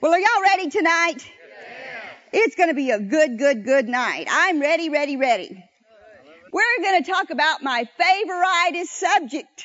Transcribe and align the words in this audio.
Well, 0.00 0.12
are 0.12 0.18
y'all 0.18 0.42
ready 0.42 0.68
tonight? 0.68 1.26
It's 2.32 2.54
going 2.54 2.68
to 2.68 2.74
be 2.74 2.90
a 2.90 2.98
good, 3.00 3.38
good, 3.38 3.64
good 3.64 3.88
night. 3.88 4.26
I'm 4.30 4.60
ready, 4.60 4.90
ready, 4.90 5.16
ready. 5.16 5.64
We're 6.52 6.82
going 6.82 7.02
to 7.02 7.10
talk 7.10 7.30
about 7.30 7.62
my 7.62 7.88
favoriteest 7.98 8.88
subject. 8.88 9.64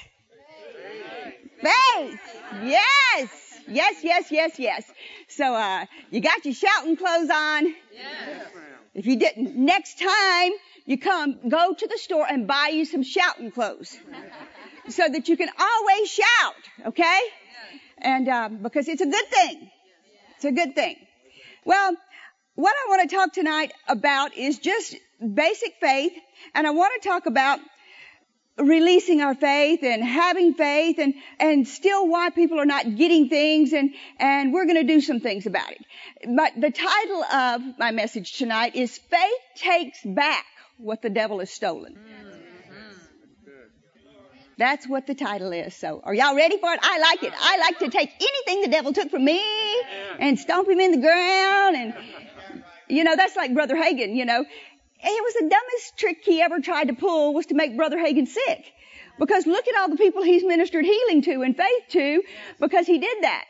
Faith. 1.62 2.20
Yes. 2.64 3.30
Yes, 3.68 4.04
yes, 4.04 4.32
yes, 4.32 4.58
yes. 4.58 4.92
So, 5.28 5.54
uh, 5.54 5.86
you 6.12 6.22
got 6.22 6.46
your 6.46 6.54
shouting 6.54 6.96
clothes 6.96 7.30
on? 7.30 7.66
Yes. 7.94 8.48
If 8.94 9.08
you 9.08 9.18
didn't, 9.18 9.56
next 9.58 10.00
time 10.00 10.52
you 10.86 10.98
come, 10.98 11.40
go 11.50 11.74
to 11.74 11.88
the 11.88 11.98
store 11.98 12.26
and 12.28 12.48
buy 12.48 12.70
you 12.74 12.86
some 12.86 13.04
shouting 13.04 13.52
clothes. 13.52 13.98
so 14.90 15.08
that 15.10 15.28
you 15.28 15.36
can 15.36 15.50
always 15.60 16.10
shout, 16.10 16.88
okay? 16.88 17.20
And, 17.98 18.30
uh, 18.30 18.50
because 18.50 18.88
it's 18.88 19.02
a 19.02 19.06
good 19.06 19.28
thing. 19.28 19.70
It's 20.42 20.48
a 20.48 20.52
good 20.52 20.74
thing. 20.74 20.96
Well, 21.66 21.96
what 22.56 22.74
I 22.74 22.90
want 22.90 23.08
to 23.08 23.16
talk 23.16 23.32
tonight 23.32 23.74
about 23.88 24.36
is 24.36 24.58
just 24.58 24.96
basic 25.20 25.76
faith, 25.80 26.14
and 26.56 26.66
I 26.66 26.72
want 26.72 27.00
to 27.00 27.08
talk 27.08 27.28
about 27.28 27.60
releasing 28.58 29.22
our 29.22 29.36
faith 29.36 29.84
and 29.84 30.04
having 30.04 30.56
faith 30.56 30.98
and, 30.98 31.14
and 31.40 31.68
still 31.68 32.08
why 32.08 32.32
people 32.32 32.60
are 32.60 32.66
not 32.66 32.96
getting 32.96 33.30
things 33.30 33.72
and, 33.72 33.92
and 34.20 34.52
we're 34.52 34.66
going 34.66 34.78
to 34.78 34.84
do 34.84 35.00
some 35.00 35.20
things 35.20 35.46
about 35.46 35.74
it. 35.74 35.86
But 36.36 36.54
the 36.60 36.72
title 36.72 37.24
of 37.24 37.78
my 37.78 37.92
message 37.92 38.34
tonight 38.40 38.76
is 38.76 38.98
Faith 38.98 39.44
Takes 39.58 40.00
Back 40.04 40.46
What 40.80 41.04
the 41.04 41.12
Devil 41.12 41.38
Has 41.38 41.52
Stolen. 41.52 42.00
That's 44.62 44.88
what 44.88 45.08
the 45.08 45.16
title 45.16 45.54
is. 45.54 45.76
So 45.76 46.02
are 46.04 46.14
y'all 46.14 46.36
ready 46.36 46.56
for 46.60 46.72
it? 46.72 46.80
I 46.84 47.00
like 47.00 47.24
it. 47.24 47.34
I 47.36 47.58
like 47.58 47.80
to 47.80 47.90
take 47.90 48.12
anything 48.20 48.62
the 48.62 48.68
devil 48.68 48.94
took 48.94 49.10
from 49.10 49.26
me 49.26 49.42
and 50.20 50.38
stomp 50.38 50.70
him 50.70 50.80
in 50.80 50.92
the 50.92 51.00
ground 51.00 51.76
and, 51.76 51.96
you 52.88 53.04
know, 53.04 53.16
that's 53.16 53.36
like 53.36 53.56
Brother 53.56 53.76
Hagin, 53.76 54.16
you 54.16 54.24
know. 54.24 54.42
It 54.42 55.24
was 55.24 55.34
the 55.34 55.50
dumbest 55.50 55.98
trick 55.98 56.20
he 56.24 56.44
ever 56.44 56.60
tried 56.60 56.90
to 56.90 56.94
pull 56.94 57.34
was 57.34 57.48
to 57.48 57.56
make 57.56 57.76
Brother 57.76 57.98
Hagin 57.98 58.28
sick. 58.28 58.72
Because 59.18 59.48
look 59.48 59.68
at 59.68 59.76
all 59.80 59.90
the 59.90 59.98
people 59.98 60.22
he's 60.22 60.44
ministered 60.44 60.86
healing 60.86 61.24
to 61.24 61.42
and 61.42 61.58
faith 61.58 61.84
to 61.90 62.22
because 62.60 62.86
he 62.86 63.00
did 63.00 63.18
that. 63.24 63.46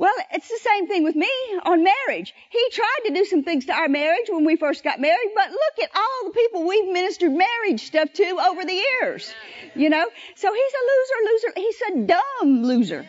Well, 0.00 0.14
it's 0.32 0.48
the 0.48 0.58
same 0.62 0.88
thing 0.88 1.04
with 1.04 1.14
me 1.14 1.28
on 1.62 1.84
marriage. 1.84 2.34
He 2.48 2.70
tried 2.72 3.00
to 3.04 3.12
do 3.12 3.26
some 3.26 3.42
things 3.42 3.66
to 3.66 3.74
our 3.74 3.86
marriage 3.86 4.30
when 4.30 4.46
we 4.46 4.56
first 4.56 4.82
got 4.82 4.98
married, 4.98 5.32
but 5.34 5.50
look 5.50 5.78
at 5.82 5.90
all 5.94 6.24
the 6.24 6.30
people 6.30 6.66
we've 6.66 6.90
ministered 6.90 7.32
marriage 7.32 7.82
stuff 7.82 8.10
to 8.14 8.24
over 8.24 8.64
the 8.64 8.72
years. 8.72 9.30
You 9.74 9.90
know? 9.90 10.08
So 10.36 10.54
he's 10.54 10.72
a 10.72 10.84
loser, 10.90 11.32
loser. 11.32 11.52
He's 11.54 11.82
a 11.82 12.06
dumb 12.06 12.62
loser. 12.62 13.06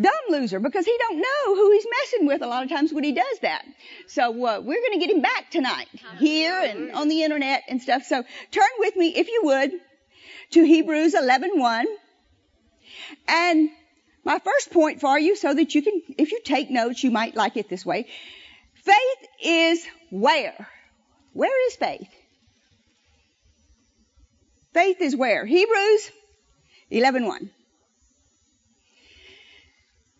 Dumb 0.00 0.24
loser 0.30 0.58
because 0.58 0.86
he 0.86 0.98
don't 0.98 1.18
know 1.18 1.54
who 1.54 1.70
he's 1.70 1.86
messing 2.02 2.26
with 2.26 2.42
a 2.42 2.48
lot 2.48 2.64
of 2.64 2.68
times 2.68 2.92
when 2.92 3.04
he 3.04 3.12
does 3.12 3.38
that. 3.42 3.64
So 4.08 4.30
uh, 4.30 4.58
we're 4.58 4.82
going 4.82 4.98
to 4.98 4.98
get 4.98 5.10
him 5.10 5.22
back 5.22 5.52
tonight 5.52 5.86
here 6.18 6.60
and 6.64 6.90
on 6.90 7.06
the 7.06 7.22
internet 7.22 7.62
and 7.68 7.80
stuff. 7.80 8.02
So 8.02 8.24
turn 8.50 8.68
with 8.80 8.96
me, 8.96 9.14
if 9.14 9.28
you 9.28 9.42
would, 9.44 9.70
to 10.50 10.64
Hebrews 10.64 11.14
11:1. 11.14 11.84
And 13.28 13.70
my 14.24 14.38
first 14.38 14.70
point 14.72 15.00
for 15.00 15.18
you 15.18 15.36
so 15.36 15.52
that 15.52 15.74
you 15.74 15.82
can, 15.82 16.02
if 16.18 16.32
you 16.32 16.40
take 16.44 16.70
notes, 16.70 17.02
you 17.04 17.10
might 17.10 17.36
like 17.36 17.56
it 17.56 17.68
this 17.68 17.84
way. 17.84 18.06
Faith 18.74 19.28
is 19.42 19.86
where? 20.10 20.68
Where 21.32 21.66
is 21.68 21.76
faith? 21.76 22.08
Faith 24.72 25.00
is 25.00 25.14
where? 25.14 25.44
Hebrews 25.44 26.10
11:1. 26.90 27.50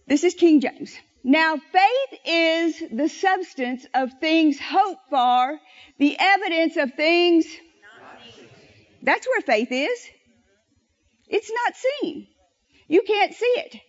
This 0.07 0.23
is 0.25 0.35
King 0.35 0.61
James. 0.61 0.95
Now 1.23 1.57
faith 1.57 2.21
is 2.27 2.83
the 2.93 3.09
substance 3.09 3.87
of 3.95 4.13
things 4.21 4.61
hoped 4.61 5.09
for, 5.09 5.59
the 5.99 6.17
evidence 6.19 6.77
of 6.77 6.93
things. 6.95 7.47
That's 9.03 9.27
where 9.27 9.41
faith 9.41 9.73
is. 9.73 10.11
It's 11.29 11.51
not 11.51 11.75
seen. 11.77 12.27
You 12.89 13.03
can't 13.03 13.35
see 13.35 13.55
it. 13.57 13.81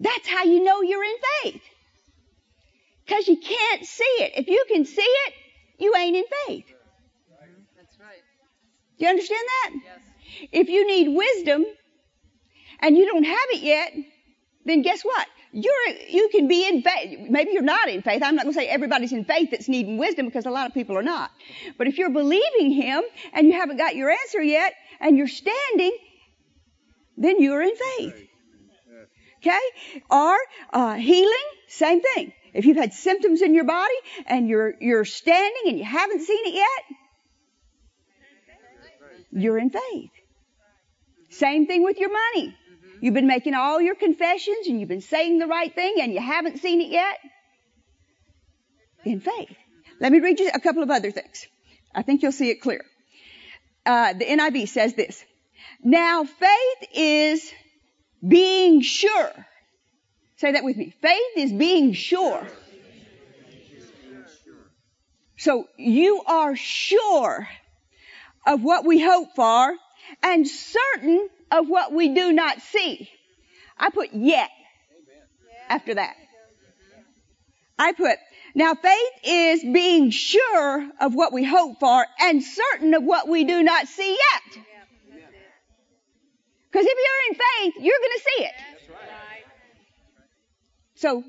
That's 0.00 0.28
how 0.28 0.44
you 0.44 0.62
know 0.62 0.82
you're 0.82 1.04
in 1.04 1.16
faith. 1.42 1.62
Cause 3.08 3.26
you 3.26 3.38
can't 3.38 3.84
see 3.86 4.04
it. 4.04 4.32
If 4.36 4.48
you 4.48 4.64
can 4.68 4.84
see 4.84 5.00
it, 5.02 5.34
you 5.78 5.94
ain't 5.96 6.16
in 6.16 6.24
faith. 6.46 6.66
That's 7.76 7.98
right. 7.98 8.22
Do 8.98 9.04
you 9.04 9.10
understand 9.10 9.40
that? 9.40 9.70
Yes. 9.84 10.48
If 10.52 10.68
you 10.68 10.86
need 10.86 11.16
wisdom 11.16 11.64
and 12.80 12.96
you 12.96 13.06
don't 13.06 13.24
have 13.24 13.48
it 13.50 13.62
yet, 13.62 13.92
then 14.64 14.82
guess 14.82 15.02
what? 15.02 15.26
You're, 15.52 15.72
you 16.08 16.28
can 16.30 16.46
be 16.46 16.68
in 16.68 16.82
faith. 16.82 17.30
Maybe 17.30 17.52
you're 17.52 17.62
not 17.62 17.88
in 17.88 18.02
faith. 18.02 18.22
I'm 18.22 18.36
not 18.36 18.44
going 18.44 18.52
to 18.52 18.60
say 18.60 18.68
everybody's 18.68 19.12
in 19.12 19.24
faith 19.24 19.50
that's 19.50 19.68
needing 19.68 19.96
wisdom 19.96 20.26
because 20.26 20.44
a 20.44 20.50
lot 20.50 20.66
of 20.66 20.74
people 20.74 20.96
are 20.98 21.02
not. 21.02 21.30
But 21.78 21.86
if 21.86 21.96
you're 21.96 22.10
believing 22.10 22.70
Him 22.70 23.02
and 23.32 23.46
you 23.46 23.54
haven't 23.54 23.78
got 23.78 23.96
your 23.96 24.10
answer 24.10 24.42
yet 24.42 24.74
and 25.00 25.16
you're 25.16 25.28
standing, 25.28 25.96
then 27.16 27.40
you're 27.40 27.62
in 27.62 27.74
faith. 27.74 28.27
Okay? 29.38 29.58
Or, 30.10 30.36
uh, 30.72 30.94
healing, 30.94 31.34
same 31.68 32.00
thing. 32.00 32.32
If 32.54 32.64
you've 32.64 32.76
had 32.76 32.92
symptoms 32.92 33.42
in 33.42 33.54
your 33.54 33.64
body 33.64 33.94
and 34.26 34.48
you're, 34.48 34.74
you're 34.80 35.04
standing 35.04 35.62
and 35.66 35.78
you 35.78 35.84
haven't 35.84 36.22
seen 36.22 36.46
it 36.46 36.54
yet, 36.54 36.98
you're 39.30 39.58
in 39.58 39.70
faith. 39.70 40.10
Same 41.30 41.66
thing 41.66 41.84
with 41.84 41.98
your 41.98 42.10
money. 42.10 42.56
You've 43.00 43.14
been 43.14 43.26
making 43.26 43.54
all 43.54 43.80
your 43.80 43.94
confessions 43.94 44.66
and 44.66 44.80
you've 44.80 44.88
been 44.88 45.02
saying 45.02 45.38
the 45.38 45.46
right 45.46 45.72
thing 45.72 45.96
and 46.00 46.12
you 46.12 46.20
haven't 46.20 46.58
seen 46.58 46.80
it 46.80 46.90
yet. 46.90 47.18
In 49.04 49.20
faith. 49.20 49.56
Let 50.00 50.10
me 50.10 50.20
read 50.20 50.40
you 50.40 50.50
a 50.52 50.60
couple 50.60 50.82
of 50.82 50.90
other 50.90 51.10
things. 51.10 51.46
I 51.94 52.02
think 52.02 52.22
you'll 52.22 52.32
see 52.32 52.50
it 52.50 52.60
clear. 52.60 52.84
Uh, 53.86 54.14
the 54.14 54.24
NIV 54.24 54.68
says 54.68 54.94
this. 54.94 55.24
Now 55.82 56.24
faith 56.24 56.88
is 56.92 57.52
being 58.26 58.80
sure. 58.80 59.32
Say 60.36 60.52
that 60.52 60.64
with 60.64 60.76
me. 60.76 60.94
Faith 61.02 61.36
is 61.36 61.52
being 61.52 61.92
sure. 61.92 62.46
So 65.36 65.68
you 65.76 66.22
are 66.26 66.56
sure 66.56 67.48
of 68.46 68.62
what 68.62 68.84
we 68.84 69.00
hope 69.00 69.34
for 69.36 69.74
and 70.22 70.48
certain 70.48 71.28
of 71.50 71.68
what 71.68 71.92
we 71.92 72.14
do 72.14 72.32
not 72.32 72.60
see. 72.60 73.08
I 73.78 73.90
put 73.90 74.12
yet 74.12 74.50
after 75.68 75.94
that. 75.94 76.16
I 77.78 77.92
put, 77.92 78.16
now 78.54 78.74
faith 78.74 79.12
is 79.22 79.62
being 79.62 80.10
sure 80.10 80.90
of 81.00 81.14
what 81.14 81.32
we 81.32 81.44
hope 81.44 81.78
for 81.78 82.04
and 82.20 82.42
certain 82.42 82.94
of 82.94 83.04
what 83.04 83.28
we 83.28 83.44
do 83.44 83.62
not 83.62 83.86
see 83.86 84.10
yet. 84.10 84.64
Because 86.70 86.86
if 86.86 86.98
you're 86.98 87.30
in 87.30 87.34
faith, 87.34 87.84
you're 87.84 87.98
going 87.98 88.18
to 88.18 88.24
see 88.36 88.44
it. 88.44 88.54
So, 90.94 91.24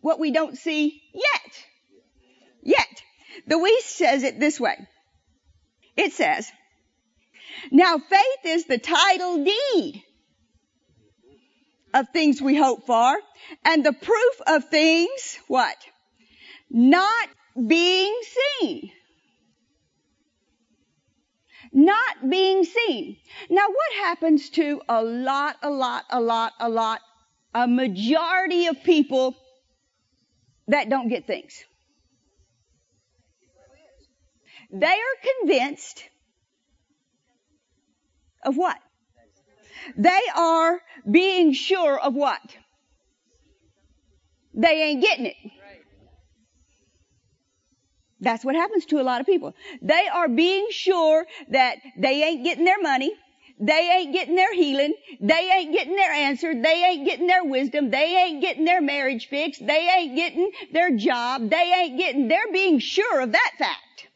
what 0.00 0.18
we 0.18 0.32
don't 0.32 0.58
see 0.58 1.02
yet. 1.14 1.64
Yet. 2.62 3.02
The 3.46 3.54
Wuest 3.56 3.96
says 3.96 4.22
it 4.24 4.38
this 4.38 4.60
way. 4.60 4.76
It 5.96 6.12
says, 6.12 6.50
now 7.70 7.98
faith 7.98 8.44
is 8.44 8.64
the 8.66 8.78
title 8.78 9.44
deed 9.44 10.02
of 11.94 12.08
things 12.12 12.40
we 12.40 12.56
hope 12.56 12.86
for 12.86 13.14
and 13.64 13.84
the 13.84 13.92
proof 13.92 14.40
of 14.46 14.68
things, 14.68 15.38
what? 15.48 15.76
Not 16.70 17.28
being 17.66 18.14
seen. 18.60 18.90
Not 21.72 22.28
being 22.28 22.64
seen. 22.64 23.16
Now 23.48 23.66
what 23.66 24.04
happens 24.04 24.50
to 24.50 24.82
a 24.88 25.02
lot, 25.02 25.56
a 25.62 25.70
lot, 25.70 26.04
a 26.10 26.20
lot, 26.20 26.52
a 26.60 26.68
lot, 26.68 27.00
a 27.54 27.66
majority 27.66 28.66
of 28.66 28.82
people 28.82 29.34
that 30.68 30.90
don't 30.90 31.08
get 31.08 31.26
things? 31.26 31.64
They 34.70 34.86
are 34.86 35.38
convinced 35.40 36.04
of 38.42 38.56
what? 38.56 38.78
They 39.96 40.20
are 40.34 40.80
being 41.10 41.52
sure 41.52 41.98
of 41.98 42.14
what? 42.14 42.40
They 44.54 44.82
ain't 44.82 45.02
getting 45.02 45.26
it. 45.26 45.36
That's 48.22 48.44
what 48.44 48.54
happens 48.54 48.86
to 48.86 49.00
a 49.00 49.02
lot 49.02 49.20
of 49.20 49.26
people. 49.26 49.54
They 49.82 50.06
are 50.06 50.28
being 50.28 50.68
sure 50.70 51.26
that 51.48 51.76
they 51.98 52.22
ain't 52.22 52.44
getting 52.44 52.64
their 52.64 52.80
money. 52.80 53.12
They 53.58 53.90
ain't 53.96 54.12
getting 54.12 54.36
their 54.36 54.54
healing. 54.54 54.94
They 55.20 55.50
ain't 55.52 55.72
getting 55.72 55.96
their 55.96 56.12
answer. 56.12 56.54
They 56.54 56.84
ain't 56.88 57.04
getting 57.04 57.26
their 57.26 57.44
wisdom. 57.44 57.90
They 57.90 58.16
ain't 58.16 58.40
getting 58.40 58.64
their 58.64 58.80
marriage 58.80 59.28
fixed. 59.28 59.66
They 59.66 59.88
ain't 59.98 60.14
getting 60.14 60.50
their 60.72 60.96
job. 60.96 61.50
They 61.50 61.72
ain't 61.80 61.98
getting, 61.98 62.28
they're 62.28 62.52
being 62.52 62.78
sure 62.78 63.20
of 63.20 63.32
that 63.32 63.50
fact. 63.58 64.08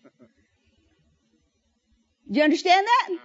Do 2.31 2.38
you 2.38 2.44
understand 2.44 2.87
that? 2.87 3.19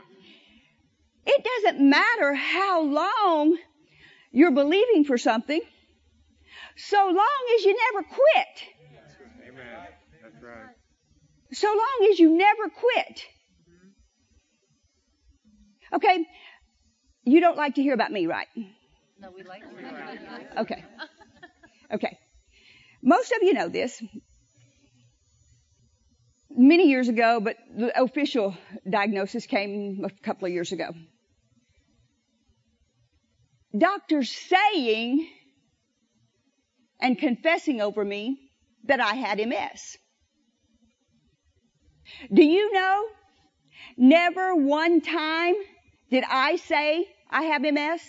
It 1.27 1.45
doesn't 1.63 1.89
matter 1.89 2.33
how 2.33 2.81
long 2.81 3.57
you're 4.31 4.51
believing 4.51 5.05
for 5.05 5.17
something. 5.17 5.61
so 6.75 6.97
long 6.97 7.55
as 7.57 7.65
you 7.65 7.77
never 7.93 8.07
quit. 8.07 8.80
Amen. 10.31 10.41
That's 10.41 10.43
right. 10.43 10.75
So 11.53 11.67
long 11.67 12.09
as 12.11 12.19
you 12.19 12.37
never 12.37 12.69
quit. 12.69 13.25
Mm-hmm. 13.69 13.89
Okay, 15.95 16.25
you 17.23 17.39
don't 17.39 17.57
like 17.57 17.75
to 17.75 17.81
hear 17.81 17.93
about 17.93 18.11
me, 18.11 18.27
right? 18.27 18.47
No, 19.19 19.31
we 19.31 19.43
like 19.43 19.61
to. 19.61 20.61
Okay. 20.61 20.83
Okay. 21.93 22.17
Most 23.03 23.31
of 23.31 23.43
you 23.43 23.53
know 23.53 23.67
this. 23.67 24.01
Many 26.49 26.89
years 26.89 27.07
ago, 27.07 27.39
but 27.39 27.57
the 27.75 28.01
official 28.01 28.55
diagnosis 28.89 29.45
came 29.45 30.05
a 30.05 30.09
couple 30.23 30.47
of 30.47 30.53
years 30.53 30.71
ago. 30.71 30.91
Doctors 33.77 34.29
saying 34.29 35.27
and 36.99 37.17
confessing 37.17 37.81
over 37.81 38.03
me 38.03 38.37
that 38.85 38.99
I 38.99 39.13
had 39.13 39.39
MS. 39.39 39.97
Do 42.33 42.43
you 42.43 42.73
know? 42.73 43.05
Never 43.97 44.55
one 44.55 45.01
time 45.01 45.55
did 46.09 46.23
I 46.29 46.55
say 46.57 47.07
I 47.29 47.43
have 47.43 47.61
MS. 47.61 48.01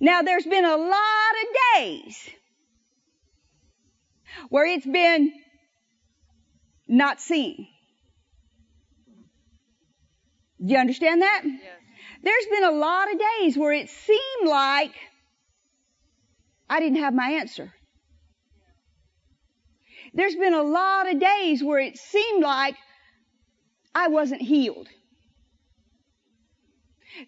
Now 0.00 0.22
there's 0.22 0.44
been 0.44 0.64
a 0.64 0.76
lot 0.76 1.32
of 1.42 1.76
days 1.76 2.30
where 4.48 4.66
it's 4.66 4.86
been 4.86 5.32
not 6.88 7.20
seen. 7.20 7.68
Do 10.64 10.72
you 10.72 10.78
understand 10.78 11.22
that? 11.22 11.42
Yes. 11.44 11.60
There's 12.22 12.46
been 12.46 12.64
a 12.64 12.72
lot 12.72 13.12
of 13.12 13.20
days 13.20 13.56
where 13.56 13.72
it 13.72 13.88
seemed 13.88 14.48
like 14.48 14.92
I 16.68 16.80
didn't 16.80 16.98
have 16.98 17.14
my 17.14 17.30
answer. 17.32 17.72
There's 20.16 20.34
been 20.34 20.54
a 20.54 20.62
lot 20.62 21.12
of 21.12 21.20
days 21.20 21.62
where 21.62 21.78
it 21.78 21.98
seemed 21.98 22.42
like 22.42 22.74
I 23.94 24.08
wasn't 24.08 24.40
healed. 24.40 24.88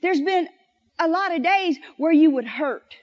There's 0.01 0.23
been 0.23 0.49
a 0.99 1.07
lot 1.07 1.35
of 1.35 1.43
days 1.43 1.79
where 1.99 2.13
you 2.13 2.31
would 2.31 2.47
hurt. 2.47 2.95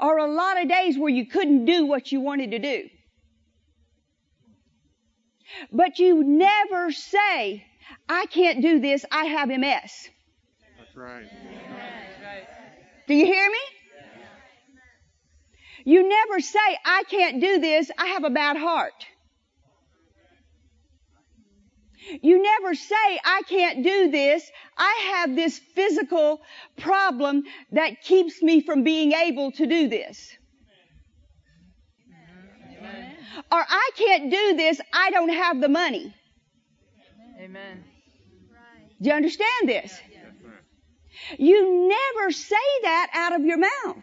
Or 0.00 0.18
a 0.18 0.26
lot 0.26 0.60
of 0.60 0.68
days 0.68 0.98
where 0.98 1.10
you 1.10 1.26
couldn't 1.26 1.64
do 1.64 1.86
what 1.86 2.10
you 2.10 2.20
wanted 2.20 2.50
to 2.50 2.58
do. 2.58 2.88
But 5.70 6.00
you 6.00 6.24
never 6.24 6.90
say, 6.90 7.64
I 8.08 8.26
can't 8.26 8.62
do 8.62 8.80
this, 8.80 9.04
I 9.12 9.26
have 9.26 9.48
MS. 9.48 10.08
That's 10.76 10.96
right. 10.96 11.26
Do 13.06 13.14
you 13.14 13.26
hear 13.26 13.48
me? 13.48 13.73
You 15.84 16.08
never 16.08 16.40
say, 16.40 16.78
I 16.84 17.04
can't 17.10 17.40
do 17.40 17.60
this, 17.60 17.90
I 17.98 18.06
have 18.06 18.24
a 18.24 18.30
bad 18.30 18.56
heart. 18.56 19.06
You 22.22 22.42
never 22.42 22.74
say, 22.74 23.20
I 23.24 23.42
can't 23.48 23.82
do 23.82 24.10
this, 24.10 24.50
I 24.76 25.12
have 25.14 25.36
this 25.36 25.58
physical 25.74 26.40
problem 26.76 27.44
that 27.72 28.02
keeps 28.02 28.42
me 28.42 28.60
from 28.60 28.82
being 28.82 29.12
able 29.12 29.52
to 29.52 29.66
do 29.66 29.88
this. 29.88 30.36
Or 33.50 33.64
I 33.68 33.90
can't 33.96 34.30
do 34.30 34.56
this, 34.56 34.80
I 34.92 35.10
don't 35.10 35.32
have 35.32 35.60
the 35.60 35.68
money. 35.68 36.14
Amen. 37.40 37.84
Do 39.00 39.10
you 39.10 39.14
understand 39.14 39.68
this? 39.68 39.92
That's 39.92 40.42
right. 40.42 41.40
You 41.40 41.88
never 41.88 42.32
say 42.32 42.56
that 42.82 43.10
out 43.12 43.34
of 43.34 43.44
your 43.44 43.58
mouth. 43.58 44.02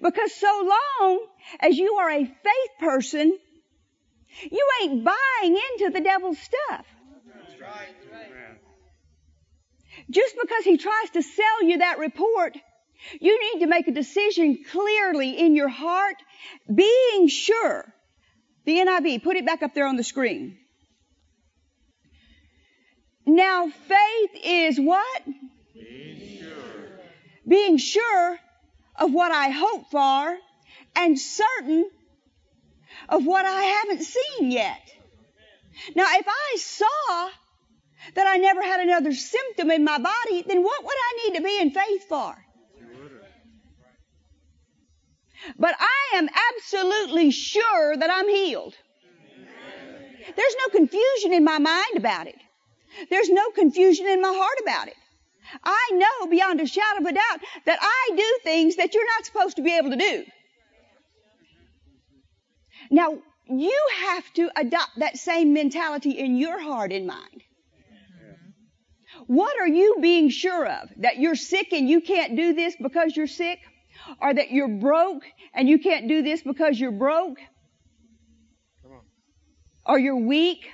Because 0.00 0.32
so 0.32 0.46
long 0.46 1.26
as 1.60 1.76
you 1.76 1.94
are 1.94 2.10
a 2.10 2.24
faith 2.24 2.72
person, 2.80 3.38
you 4.50 4.68
ain't 4.82 5.04
buying 5.04 5.58
into 5.72 5.90
the 5.92 6.00
devil's 6.00 6.38
stuff. 6.38 6.86
Amen. 7.56 8.56
Just 10.10 10.34
because 10.40 10.64
he 10.64 10.78
tries 10.78 11.10
to 11.10 11.22
sell 11.22 11.62
you 11.62 11.78
that 11.78 11.98
report, 11.98 12.56
you 13.20 13.38
need 13.40 13.60
to 13.60 13.66
make 13.66 13.88
a 13.88 13.92
decision 13.92 14.64
clearly 14.70 15.38
in 15.38 15.54
your 15.54 15.68
heart, 15.68 16.16
being 16.72 17.28
sure. 17.28 17.92
The 18.64 18.76
NIV, 18.76 19.22
put 19.22 19.36
it 19.36 19.44
back 19.44 19.62
up 19.62 19.74
there 19.74 19.86
on 19.86 19.96
the 19.96 20.04
screen. 20.04 20.56
Now 23.26 23.68
faith 23.68 24.30
is 24.44 24.80
what? 24.80 25.22
Be 25.74 26.38
sure. 26.40 27.00
being 27.46 27.76
sure 27.76 28.38
of 29.00 29.12
what 29.12 29.32
I 29.32 29.48
hope 29.48 29.90
for 29.90 30.38
and 30.94 31.18
certain 31.18 31.90
of 33.08 33.26
what 33.26 33.46
I 33.46 33.62
haven't 33.62 34.02
seen 34.02 34.50
yet. 34.50 34.80
Now, 35.96 36.06
if 36.10 36.26
I 36.28 36.56
saw 36.58 37.30
that 38.14 38.26
I 38.26 38.36
never 38.36 38.62
had 38.62 38.80
another 38.80 39.12
symptom 39.12 39.70
in 39.70 39.84
my 39.84 39.98
body, 39.98 40.44
then 40.46 40.62
what 40.62 40.84
would 40.84 40.96
I 40.96 41.22
need 41.24 41.36
to 41.36 41.42
be 41.42 41.58
in 41.58 41.70
faith 41.70 42.08
for? 42.08 42.36
But 45.58 45.74
I 45.78 46.16
am 46.16 46.28
absolutely 46.56 47.30
sure 47.30 47.96
that 47.96 48.10
I'm 48.10 48.28
healed. 48.28 48.74
There's 50.36 50.56
no 50.58 50.68
confusion 50.68 51.32
in 51.32 51.44
my 51.44 51.58
mind 51.58 51.96
about 51.96 52.26
it. 52.26 52.36
There's 53.08 53.30
no 53.30 53.50
confusion 53.50 54.06
in 54.06 54.20
my 54.20 54.32
heart 54.34 54.58
about 54.62 54.88
it. 54.88 54.96
I 55.64 55.90
know 55.92 56.26
beyond 56.30 56.60
a 56.60 56.66
shadow 56.66 57.00
of 57.00 57.06
a 57.06 57.12
doubt 57.12 57.40
that 57.66 57.78
I 57.80 58.16
do 58.16 58.38
things 58.44 58.76
that 58.76 58.94
you're 58.94 59.06
not 59.06 59.26
supposed 59.26 59.56
to 59.56 59.62
be 59.62 59.76
able 59.76 59.90
to 59.90 59.96
do. 59.96 60.24
Now, 62.90 63.18
you 63.48 63.88
have 64.06 64.32
to 64.34 64.50
adopt 64.56 64.98
that 64.98 65.16
same 65.16 65.52
mentality 65.52 66.12
in 66.12 66.36
your 66.36 66.60
heart 66.60 66.92
and 66.92 67.06
mind. 67.06 67.42
What 69.26 69.58
are 69.60 69.68
you 69.68 69.96
being 70.00 70.30
sure 70.30 70.66
of? 70.66 70.88
That 70.98 71.18
you're 71.18 71.36
sick 71.36 71.72
and 71.72 71.88
you 71.88 72.00
can't 72.00 72.36
do 72.36 72.52
this 72.54 72.74
because 72.80 73.16
you're 73.16 73.26
sick? 73.26 73.58
Or 74.20 74.32
that 74.32 74.50
you're 74.50 74.68
broke 74.68 75.22
and 75.54 75.68
you 75.68 75.78
can't 75.78 76.08
do 76.08 76.22
this 76.22 76.42
because 76.42 76.78
you're 76.80 76.92
broke? 76.92 77.38
Or 79.84 79.98
you're 79.98 80.16
weak? 80.16 80.68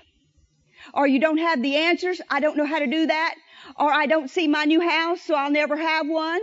Or 0.94 1.06
you 1.06 1.18
don't 1.18 1.38
have 1.38 1.62
the 1.62 1.76
answers? 1.76 2.20
I 2.30 2.40
don't 2.40 2.56
know 2.56 2.66
how 2.66 2.78
to 2.78 2.86
do 2.86 3.06
that. 3.06 3.34
Or 3.78 3.92
I 3.92 4.06
don't 4.06 4.30
see 4.30 4.48
my 4.48 4.64
new 4.64 4.80
house, 4.80 5.20
so 5.22 5.34
I'll 5.34 5.50
never 5.50 5.76
have 5.76 6.08
one. 6.08 6.40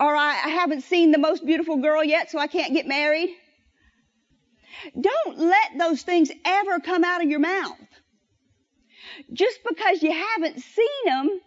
Or 0.00 0.14
I, 0.16 0.32
haven't 0.32 0.82
seen 0.82 1.12
the 1.12 1.18
most 1.18 1.46
beautiful 1.46 1.76
girl 1.76 2.02
yet, 2.02 2.30
so 2.30 2.38
I 2.38 2.48
can't 2.48 2.72
get 2.72 2.86
married. 2.86 3.30
Don't 5.00 5.38
let 5.38 5.78
those 5.78 6.02
things 6.02 6.30
ever 6.44 6.80
come 6.80 7.04
out 7.04 7.22
of 7.22 7.30
your 7.30 7.38
mouth. 7.38 7.78
Just 9.32 9.60
because 9.66 10.02
you 10.02 10.12
haven't 10.12 10.60
seen 10.60 11.04
them, 11.06 11.40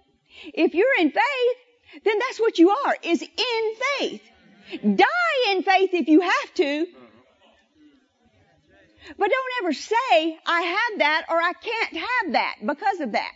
if 0.54 0.74
you're 0.74 1.00
in 1.00 1.12
faith, 1.12 2.04
then 2.04 2.18
that's 2.20 2.40
what 2.40 2.58
you 2.58 2.70
are, 2.70 2.98
is 3.04 3.22
in 3.22 3.76
faith. 3.98 4.22
Die 4.96 5.52
in 5.52 5.64
faith 5.64 5.90
if 5.94 6.08
you 6.08 6.22
have 6.22 6.54
to, 6.56 6.88
but 9.18 9.30
don't 9.30 9.64
ever 9.64 9.74
say, 9.74 10.40
I 10.46 10.62
have 10.62 11.00
that 11.00 11.26
or 11.30 11.38
I 11.42 11.54
can't 11.54 11.98
have 11.98 12.32
that 12.34 12.56
because 12.66 13.00
of 13.00 13.14
that. 13.14 13.32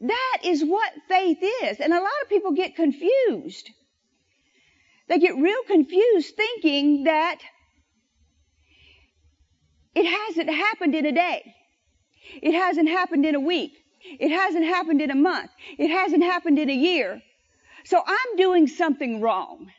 That 0.00 0.38
is 0.44 0.64
what 0.64 0.92
faith 1.08 1.38
is. 1.62 1.80
And 1.80 1.92
a 1.92 2.00
lot 2.00 2.22
of 2.22 2.28
people 2.28 2.52
get 2.52 2.76
confused. 2.76 3.70
They 5.08 5.18
get 5.18 5.36
real 5.36 5.62
confused 5.66 6.34
thinking 6.36 7.04
that 7.04 7.38
it 9.94 10.06
hasn't 10.06 10.50
happened 10.50 10.94
in 10.94 11.06
a 11.06 11.12
day. 11.12 11.54
It 12.42 12.54
hasn't 12.54 12.88
happened 12.88 13.26
in 13.26 13.34
a 13.34 13.40
week. 13.40 13.72
It 14.02 14.30
hasn't 14.30 14.64
happened 14.64 15.00
in 15.00 15.10
a 15.10 15.14
month. 15.14 15.50
It 15.78 15.88
hasn't 15.88 16.22
happened 16.22 16.58
in 16.58 16.70
a 16.70 16.74
year. 16.74 17.22
So 17.84 18.02
I'm 18.04 18.36
doing 18.36 18.66
something 18.66 19.20
wrong. 19.20 19.70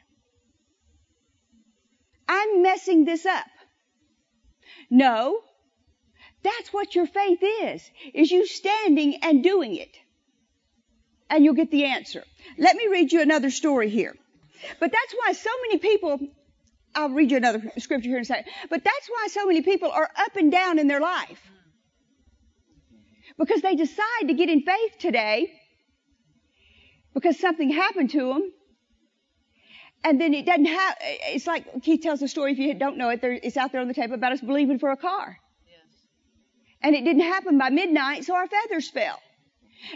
I'm 2.27 2.61
messing 2.61 3.05
this 3.05 3.25
up. 3.25 3.45
No. 4.89 5.41
That's 6.43 6.71
what 6.71 6.93
your 6.93 7.07
faith 7.07 7.39
is, 7.41 7.89
is 8.13 8.31
you 8.31 8.45
standing 8.45 9.17
and 9.23 9.43
doing 9.43 9.75
it. 9.75 9.97
And 11.35 11.43
you'll 11.43 11.53
get 11.53 11.69
the 11.69 11.83
answer. 11.83 12.23
Let 12.57 12.77
me 12.77 12.87
read 12.87 13.11
you 13.11 13.21
another 13.21 13.51
story 13.51 13.89
here. 13.89 14.15
But 14.79 14.89
that's 14.93 15.13
why 15.13 15.33
so 15.33 15.49
many 15.63 15.79
people, 15.79 16.17
I'll 16.95 17.09
read 17.09 17.29
you 17.29 17.35
another 17.35 17.73
scripture 17.77 18.07
here 18.07 18.19
in 18.19 18.21
a 18.21 18.25
second, 18.25 18.45
but 18.69 18.81
that's 18.85 19.09
why 19.09 19.27
so 19.27 19.45
many 19.45 19.61
people 19.61 19.91
are 19.91 20.09
up 20.15 20.37
and 20.37 20.49
down 20.49 20.79
in 20.79 20.87
their 20.87 21.01
life. 21.01 21.41
Because 23.37 23.61
they 23.61 23.75
decide 23.75 24.27
to 24.27 24.33
get 24.33 24.47
in 24.47 24.61
faith 24.61 24.97
today 24.97 25.51
because 27.13 27.37
something 27.37 27.69
happened 27.69 28.11
to 28.11 28.29
them. 28.29 28.53
And 30.05 30.21
then 30.21 30.33
it 30.33 30.45
doesn't 30.45 30.67
have, 30.67 30.95
it's 31.01 31.47
like 31.47 31.83
Keith 31.83 31.99
tells 31.99 32.21
a 32.21 32.29
story, 32.29 32.53
if 32.53 32.59
you 32.59 32.75
don't 32.75 32.97
know 32.97 33.09
it, 33.09 33.19
there, 33.19 33.33
it's 33.33 33.57
out 33.57 33.73
there 33.73 33.81
on 33.81 33.89
the 33.89 33.93
tape 33.93 34.11
about 34.11 34.31
us 34.31 34.39
believing 34.39 34.79
for 34.79 34.89
a 34.89 34.97
car. 34.97 35.37
Yes. 35.67 35.97
And 36.81 36.95
it 36.95 37.03
didn't 37.03 37.23
happen 37.23 37.57
by 37.57 37.71
midnight, 37.71 38.23
so 38.23 38.35
our 38.35 38.47
feathers 38.47 38.89
fell. 38.89 39.19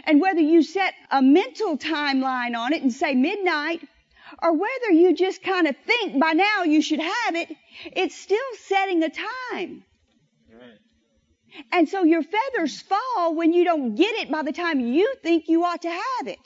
And 0.04 0.20
whether 0.20 0.40
you 0.40 0.62
set 0.62 0.94
a 1.10 1.22
mental 1.22 1.76
timeline 1.76 2.56
on 2.56 2.72
it 2.72 2.82
and 2.82 2.92
say 2.92 3.14
midnight, 3.14 3.86
or 4.42 4.52
whether 4.52 4.90
you 4.92 5.14
just 5.14 5.42
kind 5.42 5.66
of 5.66 5.76
think 5.86 6.20
by 6.20 6.32
now 6.32 6.62
you 6.64 6.82
should 6.82 7.00
have 7.00 7.34
it, 7.34 7.48
it's 7.84 8.14
still 8.14 8.38
setting 8.66 9.02
a 9.02 9.08
time. 9.08 9.84
Right. 10.52 10.78
And 11.72 11.88
so 11.88 12.04
your 12.04 12.22
feathers 12.22 12.80
fall 12.80 13.34
when 13.34 13.52
you 13.52 13.64
don't 13.64 13.94
get 13.96 14.14
it 14.16 14.30
by 14.30 14.42
the 14.42 14.52
time 14.52 14.80
you 14.80 15.14
think 15.22 15.48
you 15.48 15.64
ought 15.64 15.82
to 15.82 15.90
have 15.90 16.26
it. 16.26 16.38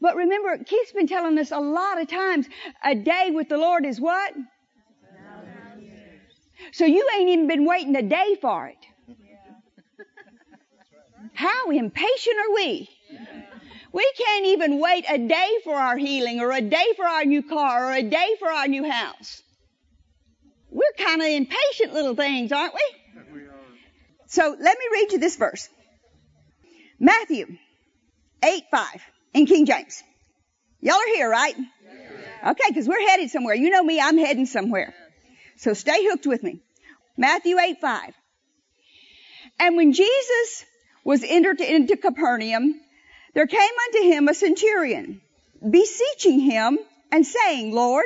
But 0.00 0.16
remember, 0.16 0.58
Keith's 0.64 0.92
been 0.92 1.06
telling 1.06 1.38
us 1.38 1.50
a 1.50 1.58
lot 1.58 2.00
of 2.00 2.08
times, 2.08 2.46
a 2.84 2.94
day 2.94 3.30
with 3.32 3.48
the 3.48 3.56
Lord 3.56 3.86
is 3.86 4.00
what? 4.00 4.34
So 6.72 6.84
you 6.84 7.08
ain't 7.16 7.30
even 7.30 7.46
been 7.46 7.64
waiting 7.64 7.96
a 7.96 8.02
day 8.02 8.36
for 8.40 8.66
it. 8.66 8.76
How 11.34 11.70
impatient 11.70 12.36
are 12.38 12.54
we? 12.54 12.88
We 13.92 14.12
can't 14.18 14.46
even 14.46 14.80
wait 14.80 15.04
a 15.08 15.18
day 15.18 15.50
for 15.64 15.74
our 15.74 15.96
healing 15.96 16.40
or 16.40 16.52
a 16.52 16.60
day 16.60 16.86
for 16.96 17.06
our 17.06 17.24
new 17.24 17.42
car 17.42 17.86
or 17.86 17.92
a 17.94 18.02
day 18.02 18.36
for 18.38 18.48
our 18.48 18.68
new 18.68 18.88
house. 18.88 19.42
We're 20.70 20.92
kind 20.98 21.22
of 21.22 21.28
impatient 21.28 21.94
little 21.94 22.14
things, 22.14 22.52
aren't 22.52 22.74
we? 22.74 23.42
So 24.26 24.42
let 24.48 24.78
me 24.78 24.84
read 24.92 25.12
you 25.12 25.18
this 25.18 25.36
verse. 25.36 25.68
Matthew 27.00 27.46
8 28.42 28.64
5 28.70 28.86
in 29.34 29.46
King 29.46 29.64
James. 29.64 30.02
Y'all 30.80 30.96
are 30.96 31.14
here, 31.14 31.30
right? 31.30 31.54
Okay, 32.46 32.64
because 32.68 32.86
we're 32.86 33.08
headed 33.08 33.30
somewhere. 33.30 33.54
You 33.54 33.70
know 33.70 33.82
me, 33.82 34.00
I'm 34.00 34.18
heading 34.18 34.46
somewhere. 34.46 34.94
So 35.56 35.72
stay 35.72 36.04
hooked 36.04 36.26
with 36.26 36.42
me. 36.42 36.60
Matthew 37.16 37.58
8 37.58 37.80
5. 37.80 38.14
And 39.60 39.76
when 39.76 39.92
Jesus 39.92 40.64
was 41.08 41.24
entered 41.26 41.58
into 41.62 41.96
Capernaum, 41.96 42.78
there 43.32 43.46
came 43.46 43.70
unto 43.86 44.08
him 44.10 44.28
a 44.28 44.34
centurion, 44.34 45.22
beseeching 45.70 46.38
him 46.38 46.78
and 47.10 47.24
saying, 47.24 47.74
Lord, 47.74 48.04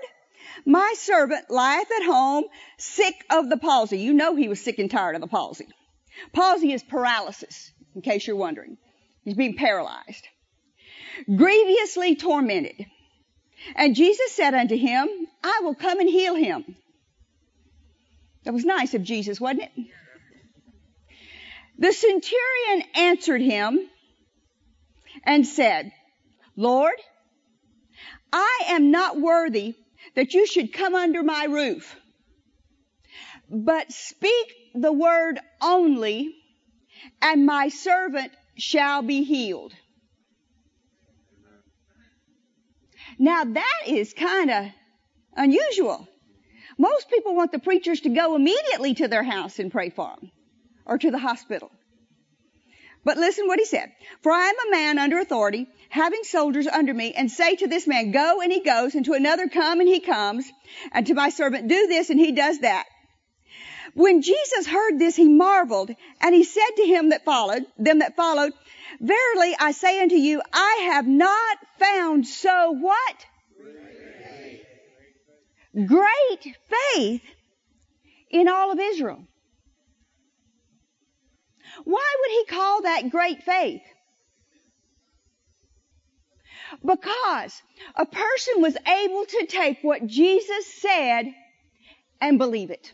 my 0.65 0.95
servant 0.97 1.51
lieth 1.51 1.91
at 1.91 2.07
home 2.07 2.45
sick 2.79 3.17
of 3.29 3.51
the 3.51 3.57
palsy. 3.57 3.99
You 3.99 4.13
know 4.13 4.37
he 4.37 4.47
was 4.47 4.63
sick 4.63 4.79
and 4.79 4.89
tired 4.89 5.17
of 5.17 5.21
the 5.21 5.27
palsy. 5.27 5.67
Palsy 6.33 6.73
is 6.73 6.85
paralysis, 6.85 7.73
in 7.97 8.03
case 8.03 8.25
you're 8.25 8.37
wondering. 8.37 8.79
He's 9.25 9.35
being 9.35 9.57
paralyzed. 9.57 10.29
Grievously 11.27 12.15
tormented. 12.15 12.87
And 13.75 13.97
Jesus 13.97 14.31
said 14.31 14.55
unto 14.55 14.77
him, 14.77 15.09
I 15.43 15.63
will 15.65 15.75
come 15.75 15.99
and 15.99 16.09
heal 16.09 16.37
him. 16.37 16.77
That 18.45 18.55
was 18.55 18.65
nice 18.65 18.95
of 18.95 19.03
Jesus, 19.03 19.41
wasn't 19.41 19.63
it? 19.63 19.87
The 21.83 21.93
centurion 21.93 22.85
answered 22.95 23.41
him 23.41 23.81
and 25.25 25.45
said, 25.45 25.91
Lord, 26.55 26.95
I 28.33 28.67
am 28.69 28.93
not 28.93 29.21
worthy 29.21 29.75
that 30.15 30.33
you 30.33 30.47
should 30.47 30.73
come 30.73 30.95
under 30.95 31.25
my 31.25 31.47
roof, 31.47 31.97
but 33.51 33.91
speak 33.91 34.55
the 34.77 34.93
word 34.93 35.41
only, 35.61 36.33
and 37.21 37.47
my 37.47 37.69
servant 37.69 38.31
shall 38.57 39.03
be 39.03 39.25
healed. 39.25 39.75
Now 43.19 43.43
that 43.43 43.83
is 43.89 44.15
kind 44.15 44.53
of 44.53 44.67
unusual. 45.35 46.07
Most 46.79 47.11
people 47.11 47.35
want 47.35 47.51
the 47.51 47.59
preachers 47.59 48.03
to 48.03 48.09
go 48.09 48.37
immediately 48.37 48.95
to 48.95 49.09
their 49.09 49.25
house 49.25 49.59
and 49.59 49.73
pray 49.73 49.91
for 49.91 50.15
them 50.21 50.31
or 50.87 50.99
to 50.99 51.11
the 51.11 51.19
hospital. 51.19 51.71
But 53.05 53.17
listen 53.17 53.49
what 53.49 53.59
he 53.59 53.65
said. 53.65 53.91
For 54.23 54.31
I 54.31 54.49
am 54.49 54.69
a 54.69 54.71
man 54.71 54.99
under 54.99 55.19
authority, 55.19 55.67
having 55.89 56.23
soldiers 56.23 56.67
under 56.69 56.95
me, 56.95 57.12
and 57.15 57.31
say 57.31 57.57
to 57.57 57.67
this 57.67 57.87
man, 57.87 58.12
go, 58.12 58.41
and 58.41 58.53
he 58.53 58.61
goes, 58.61 58.95
and 58.95 59.05
to 59.07 59.15
another, 59.15 59.49
come, 59.49 59.81
and 59.81 59.89
he 59.89 60.01
comes, 60.01 60.51
and 60.93 61.07
to 61.09 61.15
my 61.15 61.31
servant, 61.31 61.69
do 61.69 61.87
this, 61.89 62.11
and 62.11 62.21
he 62.21 62.33
does 62.33 62.61
that. 62.61 62.85
When 63.95 64.23
Jesus 64.23 64.67
heard 64.67 64.99
this, 64.99 65.17
he 65.17 65.29
marveled, 65.29 65.91
and 66.21 66.35
he 66.35 66.45
said 66.45 66.71
to 66.77 66.87
him 66.87 67.11
that 67.11 67.25
followed, 67.25 67.65
them 67.77 67.99
that 67.99 68.17
followed, 68.17 68.53
Verily 69.01 69.57
I 69.59 69.73
say 69.73 70.01
unto 70.01 70.15
you, 70.15 70.41
I 70.53 70.91
have 70.93 71.07
not 71.07 71.59
found 71.79 72.27
so 72.27 72.73
what? 72.73 73.27
Great 75.75 76.57
faith 76.95 77.23
in 78.31 78.49
all 78.49 78.71
of 78.71 78.79
Israel. 78.79 79.25
Why 81.85 82.14
would 82.21 82.31
he 82.31 82.57
call 82.57 82.83
that 82.83 83.11
great 83.11 83.43
faith? 83.43 83.83
Because 86.85 87.62
a 87.97 88.07
person 88.07 88.62
was 88.62 88.76
able 88.87 89.25
to 89.26 89.47
take 89.47 89.79
what 89.83 90.07
Jesus 90.07 90.67
said 90.81 91.26
and 92.21 92.38
believe 92.38 92.71
it. 92.71 92.93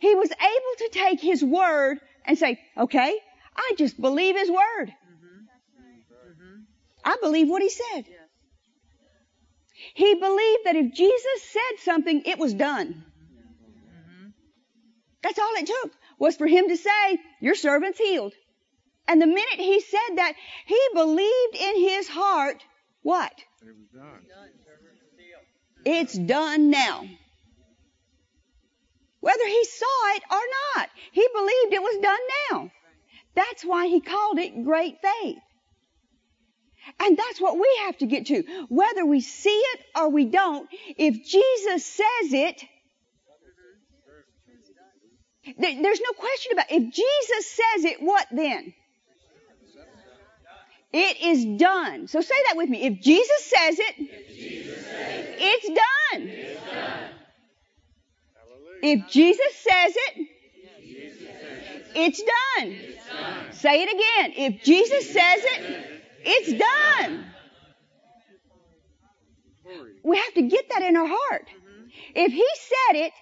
He 0.00 0.14
was 0.14 0.30
able 0.30 0.76
to 0.78 0.88
take 0.92 1.20
his 1.20 1.42
word 1.42 1.98
and 2.24 2.38
say, 2.38 2.60
okay, 2.76 3.18
I 3.54 3.72
just 3.78 4.00
believe 4.00 4.36
his 4.36 4.50
word. 4.50 4.92
I 7.04 7.16
believe 7.22 7.48
what 7.48 7.62
he 7.62 7.70
said. 7.70 8.04
He 9.94 10.14
believed 10.14 10.64
that 10.64 10.76
if 10.76 10.92
Jesus 10.92 11.42
said 11.50 11.78
something, 11.80 12.22
it 12.26 12.38
was 12.38 12.54
done. 12.54 13.04
That's 15.22 15.38
all 15.38 15.54
it 15.56 15.66
took 15.66 15.92
was 16.18 16.36
for 16.36 16.46
him 16.46 16.68
to 16.68 16.76
say, 16.76 17.18
your 17.40 17.54
servant's 17.54 17.98
healed. 17.98 18.32
And 19.08 19.20
the 19.20 19.26
minute 19.26 19.58
he 19.58 19.80
said 19.80 20.16
that, 20.16 20.32
he 20.66 20.80
believed 20.94 21.56
in 21.56 21.80
his 21.80 22.08
heart, 22.08 22.62
what? 23.02 23.32
It 23.62 23.74
was 23.76 23.86
done. 23.94 24.26
It's 25.84 26.14
done 26.14 26.70
now. 26.70 27.04
Whether 29.20 29.46
he 29.46 29.64
saw 29.64 30.14
it 30.16 30.22
or 30.30 30.40
not, 30.76 30.88
he 31.12 31.28
believed 31.34 31.72
it 31.72 31.82
was 31.82 31.98
done 32.02 32.18
now. 32.50 32.70
That's 33.34 33.64
why 33.64 33.86
he 33.86 34.00
called 34.00 34.38
it 34.38 34.64
great 34.64 34.96
faith. 35.00 35.38
And 37.00 37.16
that's 37.16 37.40
what 37.40 37.56
we 37.56 37.80
have 37.84 37.98
to 37.98 38.06
get 38.06 38.26
to. 38.26 38.42
Whether 38.68 39.04
we 39.04 39.20
see 39.20 39.50
it 39.50 39.80
or 39.96 40.08
we 40.08 40.24
don't, 40.24 40.68
if 40.96 41.24
Jesus 41.24 41.84
says 41.84 42.32
it, 42.32 42.64
there- 45.58 45.82
there's 45.82 46.00
no 46.00 46.12
question 46.12 46.52
about 46.52 46.70
it. 46.70 46.82
If 46.82 46.92
Jesus 46.92 47.46
says 47.50 47.84
it, 47.84 48.02
what 48.02 48.26
then? 48.30 48.74
It 50.92 51.20
is 51.20 51.44
done. 51.58 52.08
So 52.08 52.20
say 52.20 52.34
that 52.46 52.56
with 52.56 52.68
me. 52.68 52.82
If 52.82 53.00
Jesus 53.00 53.44
says 53.44 53.78
it, 53.78 53.94
it's 55.38 55.66
done. 55.68 56.28
Hallelujah. 58.34 58.80
If 58.82 59.08
Jesus 59.10 59.56
says 59.56 59.94
it, 59.96 60.28
it's 61.94 62.22
done. 62.22 63.52
Say 63.52 63.82
it 63.82 63.90
again. 63.90 64.32
If 64.36 64.62
Jesus 64.62 65.12
says 65.12 65.44
it, 65.44 66.02
it's 66.24 66.52
done. 66.52 67.26
We 70.02 70.16
have 70.16 70.34
to 70.34 70.42
get 70.42 70.68
that 70.70 70.82
in 70.82 70.96
our 70.96 71.06
heart. 71.06 71.48
If 72.14 72.32
He 72.32 72.46
said 72.54 72.96
it, 73.06 73.12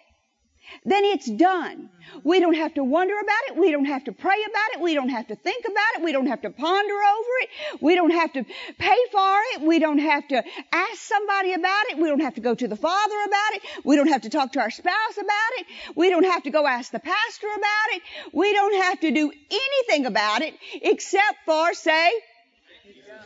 then 0.85 1.05
it's 1.05 1.31
done. 1.31 1.89
We 2.23 2.41
don't 2.41 2.55
have 2.55 2.75
to 2.75 2.85
wonder 2.85 3.15
about 3.15 3.43
it. 3.49 3.57
We 3.57 3.71
don't 3.71 3.87
have 3.87 4.05
to 4.05 4.13
pray 4.13 4.37
about 4.49 4.75
it. 4.75 4.81
We 4.81 4.95
don't 4.95 5.09
have 5.09 5.27
to 5.29 5.37
think 5.37 5.65
about 5.65 5.99
it. 6.01 6.05
We 6.05 6.13
don't 6.13 6.27
have 6.27 6.43
to 6.43 6.51
ponder 6.51 6.95
over 6.95 7.31
it. 7.43 7.83
We 7.83 7.95
don't 7.95 8.11
have 8.11 8.33
to 8.35 8.45
pay 8.45 8.99
for 9.11 9.37
it. 9.53 9.63
We 9.63 9.79
don't 9.79 9.99
have 9.99 10.29
to 10.29 10.43
ask 10.73 10.97
somebody 10.97 11.55
about 11.55 11.85
it. 11.91 11.99
We 11.99 12.09
don't 12.09 12.21
have 12.21 12.35
to 12.35 12.41
go 12.41 12.55
to 12.55 12.69
the 12.69 12.77
Father 12.77 13.17
about 13.27 13.55
it. 13.55 13.63
We 13.85 13.97
don't 13.97 14.09
have 14.09 14.23
to 14.23 14.31
talk 14.31 14.53
to 14.53 14.61
our 14.61 14.71
spouse 14.71 15.17
about 15.17 15.53
it. 15.59 15.67
We 15.97 16.11
don't 16.11 16.25
have 16.25 16.43
to 16.45 16.51
go 16.51 16.67
ask 16.67 16.93
the 16.93 17.01
pastor 17.01 17.49
about 17.49 17.97
it. 17.97 18.03
We 18.33 18.53
don't 18.53 18.83
have 18.83 19.01
to 19.01 19.11
do 19.11 19.33
anything 19.51 20.07
about 20.07 20.43
it 20.43 20.55
except 20.83 21.39
for 21.47 21.75
say, 21.75 22.13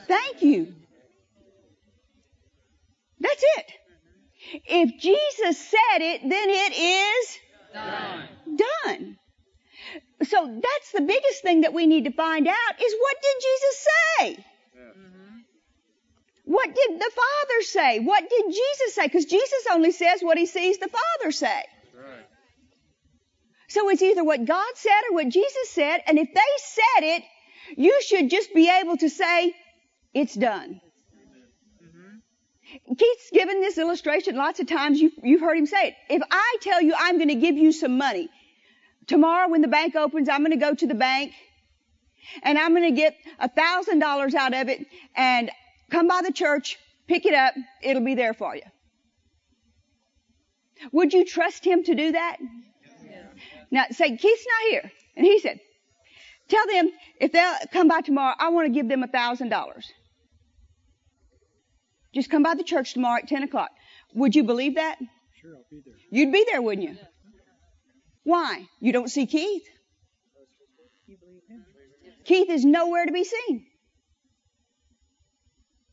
thank 0.07 0.43
you. 0.43 0.75
That's 3.21 3.43
it. 3.59 3.78
If 4.53 5.01
Jesus 5.01 5.59
said 5.59 6.01
it, 6.01 6.21
then 6.23 6.49
it 6.51 6.73
is 6.77 7.39
done. 8.85 9.19
So 10.25 10.47
that's 10.47 10.93
the 10.93 11.01
biggest 11.01 11.43
thing 11.43 11.61
that 11.63 11.73
we 11.73 11.87
need 11.87 12.05
to 12.05 12.13
find 12.13 12.47
out 12.49 12.83
is 12.83 12.95
what 12.99 13.17
did 13.23 13.43
Jesus 13.43 13.87
say? 14.19 14.45
What 16.49 16.75
did 16.75 16.99
the 16.99 17.11
Father 17.15 17.63
say? 17.63 17.99
What 17.99 18.29
did 18.29 18.47
Jesus 18.47 18.95
say? 18.95 19.05
Because 19.05 19.27
Jesus 19.27 19.67
only 19.71 19.93
says 19.93 20.23
what 20.23 20.39
he 20.39 20.47
sees 20.47 20.79
the 20.79 20.89
Father 20.89 21.31
say. 21.31 21.63
Right. 21.95 22.25
So 23.69 23.91
it's 23.91 24.01
either 24.01 24.25
what 24.25 24.47
God 24.47 24.73
said 24.77 25.03
or 25.11 25.15
what 25.15 25.29
Jesus 25.29 25.69
said, 25.69 26.01
and 26.07 26.19
if 26.19 26.29
they 26.33 26.41
said 26.57 27.17
it, 27.17 27.23
you 27.77 28.01
should 28.01 28.31
just 28.31 28.55
be 28.55 28.71
able 28.71 28.97
to 28.97 29.11
say, 29.11 29.55
it's 30.15 30.35
done. 30.35 30.81
Keith's 32.87 33.31
given 33.33 33.61
this 33.61 33.79
illustration 33.79 34.37
lots 34.37 34.61
of 34.61 34.67
times. 34.67 35.01
You've, 35.01 35.13
you've 35.23 35.41
heard 35.41 35.57
him 35.57 35.67
say 35.67 35.89
it. 35.89 35.95
If 36.11 36.23
I 36.31 36.57
tell 36.61 36.83
you 36.83 36.95
I'm 36.97 37.17
going 37.17 37.29
to 37.29 37.35
give 37.35 37.57
you 37.57 37.73
some 37.73 37.97
money, 37.97 38.29
tomorrow 39.07 39.49
when 39.49 39.63
the 39.63 39.69
bank 39.69 39.97
opens, 39.97 40.29
I'm 40.29 40.41
going 40.41 40.59
to 40.59 40.65
go 40.65 40.75
to 40.75 40.87
the 40.87 40.95
bank 40.95 41.33
and 42.43 42.59
I'm 42.59 42.75
going 42.75 42.95
to 42.95 43.01
get 43.01 43.17
a 43.39 43.49
thousand 43.49 44.01
dollars 44.01 44.35
out 44.35 44.55
of 44.55 44.69
it 44.69 44.87
and 45.17 45.51
come 45.91 46.09
by 46.09 46.23
the 46.23 46.33
church, 46.33 46.79
pick 47.07 47.25
it 47.25 47.35
up, 47.35 47.55
it'll 47.83 48.05
be 48.05 48.15
there 48.15 48.35
for 48.35 48.55
you. 48.55 48.63
Would 50.93 51.13
you 51.13 51.25
trust 51.25 51.65
him 51.65 51.83
to 51.85 51.95
do 51.95 52.13
that? 52.13 52.37
Now 53.71 53.85
say, 53.91 54.17
Keith's 54.17 54.47
not 54.47 54.71
here. 54.71 54.93
And 55.17 55.27
he 55.27 55.41
said, 55.41 55.59
tell 56.49 56.67
them 56.67 56.91
if 57.21 57.33
they'll 57.33 57.55
come 57.73 57.89
by 57.89 58.03
tomorrow, 58.03 58.35
I 58.39 58.51
want 58.51 58.67
to 58.67 58.73
give 58.73 58.89
them 58.89 59.03
a 59.03 59.09
thousand 59.09 59.49
dollars. 59.49 59.91
Just 62.15 62.31
come 62.31 62.43
by 62.43 62.55
the 62.55 62.65
church 62.65 62.95
tomorrow 62.95 63.19
at 63.23 63.29
10 63.29 63.43
o'clock. 63.43 63.71
Would 64.15 64.35
you 64.35 64.45
believe 64.45 64.77
that? 64.77 64.99
Sure, 65.41 65.55
I'll 65.55 65.65
be 65.71 65.83
there. 65.85 65.95
You'd 66.11 66.33
be 66.33 66.45
there, 66.51 66.63
wouldn't 66.63 66.89
you? 66.89 66.97
Why? 68.25 68.67
You 68.81 68.93
don't 68.93 69.09
see 69.09 69.27
Keith? 69.27 69.67
Keith 72.25 72.51
is 72.51 72.65
nowhere 72.65 73.07
to 73.07 73.13
be 73.13 73.25
seen. 73.25 73.67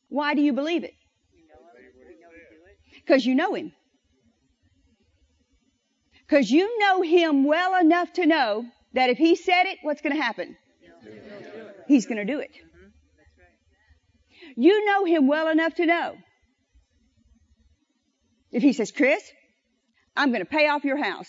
Why 0.09 0.33
do 0.33 0.41
you 0.41 0.53
believe 0.53 0.83
it? 0.83 0.93
Because 3.05 3.25
you 3.25 3.35
know 3.35 3.53
him. 3.53 3.71
Because 6.27 6.49
you 6.49 6.79
know 6.79 7.01
him 7.01 7.43
well 7.43 7.79
enough 7.79 8.11
to 8.13 8.25
know 8.25 8.65
that 8.93 9.09
if 9.09 9.17
he 9.17 9.35
said 9.35 9.65
it, 9.65 9.77
what's 9.83 10.01
going 10.01 10.15
to 10.15 10.21
happen? 10.21 10.57
He's 11.87 12.05
going 12.05 12.17
to 12.17 12.25
do 12.25 12.39
it. 12.39 12.51
You 14.55 14.85
know 14.85 15.05
him 15.05 15.27
well 15.27 15.47
enough 15.49 15.75
to 15.75 15.85
know. 15.85 16.15
If 18.51 18.63
he 18.63 18.73
says, 18.73 18.91
Chris, 18.91 19.21
I'm 20.15 20.29
going 20.29 20.39
to 20.39 20.45
pay 20.49 20.67
off 20.67 20.85
your 20.85 21.01
house. 21.01 21.27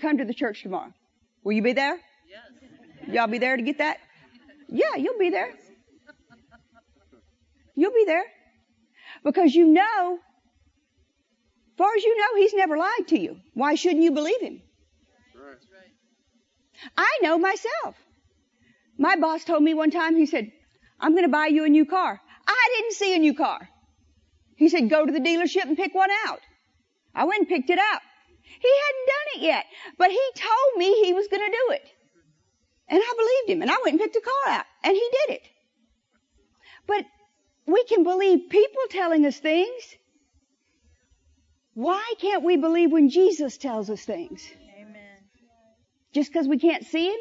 Come 0.00 0.18
to 0.18 0.24
the 0.24 0.34
church 0.34 0.62
tomorrow. 0.62 0.92
Will 1.44 1.52
you 1.52 1.62
be 1.62 1.72
there? 1.72 1.96
Yes. 2.28 3.14
Y'all 3.14 3.26
be 3.28 3.38
there 3.38 3.56
to 3.56 3.62
get 3.62 3.78
that? 3.78 3.98
Yeah, 4.68 4.96
you'll 4.96 5.18
be 5.18 5.30
there. 5.30 5.52
You'll 7.76 7.92
be 7.92 8.04
there. 8.06 8.24
Because 9.22 9.54
you 9.54 9.66
know, 9.66 10.18
far 11.76 11.90
as 11.96 12.02
you 12.02 12.16
know, 12.18 12.36
he's 12.36 12.54
never 12.54 12.76
lied 12.76 13.08
to 13.08 13.18
you. 13.18 13.36
Why 13.54 13.74
shouldn't 13.74 14.02
you 14.02 14.10
believe 14.10 14.40
him? 14.40 14.60
Right. 15.34 15.56
I 16.96 17.18
know 17.22 17.38
myself. 17.38 17.96
My 18.98 19.16
boss 19.16 19.44
told 19.44 19.62
me 19.62 19.74
one 19.74 19.90
time, 19.90 20.16
he 20.16 20.26
said, 20.26 20.50
I'm 21.00 21.12
going 21.12 21.24
to 21.24 21.30
buy 21.30 21.46
you 21.46 21.64
a 21.64 21.68
new 21.68 21.84
car. 21.84 22.20
I 22.46 22.68
didn't 22.76 22.94
see 22.94 23.14
a 23.14 23.18
new 23.18 23.34
car. 23.34 23.68
He 24.56 24.68
said, 24.68 24.88
go 24.88 25.04
to 25.04 25.12
the 25.12 25.20
dealership 25.20 25.64
and 25.64 25.76
pick 25.76 25.94
one 25.94 26.10
out. 26.26 26.40
I 27.14 27.24
went 27.24 27.40
and 27.40 27.48
picked 27.48 27.70
it 27.70 27.78
out. 27.78 28.00
He 28.42 28.68
hadn't 28.86 29.06
done 29.06 29.34
it 29.34 29.46
yet, 29.46 29.64
but 29.98 30.10
he 30.10 30.20
told 30.36 30.78
me 30.78 31.04
he 31.04 31.12
was 31.12 31.28
going 31.28 31.42
to 31.42 31.50
do 31.50 31.72
it. 31.74 31.88
And 32.88 33.00
I 33.02 33.14
believed 33.16 33.56
him 33.56 33.62
and 33.62 33.70
I 33.70 33.76
went 33.82 33.94
and 33.94 34.00
picked 34.00 34.14
the 34.14 34.20
car 34.20 34.54
out 34.54 34.66
and 34.82 34.94
he 34.94 35.10
did 35.26 35.36
it. 35.36 35.42
But 36.86 37.04
we 37.66 37.84
can 37.84 38.04
believe 38.04 38.50
people 38.50 38.82
telling 38.90 39.24
us 39.24 39.38
things. 39.38 39.96
Why 41.72 42.12
can't 42.20 42.44
we 42.44 42.56
believe 42.56 42.92
when 42.92 43.08
Jesus 43.08 43.56
tells 43.56 43.90
us 43.90 44.04
things? 44.04 44.46
Amen. 44.78 44.94
Just 46.12 46.32
because 46.32 46.46
we 46.46 46.58
can't 46.58 46.84
see 46.84 47.08
him? 47.08 47.18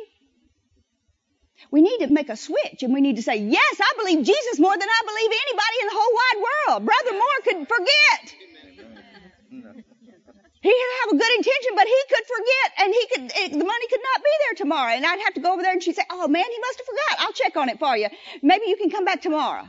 We 1.72 1.82
need 1.82 2.00
to 2.00 2.08
make 2.08 2.30
a 2.30 2.36
switch 2.36 2.84
and 2.84 2.94
we 2.94 3.02
need 3.02 3.16
to 3.18 3.24
say, 3.24 3.38
yes, 3.38 3.82
I 3.82 3.94
believe 3.98 4.26
Jesus 4.26 4.60
more 4.60 4.78
than 4.78 4.88
I 4.88 5.02
believe 5.06 5.32
anybody 5.32 5.78
in 5.82 5.88
the 5.88 5.98
whole 5.98 6.14
wide 6.22 6.40
world. 6.48 6.86
Brother 6.86 7.14
Moore 7.14 7.40
could 7.44 7.68
forget. 7.68 8.36
He 10.62 10.70
could 10.72 10.94
have 11.02 11.12
a 11.12 11.18
good 11.18 11.34
intention, 11.36 11.72
but 11.76 11.88
he 11.88 12.00
could 12.10 12.26
forget 12.26 12.70
and 12.80 12.94
he 12.94 13.08
could, 13.12 13.24
it, 13.44 13.52
the 13.52 13.66
money 13.66 13.88
could 13.90 14.00
not 14.02 14.24
be 14.24 14.30
there 14.46 14.56
tomorrow. 14.56 14.94
And 14.94 15.06
I'd 15.06 15.20
have 15.20 15.34
to 15.34 15.42
go 15.42 15.52
over 15.54 15.62
there 15.62 15.74
and 15.74 15.84
she'd 15.84 15.96
say, 15.96 16.06
oh 16.10 16.28
man, 16.28 16.46
he 16.50 16.60
must 16.60 16.80
have 16.80 16.86
forgot. 16.86 17.26
I'll 17.26 17.34
check 17.34 17.58
on 17.58 17.70
it 17.70 17.80
for 17.80 17.98
you. 17.98 18.08
Maybe 18.42 18.68
you 18.68 18.78
can 18.78 18.90
come 18.90 19.04
back 19.04 19.22
tomorrow. 19.22 19.68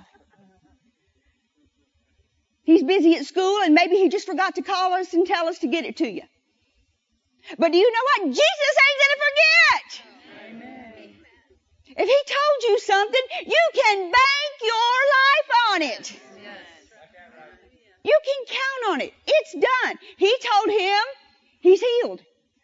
He's 2.63 2.83
busy 2.83 3.17
at 3.17 3.27
school 3.27 3.61
and 3.63 3.75
maybe 3.75 3.97
he 3.97 4.09
just 4.09 4.27
forgot 4.27 4.55
to 4.55 4.63
call 4.63 4.93
us 4.95 5.13
and 5.13 5.27
tell 5.27 5.49
us 5.49 5.59
to 5.59 5.67
get 5.67 5.85
it 5.85 5.97
to 5.99 6.09
you. 6.09 6.23
But 7.59 7.73
do 7.73 7.79
you 7.79 7.93
know 7.93 8.25
what? 8.25 8.29
Jesus 8.29 8.75
ain't 8.85 9.01
gonna 9.03 9.21
forget. 9.27 10.14
If 11.97 12.09
he 12.09 12.35
told 12.35 12.71
you 12.71 12.79
something, 12.81 13.23
you 13.47 13.71
can 13.75 13.99
bank 14.11 14.55
your 14.63 14.97
life 15.19 15.51
on 15.71 15.83
it. 15.83 16.21
You 18.03 18.19
can 18.25 18.57
count 18.57 18.93
on 18.93 19.01
it. 19.01 19.15
It's 19.27 19.53
done. 19.53 19.99
He 20.19 20.37
told 20.53 20.71
him 20.79 21.03
he's 21.61 21.81
healed. 21.81 22.21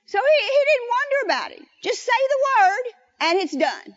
So 0.07 0.19
he, 0.19 0.47
he 0.47 0.61
didn't 0.71 0.91
wonder 0.91 1.25
about 1.27 1.53
it. 1.53 1.63
Just 1.83 2.01
say 2.05 2.13
the 2.29 2.39
word 2.59 2.93
and 3.21 3.39
it's 3.39 3.57
done. 3.57 3.97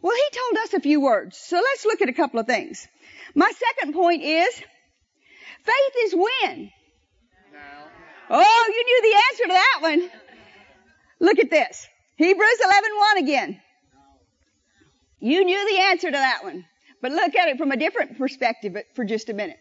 Well, 0.00 0.16
he 0.16 0.38
told 0.38 0.64
us 0.64 0.74
a 0.74 0.80
few 0.80 1.00
words. 1.00 1.36
So 1.36 1.56
let's 1.56 1.84
look 1.84 2.00
at 2.00 2.08
a 2.08 2.12
couple 2.12 2.40
of 2.40 2.46
things. 2.46 2.88
My 3.34 3.52
second 3.52 3.92
point 3.92 4.22
is 4.22 4.54
faith 4.54 5.94
is 6.04 6.14
when. 6.14 6.70
Oh, 8.30 8.72
you 8.74 8.84
knew 8.84 9.02
the 9.02 9.18
answer 9.30 9.44
to 9.44 9.52
that 9.52 9.78
one. 9.82 10.10
Look 11.20 11.38
at 11.38 11.50
this. 11.50 11.86
Hebrews 12.16 12.58
11:1 12.64 13.18
again. 13.18 13.60
You 15.20 15.44
knew 15.44 15.70
the 15.70 15.80
answer 15.80 16.08
to 16.08 16.16
that 16.16 16.42
one. 16.42 16.66
But 17.00 17.12
look 17.12 17.34
at 17.34 17.48
it 17.48 17.58
from 17.58 17.72
a 17.72 17.76
different 17.76 18.18
perspective 18.18 18.76
for 18.94 19.04
just 19.04 19.28
a 19.28 19.34
minute. 19.34 19.58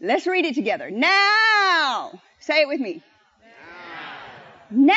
Let's 0.00 0.26
read 0.26 0.44
it 0.44 0.54
together. 0.54 0.90
Now, 0.90 2.20
say 2.40 2.62
it 2.62 2.68
with 2.68 2.80
me. 2.80 3.02
Now 4.70 4.94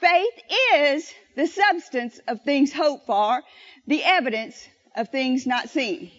faith 0.00 0.34
is 0.74 1.12
the 1.36 1.46
substance 1.46 2.20
of 2.26 2.42
things 2.42 2.72
hoped 2.72 3.06
for, 3.06 3.42
the 3.86 4.02
evidence 4.02 4.66
of 4.96 5.10
things 5.10 5.46
not 5.46 5.68
seen. 5.68 6.10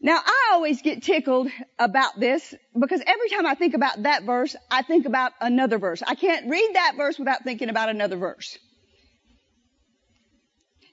Now 0.00 0.18
I 0.24 0.50
always 0.52 0.80
get 0.80 1.02
tickled 1.02 1.48
about 1.78 2.18
this 2.18 2.54
because 2.78 3.02
every 3.06 3.28
time 3.28 3.44
I 3.44 3.54
think 3.54 3.74
about 3.74 4.02
that 4.04 4.24
verse, 4.24 4.56
I 4.70 4.82
think 4.82 5.04
about 5.04 5.32
another 5.40 5.78
verse. 5.78 6.02
I 6.06 6.14
can't 6.14 6.48
read 6.48 6.70
that 6.74 6.94
verse 6.96 7.18
without 7.18 7.44
thinking 7.44 7.68
about 7.68 7.90
another 7.90 8.16
verse. 8.16 8.58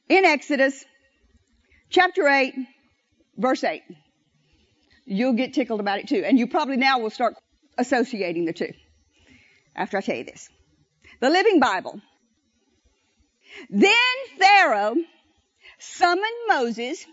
In 0.10 0.26
Exodus 0.26 0.84
chapter 1.90 2.28
8, 2.28 2.54
verse 3.38 3.64
8. 3.64 3.82
You'll 5.06 5.34
get 5.34 5.54
tickled 5.54 5.80
about 5.80 6.00
it 6.00 6.10
too. 6.10 6.24
And 6.26 6.38
you 6.38 6.48
probably 6.48 6.76
now 6.76 7.00
will 7.00 7.10
start 7.10 7.36
associating 7.78 8.44
the 8.44 8.54
two 8.54 8.74
after 9.74 9.98
I 9.98 10.02
tell 10.02 10.18
you 10.18 10.26
this. 10.26 10.50
The 11.22 11.30
Living 11.30 11.62
Bible. 11.62 12.02
Then 13.70 13.94
Pharaoh 14.38 14.96
summoned 15.80 16.26
Moses 16.50 17.06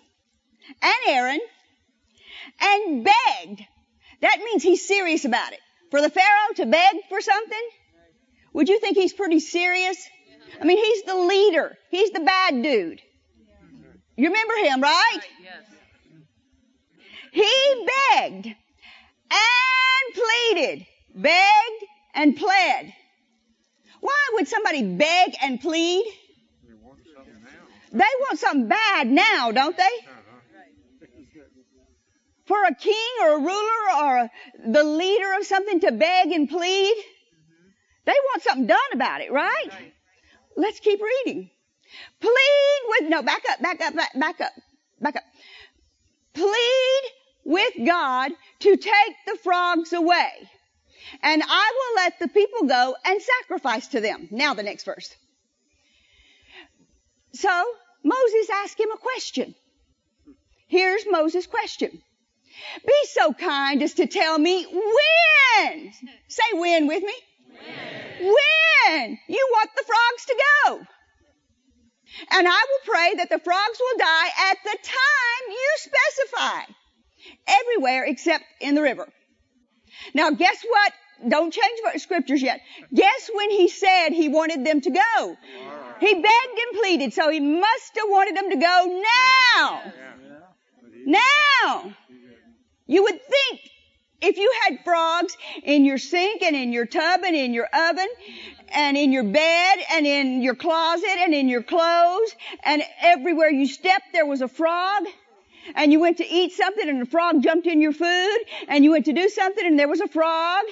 and 0.82 0.94
Aaron 1.08 1.40
and 2.60 3.04
begged. 3.04 3.62
That 4.20 4.38
means 4.38 4.62
he's 4.62 4.86
serious 4.86 5.24
about 5.24 5.52
it. 5.52 5.60
For 5.90 6.00
the 6.00 6.10
Pharaoh 6.10 6.54
to 6.56 6.66
beg 6.66 6.96
for 7.08 7.20
something, 7.20 7.68
would 8.52 8.68
you 8.68 8.80
think 8.80 8.96
he's 8.96 9.12
pretty 9.12 9.40
serious? 9.40 9.96
I 10.60 10.64
mean, 10.64 10.78
he's 10.78 11.02
the 11.02 11.16
leader. 11.16 11.76
He's 11.90 12.10
the 12.10 12.20
bad 12.20 12.62
dude. 12.62 13.00
You 14.16 14.28
remember 14.28 14.54
him, 14.62 14.80
right? 14.80 15.20
He 17.32 17.86
begged 18.12 18.46
and 18.46 20.14
pleaded. 20.14 20.86
Begged 21.14 21.84
and 22.14 22.36
pled. 22.36 22.92
Why 24.00 24.28
would 24.34 24.48
somebody 24.48 24.82
beg 24.82 25.34
and 25.42 25.60
plead? 25.60 26.04
They 27.92 27.98
want 27.98 28.38
something 28.38 28.68
bad 28.68 29.08
now, 29.08 29.52
don't 29.52 29.76
they? 29.76 29.82
For 32.46 32.62
a 32.64 32.74
king 32.74 33.10
or 33.22 33.36
a 33.36 33.38
ruler 33.38 34.02
or 34.02 34.16
a, 34.18 34.30
the 34.66 34.84
leader 34.84 35.32
of 35.38 35.46
something 35.46 35.80
to 35.80 35.92
beg 35.92 36.30
and 36.30 36.48
plead, 36.48 36.94
mm-hmm. 36.94 37.68
they 38.04 38.12
want 38.12 38.42
something 38.42 38.66
done 38.66 38.78
about 38.92 39.22
it, 39.22 39.32
right? 39.32 39.70
Let's 40.56 40.80
keep 40.80 41.00
reading. 41.00 41.50
Plead 42.20 42.80
with, 42.88 43.08
no, 43.08 43.22
back 43.22 43.42
up, 43.50 43.60
back 43.62 43.80
up, 43.80 43.94
back, 43.94 44.18
back 44.18 44.40
up, 44.40 44.52
back 45.00 45.16
up. 45.16 45.22
Plead 46.34 47.02
with 47.44 47.72
God 47.86 48.32
to 48.60 48.76
take 48.76 49.16
the 49.26 49.38
frogs 49.42 49.92
away. 49.92 50.30
And 51.22 51.42
I 51.42 51.72
will 51.76 52.02
let 52.02 52.18
the 52.18 52.28
people 52.28 52.66
go 52.66 52.96
and 53.04 53.20
sacrifice 53.22 53.88
to 53.88 54.00
them. 54.00 54.28
Now 54.30 54.54
the 54.54 54.62
next 54.62 54.84
verse. 54.84 55.14
So 57.32 57.64
Moses 58.02 58.50
asked 58.52 58.78
him 58.78 58.90
a 58.92 58.96
question. 58.96 59.54
Here's 60.68 61.04
Moses' 61.08 61.46
question. 61.46 62.02
Be 62.86 62.92
so 63.04 63.32
kind 63.32 63.82
as 63.82 63.94
to 63.94 64.06
tell 64.06 64.38
me 64.38 64.64
when. 64.64 65.92
Say 66.28 66.42
when 66.52 66.86
with 66.86 67.02
me. 67.02 67.14
When. 68.20 68.34
When 68.34 69.18
you 69.28 69.48
want 69.52 69.70
the 69.76 69.84
frogs 69.84 70.24
to 70.26 70.36
go. 70.66 70.86
And 72.30 72.46
I 72.46 72.50
will 72.50 72.94
pray 72.94 73.14
that 73.16 73.28
the 73.30 73.38
frogs 73.38 73.78
will 73.80 73.98
die 73.98 74.28
at 74.50 74.58
the 74.62 74.78
time 74.82 75.44
you 75.48 75.70
specify. 75.76 76.72
Everywhere 77.46 78.04
except 78.04 78.44
in 78.60 78.74
the 78.74 78.82
river. 78.82 79.08
Now 80.14 80.30
guess 80.30 80.64
what 80.68 80.92
don't 81.28 81.52
change 81.52 81.80
scriptures 82.02 82.42
yet. 82.42 82.60
Guess 82.92 83.30
when 83.32 83.50
he 83.50 83.68
said 83.68 84.10
he 84.10 84.28
wanted 84.28 84.64
them 84.64 84.80
to 84.80 84.90
go? 84.90 85.36
He 86.00 86.14
begged 86.14 86.26
and 86.26 86.80
pleaded, 86.80 87.12
so 87.14 87.30
he 87.30 87.40
must 87.40 87.96
have 87.96 88.08
wanted 88.08 88.36
them 88.36 88.50
to 88.50 88.56
go 88.56 89.02
now. 89.56 89.82
Yeah. 89.84 89.92
But 90.82 90.92
he- 90.92 91.04
Now. 91.06 91.94
You 92.86 93.02
would 93.04 93.20
think 93.22 93.60
if 94.20 94.36
you 94.36 94.52
had 94.64 94.84
frogs 94.84 95.36
in 95.62 95.84
your 95.84 95.98
sink 95.98 96.42
and 96.42 96.54
in 96.56 96.72
your 96.72 96.86
tub 96.86 97.20
and 97.24 97.36
in 97.36 97.52
your 97.54 97.66
oven 97.66 98.08
and 98.68 98.96
in 98.96 99.12
your 99.12 99.24
bed 99.24 99.78
and 99.92 100.06
in 100.06 100.42
your 100.42 100.54
closet 100.54 101.16
and 101.18 101.34
in 101.34 101.48
your 101.48 101.62
clothes 101.62 102.34
and 102.62 102.82
everywhere 103.00 103.50
you 103.50 103.66
stepped 103.66 104.12
there 104.12 104.26
was 104.26 104.40
a 104.40 104.48
frog 104.48 105.04
and 105.74 105.92
you 105.92 106.00
went 106.00 106.18
to 106.18 106.26
eat 106.26 106.52
something 106.52 106.88
and 106.88 107.02
a 107.02 107.06
frog 107.06 107.42
jumped 107.42 107.66
in 107.66 107.80
your 107.80 107.92
food 107.92 108.38
and 108.68 108.84
you 108.84 108.90
went 108.90 109.06
to 109.06 109.12
do 109.12 109.28
something 109.28 109.66
and 109.66 109.78
there 109.78 109.88
was 109.88 110.00
a 110.00 110.08
frog. 110.08 110.64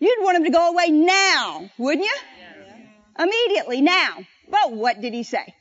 You'd 0.00 0.22
want 0.22 0.38
him 0.38 0.44
to 0.44 0.50
go 0.50 0.72
away 0.72 0.88
now, 0.90 1.70
wouldn't 1.78 2.04
you? 2.04 2.16
Immediately, 3.18 3.80
now. 3.80 4.18
But 4.50 4.72
what 4.72 5.00
did 5.00 5.14
he 5.14 5.22
say? 5.22 5.54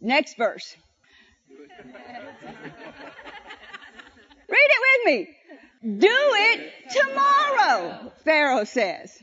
Next 0.00 0.36
verse. 0.36 0.76
Read 4.48 4.70
it 4.76 4.82
with 4.86 5.02
me. 5.06 5.36
Do 5.98 6.08
it 6.10 6.72
tomorrow, 6.90 8.12
Pharaoh 8.24 8.64
says. 8.64 9.16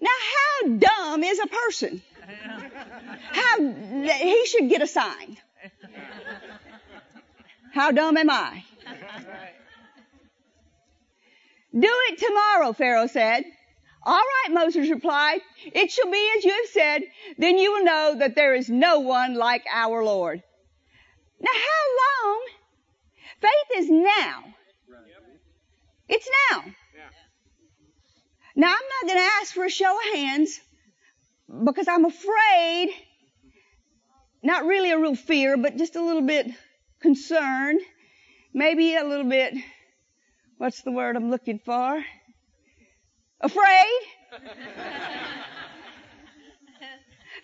Now 0.00 0.10
how 0.10 0.68
dumb 0.68 1.24
is 1.24 1.40
a 1.40 1.46
person? 1.46 2.02
How, 3.32 3.58
he 3.58 4.46
should 4.46 4.68
get 4.68 4.82
a 4.82 4.86
sign. 4.86 5.36
How 7.72 7.90
dumb 7.90 8.16
am 8.16 8.30
I? 8.30 8.62
Do 11.72 11.90
it 12.08 12.18
tomorrow, 12.18 12.72
Pharaoh 12.72 13.08
said. 13.08 13.44
All 14.06 14.14
right, 14.14 14.52
Moses 14.52 14.90
replied. 14.90 15.40
It 15.64 15.90
shall 15.90 16.10
be 16.10 16.30
as 16.36 16.44
you 16.44 16.52
have 16.52 16.68
said. 16.70 17.02
Then 17.38 17.56
you 17.58 17.72
will 17.72 17.84
know 17.84 18.14
that 18.18 18.36
there 18.36 18.54
is 18.54 18.68
no 18.68 19.00
one 19.00 19.34
like 19.34 19.64
our 19.72 20.04
Lord. 20.04 20.42
Now 21.40 21.50
how 21.52 21.82
long? 22.02 22.46
Faith 23.40 23.78
is 23.78 23.90
now. 23.90 24.44
It's 26.08 26.28
now. 26.50 26.64
Now 28.56 28.68
I'm 28.68 28.72
not 28.72 29.08
going 29.08 29.18
to 29.18 29.30
ask 29.40 29.52
for 29.52 29.64
a 29.64 29.70
show 29.70 29.98
of 29.98 30.14
hands 30.14 30.60
because 31.64 31.88
I'm 31.88 32.04
afraid, 32.04 32.90
not 34.42 34.64
really 34.64 34.90
a 34.92 34.98
real 34.98 35.16
fear, 35.16 35.56
but 35.56 35.76
just 35.76 35.96
a 35.96 36.02
little 36.02 36.22
bit 36.22 36.50
concerned, 37.00 37.80
maybe 38.52 38.94
a 38.94 39.04
little 39.04 39.28
bit, 39.28 39.54
what's 40.58 40.82
the 40.82 40.92
word 40.92 41.16
I'm 41.16 41.30
looking 41.30 41.58
for? 41.58 42.04
Afraid? 43.40 44.00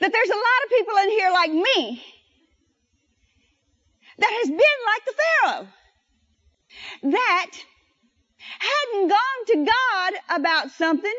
that 0.01 0.13
there's 0.13 0.31
a 0.31 0.35
lot 0.35 0.65
of 0.65 0.71
people 0.71 0.97
in 0.97 1.09
here 1.11 1.31
like 1.33 1.53
me 1.53 2.03
that 4.21 4.33
has 4.41 4.49
been 4.49 4.79
like 4.87 5.05
the 5.07 5.15
Pharaoh. 5.21 5.67
That 7.13 7.51
hadn't 8.59 9.09
gone 9.09 9.43
to 9.49 9.57
God 9.65 10.13
about 10.37 10.71
something. 10.73 11.19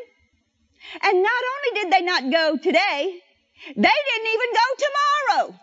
And 1.02 1.24
not 1.24 1.44
only 1.54 1.82
did 1.82 1.94
they 1.94 2.02
not 2.02 2.32
go 2.32 2.58
today, 2.58 3.22
they 3.76 3.98
didn't 4.08 4.32
even 4.34 4.50
go 4.54 4.68
tomorrow. 4.86 5.56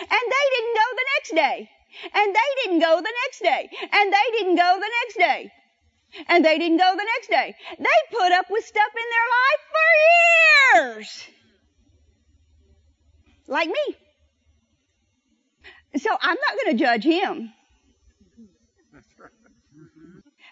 And 0.00 0.24
they 0.34 0.46
didn't 0.54 0.74
go 0.74 0.88
the 0.96 1.06
next 1.16 1.34
day. 1.34 1.70
And 2.14 2.34
they 2.34 2.50
didn't 2.62 2.80
go 2.80 2.96
the 2.96 3.14
next 3.24 3.40
day. 3.42 3.70
And 3.92 4.12
they 4.12 4.38
didn't 4.38 4.56
go 4.56 4.78
the 4.78 4.90
next 5.02 5.16
day. 5.16 5.52
And 6.28 6.44
they 6.44 6.58
didn't 6.58 6.78
go 6.78 6.94
the 6.96 7.08
next 7.16 7.28
day. 7.28 7.54
They 7.78 8.16
put 8.16 8.32
up 8.32 8.46
with 8.50 8.64
stuff 8.64 8.92
in 8.94 9.08
their 9.14 9.28
life 9.38 9.62
for 9.74 10.98
years. 10.98 11.28
Like 13.46 13.68
me. 13.68 13.96
So 15.96 16.10
I'm 16.20 16.36
not 16.36 16.64
going 16.64 16.76
to 16.76 16.84
judge 16.84 17.04
him. 17.04 17.52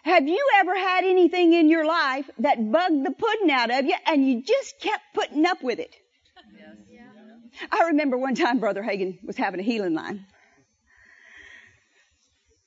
Have 0.03 0.29
you 0.29 0.41
ever 0.61 0.77
had 0.77 1.05
anything 1.05 1.53
in 1.53 1.69
your 1.69 1.85
life 1.85 2.31
that 2.39 2.71
bugged 2.71 3.05
the 3.05 3.11
pudding 3.11 3.51
out 3.51 3.73
of 3.73 3.85
you 3.87 3.95
and 4.07 4.27
you 4.27 4.43
just 4.43 4.81
kept 4.81 5.03
putting 5.15 5.45
up 5.45 5.63
with 5.63 5.81
it? 5.81 5.95
I 7.73 7.87
remember 7.89 8.17
one 8.17 8.35
time 8.35 8.61
Brother 8.61 8.83
Hagin 8.83 9.19
was 9.25 9.37
having 9.37 9.61
a 9.61 9.63
healing 9.63 9.95
line. 9.95 10.27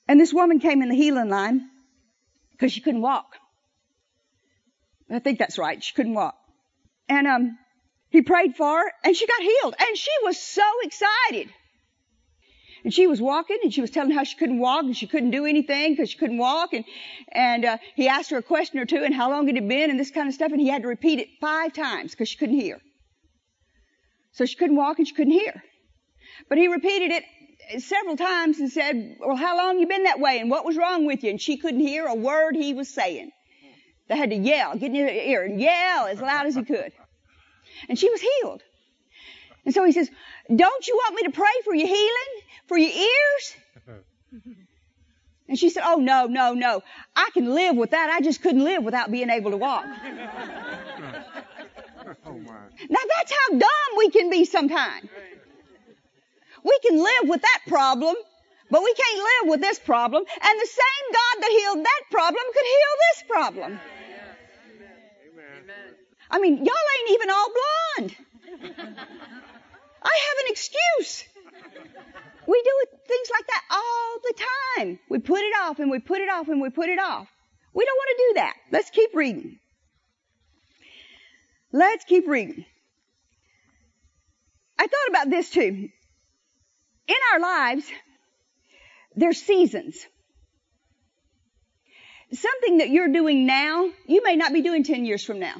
And 0.07 0.19
this 0.19 0.33
woman 0.33 0.59
came 0.59 0.81
in 0.81 0.89
the 0.89 0.95
healing 0.95 1.29
line 1.29 1.69
because 2.51 2.73
she 2.73 2.81
couldn't 2.81 3.01
walk. 3.01 3.35
I 5.09 5.19
think 5.19 5.39
that's 5.39 5.57
right. 5.57 5.81
She 5.83 5.93
couldn't 5.93 6.15
walk. 6.15 6.35
And 7.07 7.25
um, 7.25 7.57
he 8.09 8.21
prayed 8.21 8.55
for 8.55 8.79
her 8.79 8.91
and 9.03 9.15
she 9.15 9.25
got 9.27 9.41
healed. 9.41 9.75
And 9.79 9.97
she 9.97 10.11
was 10.23 10.37
so 10.37 10.63
excited. 10.83 11.49
And 12.83 12.93
she 12.93 13.07
was 13.07 13.21
walking 13.21 13.57
and 13.63 13.73
she 13.73 13.81
was 13.81 13.89
telling 13.89 14.11
how 14.11 14.23
she 14.23 14.37
couldn't 14.37 14.59
walk 14.59 14.83
and 14.83 14.95
she 14.95 15.07
couldn't 15.07 15.31
do 15.31 15.45
anything 15.45 15.93
because 15.93 16.09
she 16.09 16.17
couldn't 16.17 16.37
walk. 16.37 16.73
And, 16.73 16.85
and, 17.31 17.65
uh, 17.65 17.77
he 17.95 18.07
asked 18.07 18.29
her 18.31 18.37
a 18.37 18.43
question 18.43 18.79
or 18.79 18.85
two 18.85 19.03
and 19.03 19.13
how 19.13 19.29
long 19.29 19.49
it 19.49 19.55
had 19.55 19.67
been 19.67 19.89
and 19.89 19.99
this 19.99 20.11
kind 20.11 20.27
of 20.27 20.33
stuff. 20.33 20.51
And 20.51 20.61
he 20.61 20.67
had 20.67 20.83
to 20.83 20.87
repeat 20.87 21.19
it 21.19 21.27
five 21.41 21.73
times 21.73 22.11
because 22.11 22.29
she 22.29 22.37
couldn't 22.37 22.59
hear. 22.59 22.79
So 24.31 24.45
she 24.45 24.55
couldn't 24.55 24.77
walk 24.77 24.99
and 24.99 25.07
she 25.07 25.13
couldn't 25.13 25.33
hear. 25.33 25.63
But 26.47 26.57
he 26.57 26.67
repeated 26.67 27.11
it 27.11 27.81
several 27.81 28.15
times 28.17 28.59
and 28.59 28.71
said, 28.71 29.17
well, 29.19 29.35
how 29.35 29.57
long 29.57 29.79
you 29.79 29.87
been 29.87 30.03
that 30.03 30.19
way 30.19 30.39
and 30.39 30.49
what 30.49 30.65
was 30.65 30.77
wrong 30.77 31.05
with 31.05 31.23
you? 31.23 31.29
And 31.29 31.41
she 31.41 31.57
couldn't 31.57 31.81
hear 31.81 32.05
a 32.05 32.15
word 32.15 32.55
he 32.55 32.73
was 32.73 32.87
saying. 32.87 33.31
They 34.07 34.17
had 34.17 34.31
to 34.31 34.35
yell, 34.35 34.75
get 34.75 34.89
in 34.89 34.95
her 34.95 35.07
ear 35.07 35.43
and 35.43 35.59
yell 35.59 36.07
as 36.07 36.19
loud 36.19 36.47
as 36.47 36.55
he 36.55 36.63
could. 36.63 36.91
And 37.87 37.97
she 37.97 38.09
was 38.09 38.21
healed. 38.21 38.63
And 39.65 39.73
so 39.73 39.83
he 39.83 39.91
says, 39.91 40.09
don't 40.55 40.87
you 40.87 40.95
want 40.95 41.15
me 41.15 41.23
to 41.23 41.31
pray 41.31 41.45
for 41.63 41.73
your 41.75 41.87
healing? 41.87 42.41
For 42.67 42.77
your 42.77 42.91
ears? 42.91 43.55
And 45.47 45.57
she 45.57 45.69
said, 45.69 45.83
oh 45.85 45.95
no, 45.95 46.27
no, 46.27 46.53
no. 46.53 46.83
I 47.15 47.29
can 47.33 47.55
live 47.55 47.75
with 47.75 47.91
that. 47.91 48.09
I 48.09 48.21
just 48.21 48.41
couldn't 48.41 48.63
live 48.63 48.83
without 48.83 49.09
being 49.11 49.29
able 49.31 49.51
to 49.51 49.57
walk. 49.57 49.85
Oh 52.25 52.33
my. 52.33 52.53
Now 52.89 52.99
that's 53.17 53.31
how 53.31 53.57
dumb 53.57 53.97
we 53.97 54.09
can 54.11 54.29
be 54.29 54.45
sometimes. 54.45 55.09
We 56.63 56.79
can 56.83 56.97
live 56.97 57.29
with 57.29 57.41
that 57.41 57.59
problem, 57.67 58.15
but 58.69 58.83
we 58.83 58.93
can't 58.93 59.17
live 59.17 59.49
with 59.51 59.61
this 59.61 59.79
problem. 59.79 60.23
And 60.23 60.59
the 60.59 60.67
same 60.67 61.13
God 61.13 61.41
that 61.41 61.49
healed 61.49 61.85
that 61.85 62.01
problem 62.11 62.43
could 62.53 62.65
heal 62.65 62.95
this 63.11 63.23
problem. 63.27 63.79
Amen. 65.33 65.95
I 66.31 66.39
mean, 66.39 66.57
y'all 66.57 66.75
ain't 66.99 67.11
even 67.11 67.29
all 67.29 67.51
blonde. 67.97 68.15
I 70.01 70.19
have 70.27 70.45
an 70.45 70.51
excuse. 70.51 71.25
We 72.47 72.61
do 72.63 72.97
things 73.07 73.29
like 73.31 73.47
that 73.47 73.63
all 73.69 74.17
the 74.23 74.33
time. 74.77 74.99
We 75.09 75.19
put 75.19 75.41
it 75.41 75.53
off 75.61 75.79
and 75.79 75.91
we 75.91 75.99
put 75.99 76.21
it 76.21 76.29
off 76.29 76.47
and 76.47 76.61
we 76.61 76.69
put 76.69 76.89
it 76.89 76.99
off. 76.99 77.27
We 77.73 77.85
don't 77.85 77.95
want 77.97 78.09
to 78.09 78.23
do 78.27 78.33
that. 78.35 78.53
Let's 78.71 78.89
keep 78.89 79.13
reading. 79.13 79.59
Let's 81.71 82.05
keep 82.05 82.27
reading. 82.27 82.65
I 84.79 84.87
thought 84.87 85.09
about 85.09 85.29
this 85.29 85.49
too. 85.49 85.89
In 87.07 87.15
our 87.33 87.39
lives, 87.39 87.85
there's 89.15 89.41
seasons. 89.41 90.05
Something 92.31 92.77
that 92.77 92.89
you're 92.89 93.11
doing 93.11 93.45
now, 93.45 93.89
you 94.07 94.23
may 94.23 94.35
not 94.35 94.53
be 94.53 94.61
doing 94.61 94.83
10 94.83 95.05
years 95.05 95.23
from 95.23 95.39
now. 95.39 95.55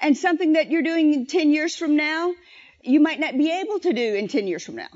And 0.00 0.16
something 0.16 0.54
that 0.54 0.70
you're 0.70 0.82
doing 0.82 1.26
10 1.26 1.50
years 1.50 1.76
from 1.76 1.96
now, 1.96 2.32
you 2.82 3.00
might 3.00 3.20
not 3.20 3.36
be 3.36 3.50
able 3.50 3.78
to 3.80 3.92
do 3.92 4.14
in 4.14 4.28
10 4.28 4.46
years 4.46 4.64
from 4.64 4.76
now. 4.76 4.88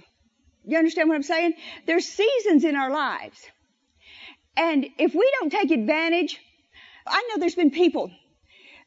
You 0.65 0.79
understand 0.79 1.09
what 1.09 1.17
I'm 1.17 1.23
saying? 1.23 1.55
There's 1.87 2.07
seasons 2.07 2.65
in 2.65 2.77
our 2.77 2.91
lives. 2.91 3.39
And 4.57 4.87
if 4.99 5.15
we 5.15 5.33
don't 5.41 5.51
take 5.51 5.71
advantage, 5.71 6.39
I 7.07 7.29
know 7.29 7.39
there's 7.39 7.55
been 7.55 7.71
people 7.71 8.11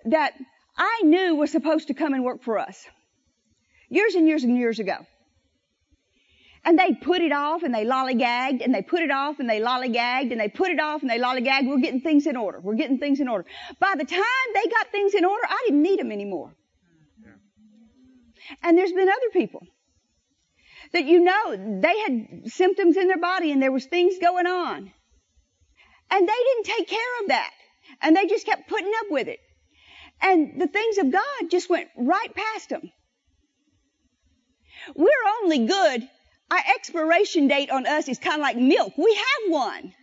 that 0.05 0.33
I 0.77 1.01
knew 1.03 1.36
was 1.36 1.51
supposed 1.51 1.88
to 1.88 1.93
come 1.93 2.13
and 2.13 2.23
work 2.23 2.43
for 2.43 2.57
us 2.57 2.86
years 3.89 4.15
and 4.15 4.27
years 4.27 4.43
and 4.43 4.57
years 4.57 4.79
ago. 4.79 4.97
And 6.65 6.77
they 6.77 6.93
put 6.93 7.21
it 7.21 7.31
off 7.31 7.63
and 7.63 7.73
they 7.73 7.86
lollygagged 7.86 8.63
and 8.63 8.73
they 8.73 8.81
put 8.81 9.01
it 9.01 9.12
off 9.12 9.39
and 9.39 9.49
they 9.49 9.62
lollygagged 9.62 10.31
and 10.31 10.39
they 10.39 10.49
put 10.49 10.69
it 10.69 10.79
off 10.79 11.01
and 11.01 11.10
they 11.10 11.19
lollygagged. 11.19 11.67
We're 11.67 11.79
getting 11.79 12.01
things 12.01 12.27
in 12.27 12.36
order. 12.36 12.60
We're 12.60 12.75
getting 12.75 12.97
things 12.97 13.19
in 13.19 13.27
order. 13.27 13.45
By 13.79 13.93
the 13.97 14.03
time 14.03 14.47
they 14.53 14.69
got 14.69 14.91
things 14.91 15.13
in 15.13 15.23
order, 15.23 15.43
I 15.47 15.63
didn't 15.67 15.81
need 15.81 15.99
them 15.99 16.12
anymore. 16.12 16.51
And 18.63 18.77
there's 18.77 18.91
been 18.91 19.10
other 19.10 19.29
people 19.33 19.65
that 20.93 21.05
you 21.05 21.19
know 21.19 21.79
they 21.81 21.99
had 21.99 22.51
symptoms 22.51 22.97
in 22.97 23.07
their 23.07 23.19
body 23.19 23.51
and 23.51 23.62
there 23.62 23.71
was 23.71 23.86
things 23.86 24.15
going 24.19 24.47
on. 24.47 24.91
And 26.10 26.27
they 26.27 26.33
didn't 26.33 26.77
take 26.77 26.88
care 26.88 27.21
of 27.21 27.27
that. 27.29 27.51
And 28.01 28.15
they 28.15 28.25
just 28.25 28.45
kept 28.45 28.69
putting 28.69 28.91
up 28.99 29.07
with 29.10 29.27
it. 29.27 29.39
And 30.21 30.60
the 30.60 30.67
things 30.67 30.97
of 30.97 31.12
God 31.12 31.49
just 31.49 31.69
went 31.69 31.89
right 31.97 32.33
past 32.33 32.69
them. 32.69 32.91
We're 34.95 35.10
only 35.43 35.67
good 35.67 36.07
Our 36.49 36.60
expiration 36.75 37.47
date 37.47 37.69
on 37.69 37.86
us 37.86 38.07
is 38.07 38.19
kind 38.19 38.38
of 38.38 38.41
like 38.41 38.57
milk. 38.57 38.93
We 38.97 39.13
have 39.15 39.51
one. 39.51 39.93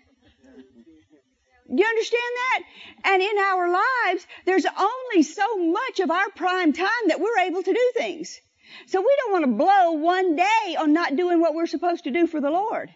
Do 1.74 1.82
you 1.82 1.88
understand 1.88 2.22
that? 2.36 2.60
And 3.04 3.22
in 3.22 3.38
our 3.38 3.70
lives, 3.70 4.26
there's 4.44 4.66
only 4.66 5.22
so 5.22 5.56
much 5.56 6.00
of 6.00 6.10
our 6.10 6.30
prime 6.30 6.72
time 6.72 7.08
that 7.08 7.20
we're 7.20 7.38
able 7.38 7.62
to 7.62 7.72
do 7.72 7.92
things. 7.96 8.40
So 8.86 9.00
we 9.00 9.16
don't 9.20 9.32
want 9.32 9.44
to 9.44 9.52
blow 9.52 9.92
one 9.92 10.36
day 10.36 10.76
on 10.78 10.92
not 10.92 11.16
doing 11.16 11.40
what 11.40 11.54
we're 11.54 11.66
supposed 11.66 12.04
to 12.04 12.10
do 12.10 12.26
for 12.26 12.40
the 12.40 12.50
Lord. 12.50 12.90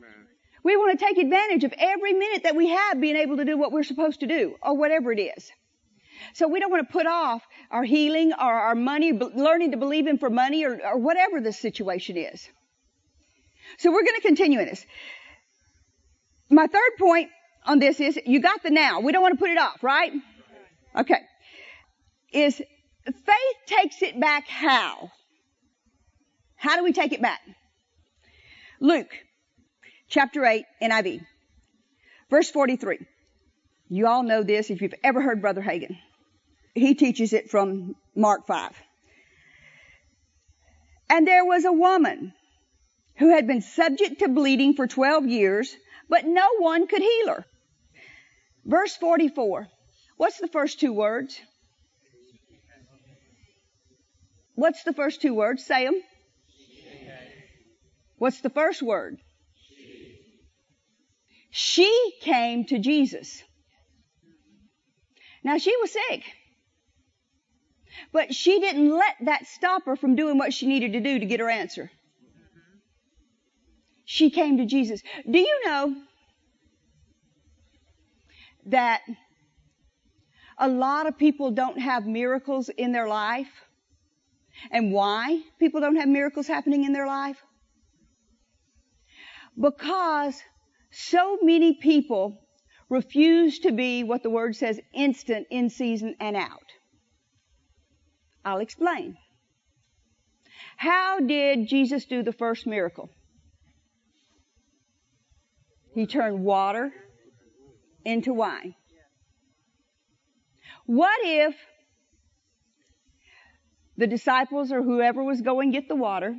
Amen. 0.00 0.26
We 0.62 0.76
want 0.76 0.98
to 0.98 1.04
take 1.04 1.18
advantage 1.18 1.64
of 1.64 1.74
every 1.76 2.12
minute 2.12 2.44
that 2.44 2.56
we 2.56 2.68
have 2.68 3.00
being 3.00 3.16
able 3.16 3.38
to 3.38 3.44
do 3.44 3.56
what 3.56 3.72
we're 3.72 3.82
supposed 3.82 4.20
to 4.20 4.26
do 4.26 4.54
or 4.62 4.76
whatever 4.76 5.12
it 5.12 5.20
is. 5.20 5.50
So 6.34 6.48
we 6.48 6.60
don't 6.60 6.70
want 6.70 6.86
to 6.86 6.92
put 6.92 7.06
off 7.06 7.42
our 7.70 7.84
healing 7.84 8.32
or 8.32 8.52
our 8.52 8.74
money, 8.74 9.12
learning 9.12 9.72
to 9.72 9.76
believe 9.76 10.06
in 10.06 10.18
for 10.18 10.30
money 10.30 10.64
or, 10.64 10.80
or 10.84 10.98
whatever 10.98 11.40
the 11.40 11.52
situation 11.52 12.16
is. 12.16 12.48
So 13.78 13.90
we're 13.92 14.04
going 14.04 14.16
to 14.16 14.26
continue 14.26 14.60
in 14.60 14.66
this. 14.66 14.86
My 16.50 16.66
third 16.66 16.92
point 16.98 17.30
on 17.64 17.78
this 17.78 18.00
is 18.00 18.18
you 18.26 18.40
got 18.40 18.62
the 18.62 18.70
now. 18.70 19.00
We 19.00 19.12
don't 19.12 19.22
want 19.22 19.34
to 19.34 19.38
put 19.38 19.50
it 19.50 19.58
off, 19.58 19.82
right? 19.82 20.12
Okay. 20.96 21.20
Is 22.32 22.56
faith 22.56 23.58
takes 23.66 24.02
it 24.02 24.18
back 24.20 24.46
how? 24.48 25.10
How 26.56 26.76
do 26.76 26.84
we 26.84 26.92
take 26.92 27.12
it 27.12 27.22
back? 27.22 27.40
Luke 28.80 29.10
chapter 30.08 30.44
8 30.44 30.64
NIV 30.82 31.20
verse 32.34 32.50
43. 32.50 32.98
You 33.88 34.08
all 34.08 34.24
know 34.24 34.42
this 34.42 34.70
if 34.70 34.82
you've 34.82 34.94
ever 35.04 35.20
heard 35.20 35.40
Brother 35.40 35.62
Hagin. 35.62 35.96
He 36.74 36.94
teaches 36.94 37.32
it 37.32 37.48
from 37.48 37.94
Mark 38.16 38.46
5. 38.48 38.72
And 41.10 41.28
there 41.28 41.44
was 41.44 41.64
a 41.64 41.72
woman 41.72 42.32
who 43.18 43.30
had 43.30 43.46
been 43.46 43.62
subject 43.62 44.18
to 44.18 44.28
bleeding 44.28 44.74
for 44.74 44.88
12 44.88 45.26
years, 45.26 45.76
but 46.08 46.26
no 46.26 46.48
one 46.58 46.88
could 46.88 47.02
heal 47.02 47.28
her. 47.28 47.44
Verse 48.64 48.96
44. 48.96 49.68
What's 50.16 50.38
the 50.38 50.48
first 50.48 50.80
two 50.80 50.92
words? 50.92 51.40
What's 54.54 54.84
the 54.84 54.92
first 54.92 55.20
two 55.20 55.34
words? 55.34 55.64
Say 55.64 55.84
them. 55.84 56.00
What's 58.16 58.40
the 58.40 58.50
first 58.50 58.82
word? 58.82 59.18
She 61.50 62.12
came 62.20 62.64
to 62.66 62.78
Jesus. 62.78 63.42
Now 65.42 65.58
she 65.58 65.76
was 65.76 65.92
sick. 65.92 66.22
But 68.12 68.34
she 68.34 68.60
didn't 68.60 68.90
let 68.90 69.14
that 69.22 69.46
stop 69.46 69.84
her 69.86 69.96
from 69.96 70.16
doing 70.16 70.38
what 70.38 70.52
she 70.52 70.66
needed 70.66 70.92
to 70.92 71.00
do 71.00 71.18
to 71.18 71.26
get 71.26 71.40
her 71.40 71.50
answer. 71.50 71.90
She 74.04 74.30
came 74.30 74.58
to 74.58 74.66
Jesus. 74.66 75.02
Do 75.28 75.38
you 75.38 75.62
know 75.66 75.94
that 78.66 79.02
a 80.58 80.68
lot 80.68 81.06
of 81.06 81.18
people 81.18 81.50
don't 81.50 81.78
have 81.78 82.06
miracles 82.06 82.68
in 82.68 82.92
their 82.92 83.08
life? 83.08 83.50
And 84.70 84.92
why 84.92 85.40
people 85.58 85.80
don't 85.80 85.96
have 85.96 86.08
miracles 86.08 86.46
happening 86.46 86.84
in 86.84 86.92
their 86.92 87.06
life? 87.06 87.42
Because 89.60 90.40
so 90.90 91.38
many 91.42 91.74
people 91.74 92.40
refuse 92.88 93.60
to 93.60 93.72
be 93.72 94.04
what 94.04 94.22
the 94.22 94.30
word 94.30 94.54
says 94.56 94.80
instant 94.92 95.46
in 95.50 95.70
season 95.70 96.14
and 96.20 96.36
out. 96.36 96.70
I'll 98.44 98.58
explain. 98.58 99.16
How 100.76 101.20
did 101.20 101.68
Jesus 101.68 102.04
do 102.04 102.22
the 102.22 102.32
first 102.32 102.66
miracle? 102.66 103.08
He 105.94 106.06
turned 106.06 106.44
water 106.44 106.92
into 108.04 108.32
wine. 108.32 108.74
What 110.86 111.18
if 111.22 111.54
the 113.96 114.06
disciples 114.06 114.72
or 114.72 114.82
whoever 114.82 115.22
was 115.22 115.40
going 115.40 115.70
get 115.70 115.88
the 115.88 115.96
water 115.96 116.36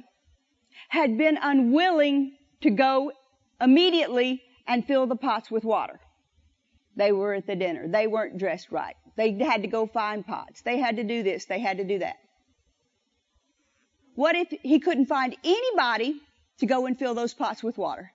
had 0.89 1.17
been 1.17 1.37
unwilling 1.41 2.37
to 2.61 2.69
go 2.69 3.11
immediately 3.59 4.41
and 4.67 4.85
fill 4.85 5.07
the 5.07 5.15
pots 5.15 5.49
with 5.49 5.63
water? 5.63 5.99
They 6.95 7.11
were 7.11 7.33
at 7.33 7.47
the 7.47 7.55
dinner. 7.55 7.87
They 7.87 8.07
weren't 8.07 8.37
dressed 8.37 8.71
right. 8.71 8.95
They 9.15 9.31
had 9.39 9.63
to 9.63 9.67
go 9.67 9.87
find 9.87 10.25
pots. 10.25 10.61
They 10.61 10.77
had 10.77 10.97
to 10.97 11.03
do 11.03 11.23
this. 11.23 11.45
They 11.45 11.59
had 11.59 11.77
to 11.77 11.83
do 11.83 11.99
that. 11.99 12.17
What 14.15 14.35
if 14.35 14.47
he 14.61 14.79
couldn't 14.79 15.07
find 15.07 15.35
anybody 15.43 16.21
to 16.59 16.65
go 16.65 16.85
and 16.85 16.97
fill 16.97 17.13
those 17.13 17.33
pots 17.33 17.61
with 17.63 17.77
water? 17.77 18.11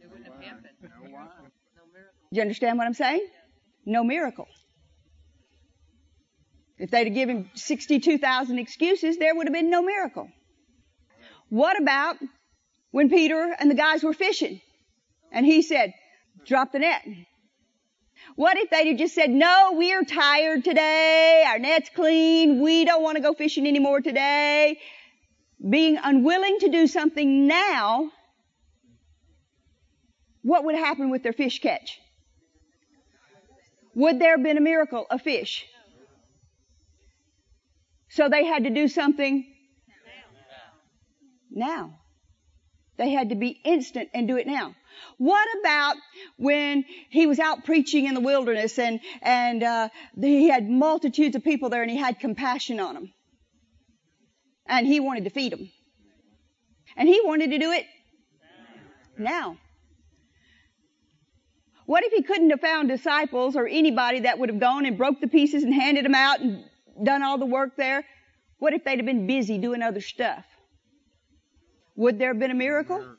It 0.00 0.08
wouldn't 0.08 0.26
have 0.26 0.40
happened. 0.42 0.66
No 0.82 0.88
wine. 1.12 1.28
No 1.76 1.82
miracle. 1.92 2.14
Do 2.20 2.21
you 2.36 2.42
understand 2.42 2.78
what 2.78 2.86
I'm 2.86 2.94
saying? 2.94 3.26
No 3.84 4.02
miracle. 4.04 4.48
If 6.78 6.90
they'd 6.90 7.06
have 7.06 7.14
given 7.14 7.50
62,000 7.54 8.58
excuses, 8.58 9.18
there 9.18 9.34
would 9.34 9.46
have 9.46 9.54
been 9.54 9.70
no 9.70 9.82
miracle. 9.82 10.28
What 11.48 11.80
about 11.80 12.16
when 12.90 13.10
Peter 13.10 13.54
and 13.58 13.70
the 13.70 13.74
guys 13.74 14.02
were 14.02 14.14
fishing 14.14 14.60
and 15.30 15.44
he 15.44 15.62
said, 15.62 15.92
drop 16.46 16.72
the 16.72 16.78
net? 16.78 17.02
What 18.34 18.56
if 18.56 18.70
they'd 18.70 18.88
have 18.88 18.96
just 18.96 19.14
said, 19.14 19.30
no, 19.30 19.74
we're 19.74 20.04
tired 20.04 20.64
today. 20.64 21.44
Our 21.46 21.58
net's 21.58 21.90
clean. 21.90 22.62
We 22.62 22.84
don't 22.84 23.02
want 23.02 23.16
to 23.16 23.22
go 23.22 23.34
fishing 23.34 23.66
anymore 23.66 24.00
today. 24.00 24.78
Being 25.68 25.98
unwilling 26.02 26.58
to 26.60 26.70
do 26.70 26.86
something 26.86 27.46
now, 27.46 28.10
what 30.40 30.64
would 30.64 30.74
happen 30.74 31.10
with 31.10 31.22
their 31.22 31.32
fish 31.32 31.60
catch? 31.60 32.00
Would 33.94 34.18
there 34.18 34.32
have 34.36 34.42
been 34.42 34.56
a 34.56 34.62
miracle 34.62 35.06
A 35.10 35.18
fish? 35.18 35.66
So 38.08 38.28
they 38.28 38.44
had 38.44 38.64
to 38.64 38.70
do 38.70 38.88
something 38.88 39.46
now. 41.50 41.98
They 42.98 43.10
had 43.10 43.30
to 43.30 43.34
be 43.34 43.48
instant 43.64 44.10
and 44.12 44.28
do 44.28 44.36
it 44.36 44.46
now. 44.46 44.74
What 45.16 45.48
about 45.60 45.96
when 46.36 46.84
he 47.08 47.26
was 47.26 47.38
out 47.38 47.64
preaching 47.64 48.06
in 48.06 48.14
the 48.14 48.20
wilderness 48.20 48.78
and 48.78 49.00
and 49.22 49.62
uh, 49.62 49.88
he 50.20 50.48
had 50.48 50.68
multitudes 50.68 51.34
of 51.34 51.42
people 51.42 51.70
there 51.70 51.82
and 51.82 51.90
he 51.90 51.96
had 51.96 52.20
compassion 52.20 52.78
on 52.80 52.94
them, 52.94 53.12
and 54.66 54.86
he 54.86 55.00
wanted 55.00 55.24
to 55.24 55.30
feed 55.30 55.52
them, 55.52 55.70
and 56.96 57.08
he 57.08 57.20
wanted 57.24 57.50
to 57.50 57.58
do 57.58 57.72
it 57.72 57.86
now. 59.18 59.56
What 61.92 62.04
if 62.04 62.12
he 62.14 62.22
couldn't 62.22 62.48
have 62.48 62.62
found 62.62 62.88
disciples 62.88 63.54
or 63.54 63.68
anybody 63.68 64.20
that 64.20 64.38
would 64.38 64.48
have 64.48 64.58
gone 64.58 64.86
and 64.86 64.96
broke 64.96 65.20
the 65.20 65.28
pieces 65.28 65.62
and 65.62 65.74
handed 65.74 66.06
them 66.06 66.14
out 66.14 66.40
and 66.40 66.64
done 67.04 67.22
all 67.22 67.36
the 67.36 67.44
work 67.44 67.76
there? 67.76 68.02
What 68.60 68.72
if 68.72 68.82
they'd 68.82 68.96
have 68.96 69.04
been 69.04 69.26
busy 69.26 69.58
doing 69.58 69.82
other 69.82 70.00
stuff? 70.00 70.42
Would 71.96 72.18
there 72.18 72.28
have 72.28 72.38
been 72.38 72.50
a 72.50 72.54
miracle? 72.54 72.98
No. 72.98 73.14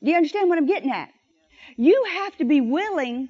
Do 0.00 0.10
you 0.12 0.16
understand 0.16 0.48
what 0.48 0.56
I'm 0.56 0.66
getting 0.66 0.92
at? 0.92 1.08
You 1.76 2.06
have 2.12 2.36
to 2.36 2.44
be 2.44 2.60
willing 2.60 3.28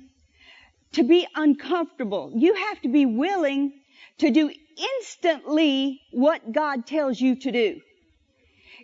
to 0.92 1.02
be 1.02 1.26
uncomfortable. 1.34 2.34
You 2.36 2.52
have 2.52 2.82
to 2.82 2.90
be 2.90 3.06
willing 3.06 3.72
to 4.18 4.30
do 4.30 4.52
instantly 4.98 6.02
what 6.12 6.52
God 6.52 6.84
tells 6.84 7.18
you 7.18 7.36
to 7.36 7.50
do. 7.50 7.80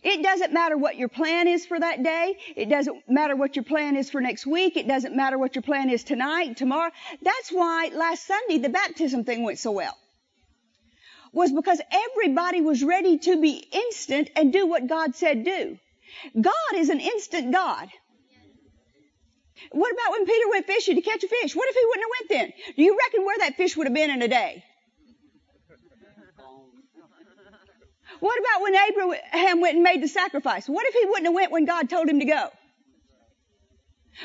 It 0.06 0.22
doesn't 0.22 0.52
matter 0.52 0.76
what 0.76 0.94
your 0.94 1.08
plan 1.08 1.48
is 1.48 1.66
for 1.66 1.80
that 1.80 2.00
day. 2.04 2.38
It 2.54 2.68
doesn't 2.68 3.08
matter 3.08 3.34
what 3.34 3.56
your 3.56 3.64
plan 3.64 3.96
is 3.96 4.08
for 4.08 4.20
next 4.20 4.46
week. 4.46 4.76
It 4.76 4.86
doesn't 4.86 5.16
matter 5.16 5.36
what 5.36 5.56
your 5.56 5.62
plan 5.62 5.90
is 5.90 6.04
tonight, 6.04 6.56
tomorrow. 6.56 6.92
That's 7.22 7.50
why 7.50 7.90
last 7.92 8.24
Sunday 8.24 8.58
the 8.58 8.68
baptism 8.68 9.24
thing 9.24 9.42
went 9.42 9.58
so 9.58 9.72
well. 9.72 9.98
Was 11.32 11.50
because 11.50 11.80
everybody 11.90 12.60
was 12.60 12.84
ready 12.84 13.18
to 13.18 13.40
be 13.40 13.66
instant 13.72 14.30
and 14.36 14.52
do 14.52 14.64
what 14.68 14.86
God 14.86 15.16
said 15.16 15.44
do. 15.44 15.76
God 16.40 16.72
is 16.76 16.88
an 16.88 17.00
instant 17.00 17.50
God. 17.50 17.88
What 19.72 19.92
about 19.92 20.12
when 20.12 20.24
Peter 20.24 20.48
went 20.50 20.66
fishing 20.66 20.94
to 20.94 21.02
catch 21.02 21.24
a 21.24 21.28
fish? 21.28 21.56
What 21.56 21.68
if 21.68 21.74
he 21.74 21.84
wouldn't 21.84 22.04
have 22.04 22.16
went 22.20 22.28
then? 22.28 22.74
Do 22.76 22.82
you 22.84 22.96
reckon 22.96 23.24
where 23.24 23.38
that 23.38 23.56
fish 23.56 23.76
would 23.76 23.88
have 23.88 23.94
been 23.94 24.10
in 24.10 24.22
a 24.22 24.28
day? 24.28 24.62
What 28.20 28.38
about 28.38 28.62
when 28.62 28.74
Abraham 28.74 29.60
went 29.60 29.74
and 29.74 29.82
made 29.82 30.02
the 30.02 30.08
sacrifice? 30.08 30.68
What 30.68 30.86
if 30.86 30.94
he 30.94 31.06
wouldn't 31.06 31.26
have 31.26 31.34
went 31.34 31.52
when 31.52 31.64
God 31.64 31.88
told 31.90 32.08
him 32.08 32.20
to 32.20 32.24
go? 32.24 32.48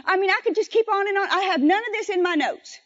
I 0.05 0.17
mean, 0.17 0.29
I 0.29 0.39
could 0.43 0.55
just 0.55 0.71
keep 0.71 0.87
on 0.89 1.07
and 1.07 1.17
on. 1.17 1.27
I 1.29 1.41
have 1.51 1.61
none 1.61 1.79
of 1.79 1.91
this 1.93 2.09
in 2.09 2.23
my 2.23 2.35
notes. 2.35 2.79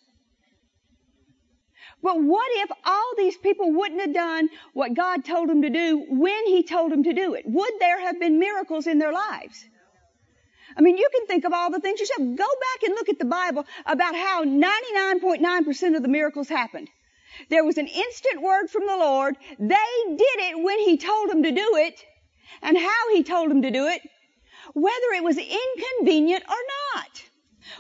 But 2.02 2.22
what 2.22 2.48
if 2.64 2.72
all 2.86 3.14
these 3.18 3.38
people 3.38 3.72
wouldn't 3.72 4.02
have 4.02 4.14
done 4.14 4.50
what 4.74 4.94
God 4.94 5.26
told 5.26 5.50
them 5.50 5.64
to 5.64 5.70
do 5.70 6.06
when 6.10 6.46
He 6.46 6.64
told 6.64 6.92
them 6.92 7.04
to 7.04 7.14
do 7.14 7.34
it? 7.34 7.46
Would 7.46 7.74
there 7.80 8.00
have 8.00 8.20
been 8.20 8.40
miracles 8.40 8.88
in 8.88 9.00
their 9.00 9.12
lives? 9.12 9.66
I 10.78 10.82
mean, 10.82 10.98
you 10.98 11.10
can 11.12 11.26
think 11.26 11.46
of 11.46 11.54
all 11.54 11.72
the 11.72 11.80
things 11.80 12.00
yourself. 12.00 12.20
Go 12.20 12.36
back 12.36 12.84
and 12.84 12.96
look 12.96 13.10
at 13.10 13.18
the 13.18 13.26
Bible 13.26 13.66
about 13.86 14.14
how 14.16 14.44
99.9% 14.44 15.96
of 15.96 16.02
the 16.02 16.08
miracles 16.08 16.50
happened. 16.50 16.90
There 17.50 17.64
was 17.64 17.78
an 17.78 17.88
instant 17.88 18.42
word 18.42 18.70
from 18.70 18.86
the 18.88 18.98
Lord. 18.98 19.36
They 19.60 19.94
did 20.08 20.38
it 20.40 20.64
when 20.64 20.80
He 20.80 20.98
told 20.98 21.30
them 21.30 21.44
to 21.44 21.52
do 21.52 21.76
it 21.76 22.04
and 22.62 22.78
how 22.78 23.14
He 23.14 23.24
told 23.24 23.52
them 23.52 23.62
to 23.62 23.72
do 23.72 23.88
it, 23.88 24.02
whether 24.74 25.14
it 25.16 25.24
was 25.24 25.38
inconvenient 25.38 26.44
or 26.48 26.58
not. 26.96 27.24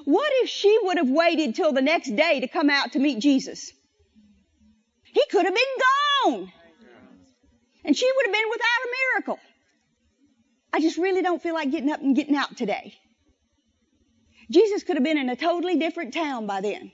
What 0.05 0.31
if 0.35 0.49
she 0.49 0.77
would 0.81 0.97
have 0.97 1.09
waited 1.09 1.55
till 1.55 1.71
the 1.71 1.81
next 1.81 2.15
day 2.15 2.39
to 2.39 2.47
come 2.47 2.69
out 2.69 2.93
to 2.93 2.99
meet 2.99 3.19
Jesus? 3.19 3.71
He 5.03 5.23
could 5.31 5.45
have 5.45 5.55
been 5.55 5.63
gone. 6.25 6.51
And 7.83 7.95
she 7.95 8.11
would 8.15 8.25
have 8.25 8.33
been 8.33 8.49
without 8.49 8.65
a 8.83 8.93
miracle. 9.13 9.39
I 10.73 10.81
just 10.81 10.97
really 10.97 11.21
don't 11.21 11.41
feel 11.41 11.53
like 11.53 11.71
getting 11.71 11.91
up 11.91 12.01
and 12.01 12.15
getting 12.15 12.35
out 12.35 12.57
today. 12.57 12.95
Jesus 14.51 14.83
could 14.83 14.97
have 14.97 15.03
been 15.03 15.17
in 15.17 15.29
a 15.29 15.35
totally 15.35 15.77
different 15.77 16.13
town 16.13 16.47
by 16.47 16.61
then. 16.61 16.91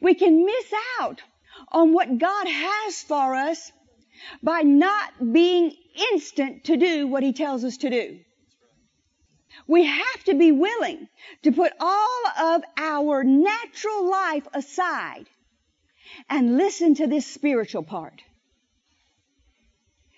We 0.00 0.14
can 0.14 0.44
miss 0.44 0.72
out 1.00 1.22
on 1.68 1.92
what 1.92 2.18
God 2.18 2.46
has 2.46 3.02
for 3.02 3.34
us 3.34 3.72
by 4.42 4.62
not 4.62 5.32
being 5.32 5.72
instant 6.12 6.64
to 6.64 6.76
do 6.76 7.06
what 7.06 7.22
He 7.22 7.32
tells 7.32 7.64
us 7.64 7.78
to 7.78 7.90
do. 7.90 8.20
We 9.66 9.84
have 9.84 10.24
to 10.24 10.34
be 10.34 10.52
willing 10.52 11.08
to 11.42 11.52
put 11.52 11.72
all 11.80 12.22
of 12.38 12.62
our 12.76 13.24
natural 13.24 14.10
life 14.10 14.46
aside 14.52 15.26
and 16.28 16.56
listen 16.56 16.94
to 16.96 17.06
this 17.06 17.26
spiritual 17.26 17.82
part. 17.82 18.22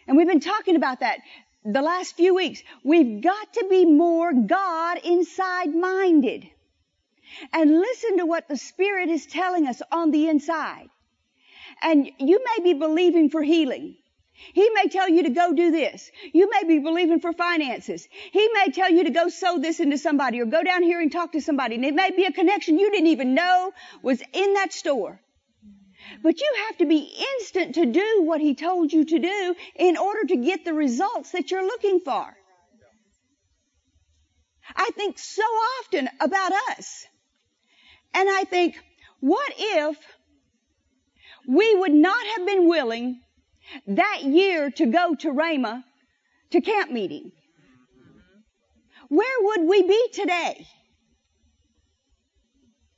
And 0.06 0.16
we've 0.16 0.26
been 0.26 0.40
talking 0.40 0.76
about 0.76 1.00
that 1.00 1.18
the 1.64 1.82
last 1.82 2.16
few 2.16 2.34
weeks. 2.34 2.62
We've 2.82 3.22
got 3.22 3.52
to 3.54 3.66
be 3.70 3.84
more 3.84 4.32
God 4.32 4.98
inside 5.04 5.74
minded 5.74 6.48
and 7.52 7.70
listen 7.70 8.18
to 8.18 8.26
what 8.26 8.48
the 8.48 8.56
Spirit 8.56 9.08
is 9.08 9.26
telling 9.26 9.66
us 9.66 9.82
on 9.90 10.10
the 10.10 10.28
inside. 10.28 10.88
And 11.82 12.10
you 12.18 12.44
may 12.44 12.62
be 12.62 12.78
believing 12.78 13.30
for 13.30 13.42
healing. 13.42 13.96
He 14.54 14.70
may 14.70 14.88
tell 14.88 15.08
you 15.08 15.22
to 15.24 15.30
go 15.30 15.52
do 15.52 15.70
this. 15.70 16.10
You 16.32 16.50
may 16.50 16.64
be 16.64 16.78
believing 16.80 17.20
for 17.20 17.32
finances. 17.32 18.08
He 18.32 18.48
may 18.54 18.70
tell 18.70 18.90
you 18.90 19.04
to 19.04 19.10
go 19.10 19.28
sow 19.28 19.58
this 19.58 19.78
into 19.78 19.98
somebody 19.98 20.40
or 20.40 20.46
go 20.46 20.62
down 20.62 20.82
here 20.82 21.00
and 21.00 21.12
talk 21.12 21.32
to 21.32 21.40
somebody. 21.40 21.76
And 21.76 21.84
it 21.84 21.94
may 21.94 22.10
be 22.10 22.24
a 22.24 22.32
connection 22.32 22.78
you 22.78 22.90
didn't 22.90 23.08
even 23.08 23.34
know 23.34 23.72
was 24.02 24.22
in 24.32 24.54
that 24.54 24.72
store. 24.72 25.20
But 26.22 26.40
you 26.40 26.54
have 26.66 26.78
to 26.78 26.86
be 26.86 27.14
instant 27.38 27.76
to 27.76 27.86
do 27.86 28.22
what 28.22 28.40
he 28.40 28.54
told 28.54 28.92
you 28.92 29.04
to 29.04 29.18
do 29.18 29.54
in 29.76 29.96
order 29.96 30.24
to 30.28 30.36
get 30.36 30.64
the 30.64 30.74
results 30.74 31.30
that 31.32 31.50
you're 31.50 31.64
looking 31.64 32.00
for. 32.00 32.36
I 34.74 34.90
think 34.96 35.18
so 35.18 35.42
often 35.42 36.08
about 36.20 36.52
us. 36.70 37.06
And 38.14 38.28
I 38.28 38.44
think, 38.44 38.76
what 39.20 39.52
if 39.56 39.96
we 41.48 41.74
would 41.74 41.92
not 41.92 42.24
have 42.36 42.46
been 42.46 42.68
willing 42.68 43.20
that 43.86 44.22
year 44.24 44.70
to 44.70 44.86
go 44.86 45.14
to 45.16 45.32
Rhema 45.32 45.84
to 46.50 46.60
camp 46.60 46.90
meeting? 46.90 47.32
Where 49.08 49.38
would 49.40 49.68
we 49.68 49.82
be 49.82 50.08
today? 50.12 50.66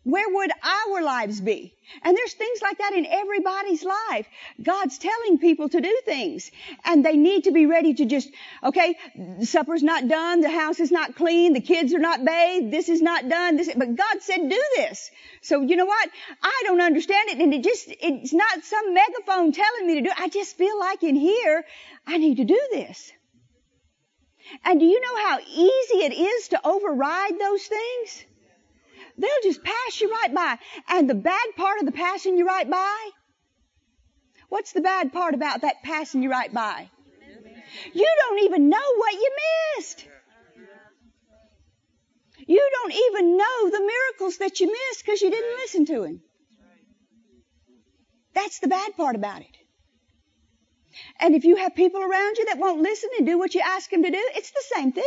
Where 0.05 0.29
would 0.29 0.51
our 0.63 1.03
lives 1.03 1.41
be? 1.41 1.75
And 2.03 2.15
there's 2.17 2.35
things 2.35 2.61
like 2.61 2.77
that 2.77 2.93
in 2.93 3.07
everybody's 3.07 3.83
life. 3.83 4.27
God's 4.63 4.99
telling 4.99 5.39
people 5.39 5.71
to 5.71 5.81
do 5.81 6.01
things 6.05 6.51
and 6.85 7.03
they 7.03 7.17
need 7.17 7.45
to 7.45 7.53
be 7.53 7.65
ready 7.65 7.95
to 7.95 8.05
just, 8.05 8.31
okay, 8.63 8.97
supper's 9.43 9.83
not 9.83 10.07
done, 10.07 10.43
the 10.43 10.51
house 10.51 10.79
is 10.79 10.91
not 10.91 11.17
clean, 11.17 11.55
the 11.55 11.63
kids 11.63 11.95
are 11.95 11.99
not 11.99 12.23
bathed, 12.23 12.71
this 12.71 12.91
is 12.91 13.01
not 13.01 13.31
done, 13.31 13.57
this, 13.57 13.73
but 13.75 13.97
God 13.97 14.21
said 14.21 14.49
do 14.49 14.63
this. 14.77 15.11
So 15.41 15.63
you 15.63 15.77
know 15.77 15.87
what? 15.87 16.11
I 16.43 16.63
don't 16.65 16.83
understand 16.83 17.31
it 17.31 17.39
and 17.39 17.55
it 17.55 17.65
just, 17.65 17.87
it's 17.89 18.35
not 18.35 18.63
some 18.63 18.93
megaphone 18.93 19.53
telling 19.53 19.87
me 19.87 19.95
to 19.95 20.01
do 20.03 20.11
it. 20.11 20.21
I 20.21 20.29
just 20.29 20.59
feel 20.59 20.79
like 20.79 21.03
in 21.03 21.17
here, 21.17 21.65
I 22.07 22.19
need 22.19 22.37
to 22.37 22.45
do 22.45 22.61
this. 22.73 23.11
And 24.65 24.79
do 24.79 24.85
you 24.85 25.01
know 25.01 25.17
how 25.29 25.39
easy 25.39 26.05
it 26.05 26.13
is 26.13 26.49
to 26.49 26.61
override 26.63 27.39
those 27.41 27.63
things? 27.63 28.25
They'll 29.17 29.31
just 29.43 29.63
pass 29.63 30.01
you 30.01 30.11
right 30.11 30.35
by. 30.35 30.59
And 30.89 31.09
the 31.09 31.15
bad 31.15 31.47
part 31.57 31.79
of 31.79 31.87
the 31.87 31.93
passing 31.93 32.37
you 32.37 32.47
right 32.47 32.69
by? 32.69 33.11
What's 34.49 34.73
the 34.73 34.81
bad 34.81 35.13
part 35.13 35.35
about 35.35 35.63
that 35.63 35.83
passing 35.83 36.23
you 36.23 36.31
right 36.31 36.53
by? 36.53 36.91
You 37.93 38.09
don't 38.21 38.41
even 38.45 38.69
know 38.69 38.95
what 38.97 39.13
you 39.15 39.31
missed. 39.77 40.07
You 42.47 42.71
don't 42.73 42.93
even 42.93 43.37
know 43.37 43.71
the 43.71 43.81
miracles 43.81 44.39
that 44.39 44.61
you 44.61 44.67
missed 44.67 45.05
because 45.05 45.23
you 45.23 45.31
didn't 45.31 45.57
listen 45.59 45.87
to 45.87 46.03
him. 46.05 46.21
That's 48.35 48.59
the 48.59 48.69
bad 48.69 48.97
part 48.97 49.17
about 49.17 49.41
it. 49.41 49.57
And 51.21 51.35
if 51.35 51.45
you 51.45 51.57
have 51.57 51.75
people 51.75 52.03
around 52.03 52.37
you 52.37 52.47
that 52.47 52.59
won't 52.59 52.83
listen 52.83 53.11
and 53.19 53.27
do 53.27 53.39
what 53.39 53.55
you 53.55 53.61
ask 53.65 53.91
them 53.91 54.03
to 54.03 54.11
do, 54.11 54.31
it's 54.35 54.51
the 54.51 54.65
same 54.75 54.93
thing. 54.93 55.05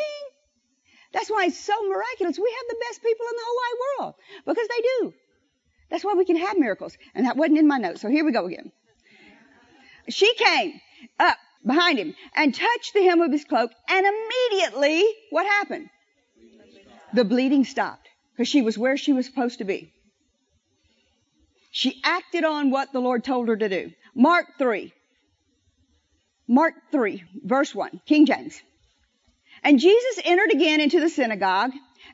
That's 1.18 1.32
why 1.32 1.46
it's 1.46 1.58
so 1.58 1.74
miraculous. 1.90 2.38
We 2.38 2.56
have 2.60 2.68
the 2.70 2.86
best 2.88 3.02
people 3.02 3.26
in 3.28 3.36
the 3.36 3.44
whole 3.44 3.56
wide 3.56 3.80
world 3.98 4.16
because 4.46 4.68
they 4.68 4.84
do. 4.84 5.14
That's 5.90 6.04
why 6.04 6.14
we 6.14 6.26
can 6.26 6.36
have 6.36 6.60
miracles. 6.60 6.96
And 7.16 7.26
that 7.26 7.36
wasn't 7.36 7.58
in 7.58 7.68
my 7.68 7.80
notes. 7.80 8.02
So 8.02 8.08
here 8.08 8.24
we 8.24 8.32
go 8.32 8.46
again. 8.46 8.72
She 10.10 10.32
came 10.36 10.80
up 11.20 11.38
behind 11.66 11.98
him 11.98 12.14
and 12.36 12.54
touched 12.54 12.94
the 12.94 13.02
hem 13.02 13.22
of 13.22 13.32
his 13.32 13.46
cloak 13.46 13.72
and 13.90 14.06
immediately 14.06 15.04
what 15.32 15.48
happened? 15.48 15.90
The 17.16 17.26
bleeding 17.26 17.66
stopped 17.66 18.08
because 18.34 18.48
she 18.48 18.62
was 18.62 18.78
where 18.78 18.96
she 18.96 19.12
was 19.12 19.26
supposed 19.26 19.58
to 19.58 19.66
be. 19.66 19.92
She 21.72 22.00
acted 22.04 22.44
on 22.44 22.70
what 22.70 22.94
the 22.94 23.00
Lord 23.00 23.24
told 23.24 23.48
her 23.48 23.58
to 23.58 23.70
do. 23.70 23.92
Mark 24.14 24.46
3. 24.60 24.94
Mark 26.48 26.76
3, 26.92 27.24
verse 27.44 27.74
1, 27.74 28.02
King 28.06 28.28
James. 28.28 28.62
And 29.64 29.80
Jesus 29.80 30.20
entered 30.24 30.52
again 30.52 30.82
into 30.82 31.00
the 31.00 31.10
synagogue, 31.10 31.72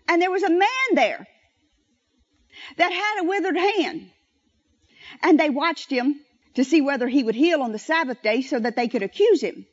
and 0.07 0.21
there 0.21 0.31
was 0.31 0.43
a 0.43 0.49
man 0.49 0.69
there 0.93 1.27
that 2.77 2.91
had 2.91 3.21
a 3.21 3.27
withered 3.27 3.57
hand. 3.57 4.09
And 5.21 5.39
they 5.39 5.49
watched 5.49 5.91
him 5.91 6.19
to 6.55 6.63
see 6.63 6.81
whether 6.81 7.07
he 7.07 7.23
would 7.23 7.35
heal 7.35 7.61
on 7.61 7.71
the 7.71 7.79
Sabbath 7.79 8.21
day 8.21 8.41
so 8.41 8.59
that 8.59 8.75
they 8.75 8.87
could 8.87 9.03
accuse 9.03 9.41
him. 9.41 9.65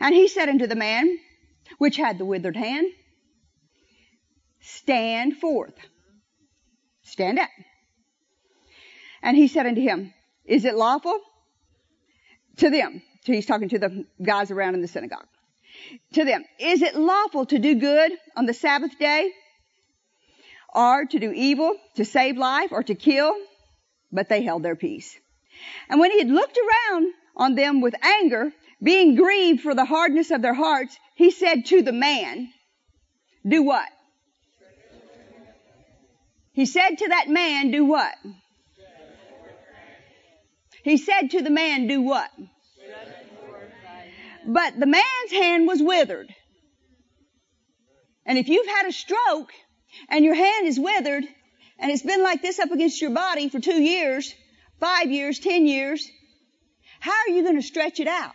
And 0.00 0.14
he 0.14 0.28
said 0.28 0.48
unto 0.48 0.66
the 0.66 0.76
man, 0.76 1.18
which 1.78 1.96
had 1.96 2.18
the 2.18 2.24
withered 2.24 2.56
hand, 2.56 2.86
stand 4.60 5.36
forth. 5.36 5.74
Stand 7.02 7.38
up. 7.38 7.50
And 9.22 9.36
he 9.36 9.48
said 9.48 9.66
unto 9.66 9.80
him, 9.80 10.12
is 10.44 10.64
it 10.64 10.74
lawful? 10.74 11.18
To 12.58 12.70
them. 12.70 13.02
So 13.24 13.32
he's 13.32 13.46
talking 13.46 13.70
to 13.70 13.78
the 13.78 14.04
guys 14.22 14.50
around 14.50 14.74
in 14.74 14.82
the 14.82 14.88
synagogue 14.88 15.26
to 16.14 16.24
them, 16.24 16.44
is 16.58 16.82
it 16.82 16.96
lawful 16.96 17.46
to 17.46 17.58
do 17.58 17.74
good 17.74 18.12
on 18.36 18.46
the 18.46 18.54
Sabbath 18.54 18.98
day? 18.98 19.30
Or 20.74 21.04
to 21.04 21.18
do 21.18 21.30
evil, 21.30 21.76
to 21.96 22.04
save 22.04 22.36
life, 22.36 22.72
or 22.72 22.82
to 22.82 22.94
kill? 22.94 23.34
But 24.10 24.28
they 24.28 24.42
held 24.42 24.62
their 24.62 24.76
peace. 24.76 25.16
And 25.88 26.00
when 26.00 26.10
he 26.10 26.18
had 26.18 26.28
looked 26.28 26.58
around 26.58 27.12
on 27.36 27.54
them 27.54 27.80
with 27.80 27.94
anger, 28.02 28.52
being 28.82 29.14
grieved 29.14 29.60
for 29.60 29.74
the 29.74 29.84
hardness 29.84 30.30
of 30.30 30.42
their 30.42 30.54
hearts, 30.54 30.96
he 31.14 31.30
said 31.30 31.66
to 31.66 31.82
the 31.82 31.92
man, 31.92 32.52
do 33.46 33.62
what? 33.62 33.88
He 36.52 36.66
said 36.66 36.98
to 36.98 37.08
that 37.08 37.28
man, 37.28 37.70
do 37.70 37.84
what? 37.84 38.14
He 40.82 40.98
said 40.98 41.30
to 41.30 41.42
the 41.42 41.50
man, 41.50 41.86
do 41.86 42.02
what? 42.02 42.30
But 44.46 44.78
the 44.78 44.86
man's 44.86 45.32
hand 45.32 45.66
was 45.66 45.82
withered. 45.82 46.32
And 48.26 48.38
if 48.38 48.48
you've 48.48 48.66
had 48.66 48.86
a 48.86 48.92
stroke 48.92 49.52
and 50.08 50.24
your 50.24 50.34
hand 50.34 50.66
is 50.66 50.78
withered 50.78 51.24
and 51.78 51.90
it's 51.90 52.02
been 52.02 52.22
like 52.22 52.42
this 52.42 52.58
up 52.58 52.70
against 52.70 53.00
your 53.00 53.10
body 53.10 53.48
for 53.48 53.60
two 53.60 53.82
years, 53.82 54.34
five 54.80 55.10
years, 55.10 55.38
ten 55.38 55.66
years, 55.66 56.08
how 57.00 57.12
are 57.12 57.30
you 57.30 57.42
going 57.42 57.56
to 57.56 57.62
stretch 57.62 58.00
it 58.00 58.08
out? 58.08 58.34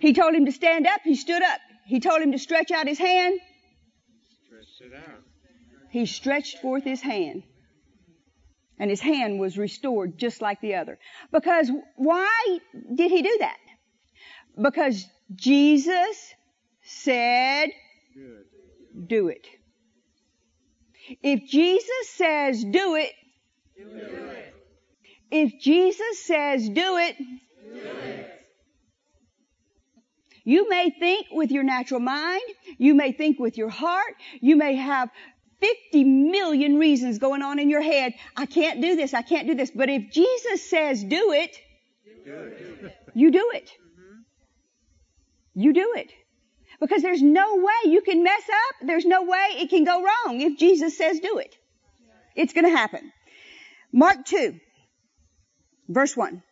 He 0.00 0.12
told 0.12 0.34
him 0.34 0.46
to 0.46 0.52
stand 0.52 0.86
up. 0.86 1.00
He 1.04 1.14
stood 1.14 1.42
up. 1.42 1.60
He 1.86 2.00
told 2.00 2.22
him 2.22 2.32
to 2.32 2.38
stretch 2.38 2.70
out 2.70 2.86
his 2.86 2.98
hand. 2.98 3.38
Stretch 4.46 4.90
it 4.90 4.94
out. 4.96 5.22
He 5.90 6.06
stretched 6.06 6.58
forth 6.58 6.84
his 6.84 7.02
hand 7.02 7.42
and 8.80 8.90
his 8.90 9.00
hand 9.00 9.38
was 9.38 9.56
restored 9.58 10.18
just 10.18 10.40
like 10.42 10.60
the 10.62 10.74
other. 10.74 10.98
Because 11.30 11.70
why 11.96 12.58
did 12.94 13.10
he 13.12 13.22
do 13.22 13.36
that? 13.40 13.58
Because 14.60 15.06
Jesus 15.36 16.34
said, 16.82 17.68
do 19.06 19.28
it. 19.28 19.46
If 21.22 21.48
Jesus 21.48 22.08
says 22.14 22.64
do 22.64 22.94
it, 22.96 23.12
Do 23.76 23.88
it. 23.88 24.54
if 25.30 25.60
Jesus 25.60 26.24
says 26.24 26.68
do 26.68 26.96
it, 26.98 27.16
Do 27.18 27.24
it. 27.74 28.30
you 30.44 30.68
may 30.68 30.90
think 30.90 31.26
with 31.32 31.50
your 31.50 31.64
natural 31.64 32.00
mind, 32.00 32.42
you 32.78 32.94
may 32.94 33.12
think 33.12 33.38
with 33.38 33.58
your 33.58 33.70
heart, 33.70 34.14
you 34.40 34.56
may 34.56 34.76
have 34.76 35.10
50 35.60 36.04
million 36.04 36.78
reasons 36.78 37.18
going 37.18 37.42
on 37.42 37.58
in 37.58 37.68
your 37.70 37.82
head. 37.82 38.14
I 38.36 38.46
can't 38.46 38.80
do 38.80 38.96
this. 38.96 39.14
I 39.14 39.22
can't 39.22 39.46
do 39.46 39.54
this. 39.54 39.70
But 39.70 39.88
if 39.88 40.10
Jesus 40.10 40.68
says 40.68 41.02
do 41.04 41.32
it, 41.32 41.56
you 43.14 43.30
do 43.30 43.50
it. 43.54 43.70
You 45.54 45.72
do 45.72 45.92
it. 45.96 46.12
Because 46.80 47.02
there's 47.02 47.22
no 47.22 47.56
way 47.56 47.90
you 47.90 48.00
can 48.00 48.22
mess 48.22 48.42
up. 48.48 48.86
There's 48.86 49.04
no 49.04 49.22
way 49.22 49.48
it 49.56 49.68
can 49.68 49.84
go 49.84 50.02
wrong 50.02 50.40
if 50.40 50.58
Jesus 50.58 50.96
says 50.96 51.20
do 51.20 51.38
it. 51.38 51.54
It's 52.34 52.54
going 52.54 52.64
to 52.64 52.70
happen. 52.70 53.12
Mark 53.92 54.24
2, 54.24 54.58
verse 55.88 56.16
1. 56.16 56.42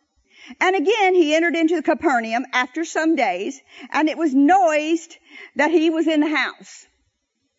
And 0.59 0.75
again 0.75 1.15
he 1.15 1.35
entered 1.35 1.55
into 1.55 1.75
the 1.75 1.83
Capernaum 1.83 2.45
after 2.53 2.85
some 2.85 3.15
days, 3.15 3.59
and 3.91 4.09
it 4.09 4.17
was 4.17 4.33
noised 4.33 5.15
that 5.55 5.71
he 5.71 5.89
was 5.89 6.07
in 6.07 6.19
the 6.19 6.35
house. 6.35 6.85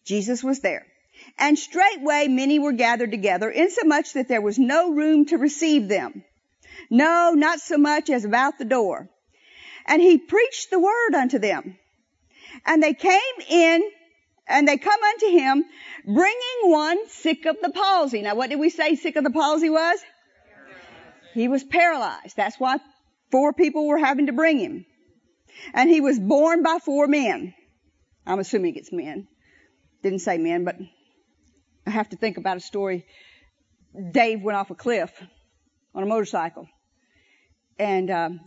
Jesus 0.04 0.42
was 0.44 0.60
there. 0.60 0.86
And 1.38 1.58
straightway 1.58 2.28
many 2.28 2.58
were 2.58 2.72
gathered 2.72 3.10
together, 3.10 3.50
insomuch 3.50 4.12
that 4.14 4.28
there 4.28 4.42
was 4.42 4.58
no 4.58 4.90
room 4.90 5.26
to 5.26 5.38
receive 5.38 5.88
them. 5.88 6.24
No, 6.90 7.32
not 7.34 7.60
so 7.60 7.78
much 7.78 8.10
as 8.10 8.24
about 8.24 8.58
the 8.58 8.64
door. 8.64 9.08
And 9.86 10.02
he 10.02 10.18
preached 10.18 10.70
the 10.70 10.78
word 10.78 11.14
unto 11.14 11.38
them. 11.38 11.78
And 12.66 12.82
they 12.82 12.94
came 12.94 13.20
in, 13.48 13.82
and 14.46 14.66
they 14.66 14.76
come 14.76 15.00
unto 15.02 15.28
him, 15.28 15.64
bringing 16.04 16.60
one 16.62 17.08
sick 17.08 17.46
of 17.46 17.56
the 17.62 17.70
palsy. 17.70 18.22
Now 18.22 18.34
what 18.34 18.50
did 18.50 18.58
we 18.58 18.70
say 18.70 18.96
sick 18.96 19.16
of 19.16 19.24
the 19.24 19.30
palsy 19.30 19.70
was? 19.70 20.00
He 21.34 21.48
was 21.48 21.62
paralyzed. 21.62 22.36
That's 22.36 22.58
why 22.58 22.78
four 23.30 23.52
people 23.52 23.86
were 23.86 23.98
having 23.98 24.26
to 24.26 24.32
bring 24.32 24.58
him. 24.58 24.84
And 25.72 25.88
he 25.88 26.00
was 26.00 26.18
borne 26.18 26.62
by 26.62 26.78
four 26.84 27.06
men. 27.06 27.54
I'm 28.26 28.40
assuming 28.40 28.76
it's 28.76 28.92
men. 28.92 29.28
Didn't 30.02 30.20
say 30.20 30.38
men, 30.38 30.64
but 30.64 30.76
I 31.86 31.90
have 31.90 32.08
to 32.10 32.16
think 32.16 32.36
about 32.36 32.56
a 32.56 32.60
story. 32.60 33.06
Dave 34.12 34.42
went 34.42 34.56
off 34.56 34.70
a 34.70 34.74
cliff 34.74 35.10
on 35.94 36.02
a 36.02 36.06
motorcycle. 36.06 36.68
And 37.78 38.10
um, 38.10 38.40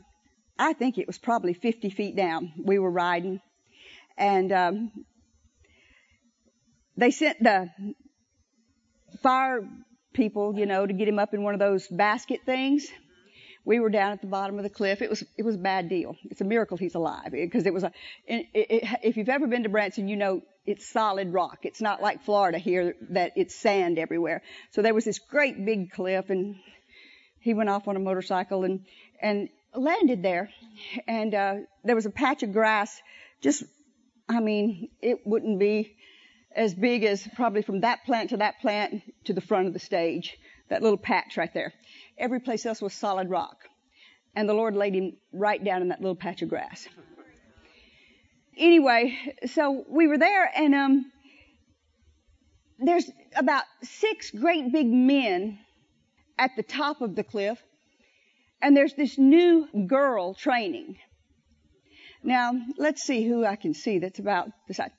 I 0.57 0.73
think 0.73 0.97
it 0.97 1.07
was 1.07 1.17
probably 1.17 1.53
50 1.53 1.89
feet 1.89 2.15
down. 2.15 2.53
We 2.63 2.79
were 2.79 2.91
riding. 2.91 3.41
And 4.17 4.51
um, 4.51 4.91
they 6.95 7.11
sent 7.11 7.41
the 7.41 7.69
fire 9.21 9.67
people, 10.13 10.57
you 10.57 10.65
know, 10.65 10.85
to 10.85 10.93
get 10.93 11.07
him 11.07 11.19
up 11.19 11.33
in 11.33 11.43
one 11.43 11.53
of 11.53 11.59
those 11.59 11.87
basket 11.87 12.41
things. 12.45 12.87
We 13.65 13.79
were 13.79 13.89
down 13.89 14.11
at 14.11 14.21
the 14.21 14.27
bottom 14.27 14.57
of 14.57 14.63
the 14.63 14.69
cliff. 14.69 15.01
It 15.01 15.09
was 15.09 15.23
it 15.37 15.43
was 15.43 15.55
a 15.55 15.59
bad 15.59 15.87
deal. 15.89 16.17
It's 16.29 16.41
a 16.41 16.45
miracle 16.45 16.77
he's 16.77 16.95
alive 16.95 17.31
because 17.31 17.65
it 17.65 17.73
was 17.73 17.83
a. 17.83 17.91
It, 18.27 18.47
it, 18.53 18.99
if 19.03 19.17
you've 19.17 19.29
ever 19.29 19.47
been 19.47 19.63
to 19.63 19.69
Branson, 19.69 20.07
you 20.07 20.17
know 20.17 20.41
it's 20.65 20.85
solid 20.87 21.31
rock. 21.31 21.59
It's 21.63 21.81
not 21.81 22.01
like 22.01 22.23
Florida 22.23 22.57
here 22.57 22.95
that 23.11 23.31
it's 23.35 23.55
sand 23.55 23.99
everywhere. 23.99 24.41
So 24.71 24.81
there 24.81 24.93
was 24.93 25.05
this 25.05 25.19
great 25.19 25.65
big 25.65 25.91
cliff, 25.91 26.29
and 26.29 26.55
he 27.39 27.53
went 27.53 27.69
off 27.69 27.87
on 27.87 27.95
a 27.95 27.99
motorcycle 27.99 28.63
and 28.65 28.85
and 29.21 29.49
landed 29.75 30.23
there, 30.23 30.49
and 31.07 31.33
uh, 31.33 31.55
there 31.83 31.95
was 31.95 32.05
a 32.05 32.11
patch 32.11 32.43
of 32.43 32.53
grass. 32.53 33.01
Just, 33.41 33.63
I 34.29 34.39
mean, 34.39 34.89
it 35.01 35.25
wouldn't 35.25 35.59
be 35.59 35.95
as 36.55 36.73
big 36.73 37.03
as 37.03 37.27
probably 37.35 37.61
from 37.61 37.81
that 37.81 38.05
plant 38.05 38.29
to 38.29 38.37
that 38.37 38.59
plant 38.61 39.01
to 39.25 39.33
the 39.33 39.41
front 39.41 39.67
of 39.67 39.73
the 39.73 39.79
stage. 39.79 40.37
That 40.69 40.81
little 40.81 40.97
patch 40.97 41.37
right 41.37 41.53
there. 41.53 41.73
Every 42.17 42.39
place 42.39 42.65
else 42.65 42.81
was 42.81 42.93
solid 42.93 43.29
rock. 43.29 43.57
And 44.35 44.49
the 44.49 44.53
Lord 44.53 44.75
laid 44.75 44.95
him 44.95 45.13
right 45.31 45.63
down 45.63 45.81
in 45.81 45.89
that 45.89 46.01
little 46.01 46.15
patch 46.15 46.41
of 46.41 46.49
grass. 46.49 46.87
Anyway, 48.57 49.17
so 49.47 49.83
we 49.87 50.07
were 50.07 50.17
there 50.17 50.51
and, 50.55 50.75
um, 50.75 51.11
there's 52.79 53.09
about 53.35 53.63
six 53.83 54.31
great 54.31 54.71
big 54.71 54.87
men 54.87 55.59
at 56.37 56.51
the 56.55 56.63
top 56.63 57.01
of 57.01 57.15
the 57.15 57.23
cliff. 57.23 57.61
And 58.61 58.75
there's 58.75 58.93
this 58.93 59.17
new 59.17 59.67
girl 59.87 60.33
training. 60.33 60.97
Now, 62.23 62.53
let's 62.77 63.03
see 63.03 63.27
who 63.27 63.45
I 63.45 63.57
can 63.57 63.73
see 63.73 63.99
that's 63.99 64.19
about 64.19 64.49
the 64.67 64.73
size. 64.73 64.91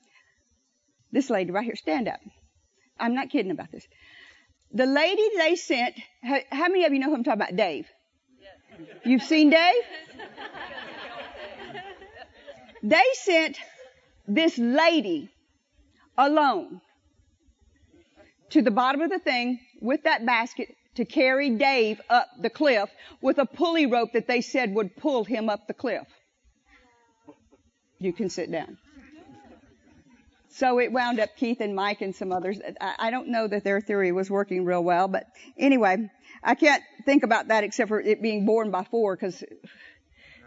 This 1.11 1.29
lady 1.29 1.51
right 1.51 1.65
here, 1.65 1.75
stand 1.75 2.07
up. 2.07 2.19
I'm 2.99 3.15
not 3.15 3.29
kidding 3.29 3.51
about 3.51 3.71
this. 3.71 3.87
The 4.75 4.85
lady 4.85 5.23
they 5.37 5.55
sent, 5.55 5.95
how, 6.21 6.67
many 6.67 6.83
of 6.83 6.91
you 6.91 6.99
know 6.99 7.07
who 7.07 7.15
I'm 7.15 7.23
talking 7.23 7.41
about? 7.41 7.55
Dave. 7.55 7.87
You've 9.05 9.23
seen 9.23 9.49
Dave? 9.49 9.83
They 12.83 13.03
sent 13.13 13.57
this 14.27 14.57
lady 14.57 15.29
alone 16.17 16.81
to 18.49 18.61
the 18.61 18.69
bottom 18.69 19.01
of 19.01 19.09
the 19.09 19.17
thing 19.17 19.59
with 19.81 20.03
that 20.03 20.25
basket 20.25 20.75
to 20.95 21.05
carry 21.05 21.51
Dave 21.51 22.01
up 22.09 22.27
the 22.41 22.49
cliff 22.49 22.89
with 23.21 23.37
a 23.37 23.45
pulley 23.45 23.85
rope 23.85 24.11
that 24.11 24.27
they 24.27 24.41
said 24.41 24.75
would 24.75 24.97
pull 24.97 25.23
him 25.23 25.47
up 25.47 25.67
the 25.67 25.73
cliff. 25.73 26.05
You 27.97 28.11
can 28.11 28.29
sit 28.29 28.51
down. 28.51 28.77
So 30.55 30.79
it 30.79 30.93
wound 30.93 31.19
up 31.19 31.35
Keith 31.35 31.59
and 31.59 31.75
Mike 31.75 31.99
and 31.99 32.15
some 32.15 32.31
others. 32.31 32.59
I 32.79 33.11
don't 33.11 33.27
know 33.27 33.45
that 33.45 33.65
their 33.65 33.81
theory 33.81 34.13
was 34.13 34.31
working 34.31 34.63
real 34.63 34.81
well, 34.81 35.09
but 35.09 35.25
anyway, 35.57 36.09
I 36.41 36.55
can't 36.55 36.81
think 37.05 37.23
about 37.23 37.49
that 37.49 37.65
except 37.65 37.89
for 37.89 37.99
it 37.99 38.21
being 38.21 38.45
borne 38.45 38.71
by 38.71 38.85
four 38.85 39.17
because, 39.17 39.43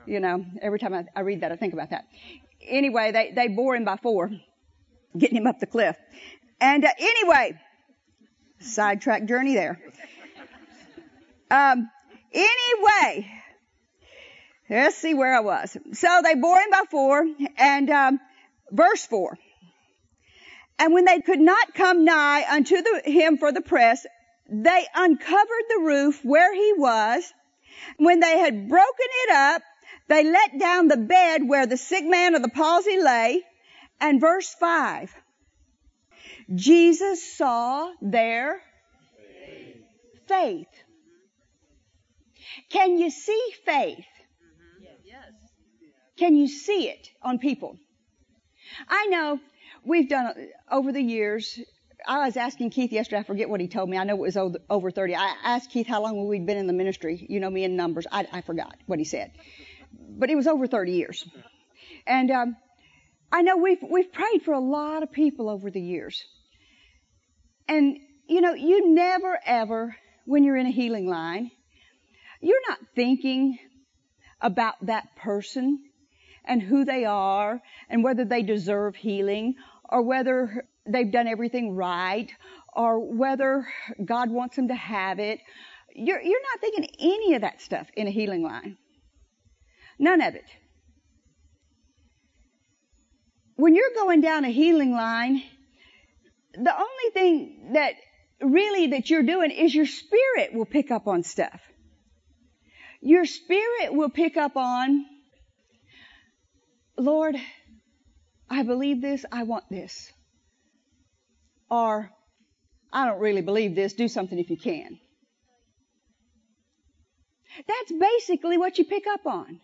you 0.07 0.21
know, 0.21 0.47
every 0.63 0.79
time 0.79 0.95
I, 0.95 1.05
I 1.15 1.21
read 1.21 1.43
that, 1.43 1.53
I 1.53 1.57
think 1.57 1.75
about 1.75 1.91
that. 1.91 2.07
Anyway, 2.67 3.13
they, 3.13 3.33
they 3.35 3.49
bore 3.49 3.77
him 3.77 3.85
by 3.85 3.97
four, 3.97 4.31
getting 5.19 5.37
him 5.37 5.47
up 5.47 5.61
the 5.61 5.67
cliff. 5.67 5.97
And 6.59 6.87
uh, 6.87 6.91
anyway, 6.99 7.61
sidetrack 8.61 9.27
journey 9.27 9.57
there. 9.57 9.79
Um, 11.51 11.91
anyway, 12.33 13.31
let's 14.71 14.97
see 14.97 15.13
where 15.13 15.37
I 15.37 15.41
was. 15.41 15.77
So 15.93 16.21
they 16.25 16.35
bore 16.35 16.59
him 16.59 16.71
by 16.71 16.85
four, 16.91 17.27
and 17.59 17.91
um, 17.91 18.21
verse 18.73 19.05
four. 19.05 19.37
And 20.79 20.93
when 20.93 21.05
they 21.05 21.21
could 21.21 21.41
not 21.41 21.75
come 21.75 22.05
nigh 22.05 22.45
unto 22.49 22.77
the, 22.77 23.03
him 23.05 23.39
for 23.39 23.53
the 23.53 23.61
press, 23.61 24.07
they 24.49 24.87
uncovered 24.95 25.65
the 25.69 25.83
roof 25.83 26.21
where 26.25 26.55
he 26.55 26.73
was. 26.77 27.33
When 27.97 28.21
they 28.21 28.39
had 28.39 28.69
broken 28.69 29.07
it 29.27 29.35
up, 29.35 29.63
they 30.09 30.25
let 30.25 30.59
down 30.59 30.89
the 30.89 30.97
bed 30.97 31.47
where 31.47 31.67
the 31.67 31.77
sick 31.77 32.05
man 32.05 32.35
of 32.35 32.43
the 32.43 32.49
palsy 32.49 33.01
lay. 33.01 33.43
And 34.01 34.21
verse 34.21 34.55
five. 34.55 35.13
Jesus 36.55 37.37
saw 37.37 37.93
their 38.01 38.63
faith. 40.29 40.69
Can 42.71 42.99
you 42.99 43.11
see 43.11 43.43
faith? 43.65 44.07
Yes. 45.05 45.33
Can 46.17 46.37
you 46.37 46.49
see 46.49 46.89
it 46.89 47.11
on 47.23 47.39
people? 47.39 47.77
I 48.89 49.07
know 49.07 49.41
we've 49.89 50.09
done 50.09 50.33
over 50.71 50.93
the 50.93 51.01
years. 51.01 51.59
I 52.07 52.27
was 52.27 52.37
asking 52.37 52.71
Keith 52.71 52.93
yesterday. 52.93 53.21
I 53.21 53.23
forget 53.25 53.49
what 53.49 53.61
he 53.61 53.67
told 53.69 53.89
me. 53.89 53.97
I 53.97 54.05
know 54.05 54.15
it 54.15 54.37
was 54.37 54.37
over 54.37 54.91
30. 54.91 55.17
I 55.17 55.35
asked 55.43 55.71
Keith 55.71 55.87
how 55.87 56.03
long 56.03 56.27
we'd 56.29 56.47
been 56.47 56.59
in 56.59 56.67
the 56.67 56.73
ministry. 56.73 57.27
You 57.29 57.41
know 57.41 57.51
me 57.51 57.65
in 57.65 57.75
numbers. 57.75 58.07
I, 58.11 58.27
I 58.33 58.41
forgot 58.43 58.77
what 58.87 58.99
he 58.99 59.05
said, 59.05 59.33
but 59.93 60.31
it 60.31 60.37
was 60.37 60.47
over 60.47 60.67
30 60.67 60.93
years. 60.93 61.27
And 62.07 62.31
um, 62.31 62.57
I 63.33 63.43
know 63.43 63.57
we've 63.57 63.83
we've 63.83 64.13
prayed 64.13 64.43
for 64.45 64.55
a 64.55 64.61
lot 64.61 65.03
of 65.03 65.11
people 65.11 65.49
over 65.49 65.71
the 65.71 65.81
years. 65.81 66.25
And 67.67 67.99
you 68.29 68.41
know, 68.41 68.55
you 68.55 68.95
never 68.95 69.39
ever, 69.45 69.97
when 70.27 70.45
you're 70.45 70.57
in 70.57 70.67
a 70.67 70.71
healing 70.71 71.09
line, 71.09 71.51
you're 72.41 72.69
not 72.69 72.79
thinking 72.95 73.59
about 74.41 74.75
that 74.83 75.17
person 75.17 75.81
and 76.49 76.63
who 76.63 76.85
they 76.85 77.05
are 77.05 77.61
and 77.89 78.03
whether 78.03 78.25
they 78.25 78.43
deserve 78.43 78.97
healing 78.97 79.55
or 79.89 80.03
whether 80.03 80.67
they've 80.87 81.11
done 81.11 81.27
everything 81.27 81.75
right 81.75 82.31
or 82.73 83.01
whether 83.01 83.67
God 84.05 84.31
wants 84.31 84.57
them 84.57 84.69
to 84.69 84.75
have 84.75 85.19
it. 85.19 85.41
You're, 85.95 86.21
you're 86.21 86.43
not 86.43 86.61
thinking 86.61 86.89
any 87.01 87.35
of 87.35 87.43
that 87.43 87.61
stuff 87.61 87.89
in 87.97 88.07
a 88.07 88.11
healing 88.11 88.43
line. 88.43 88.77
None 89.99 90.21
of 90.21 90.35
it. 90.35 90.45
When 93.57 93.75
you're 93.75 93.95
going 93.95 94.21
down 94.21 94.45
a 94.45 94.51
healing 94.51 94.93
line, 94.93 95.43
the 96.55 96.75
only 96.75 97.11
thing 97.13 97.71
that 97.73 97.95
really 98.41 98.89
that 98.89 99.11
you're 99.11 99.25
doing 99.25 99.51
is 99.51 99.75
your 99.75 99.87
spirit 99.87 100.53
will 100.53 100.67
pick 100.67 100.91
up 100.91 101.09
on 101.09 101.25
stuff. 101.25 101.61
Your 103.01 103.25
spirit 103.25 103.93
will 103.93 104.11
pick 104.11 104.37
up 104.37 104.57
on, 104.57 105.05
Lord, 106.97 107.37
I 108.51 108.63
believe 108.63 109.03
this, 109.03 109.25
I 109.31 109.43
want 109.43 109.65
this. 109.71 110.13
Or, 111.71 112.11
I 112.93 113.07
don't 113.07 113.21
really 113.21 113.43
believe 113.43 113.75
this, 113.75 113.93
do 113.93 114.09
something 114.09 114.39
if 114.39 114.51
you 114.51 114.57
can. 114.57 114.99
That's 117.67 117.93
basically 117.93 118.57
what 118.57 118.79
you 118.79 118.85
pick 118.85 119.07
up 119.07 119.27
on. 119.27 119.61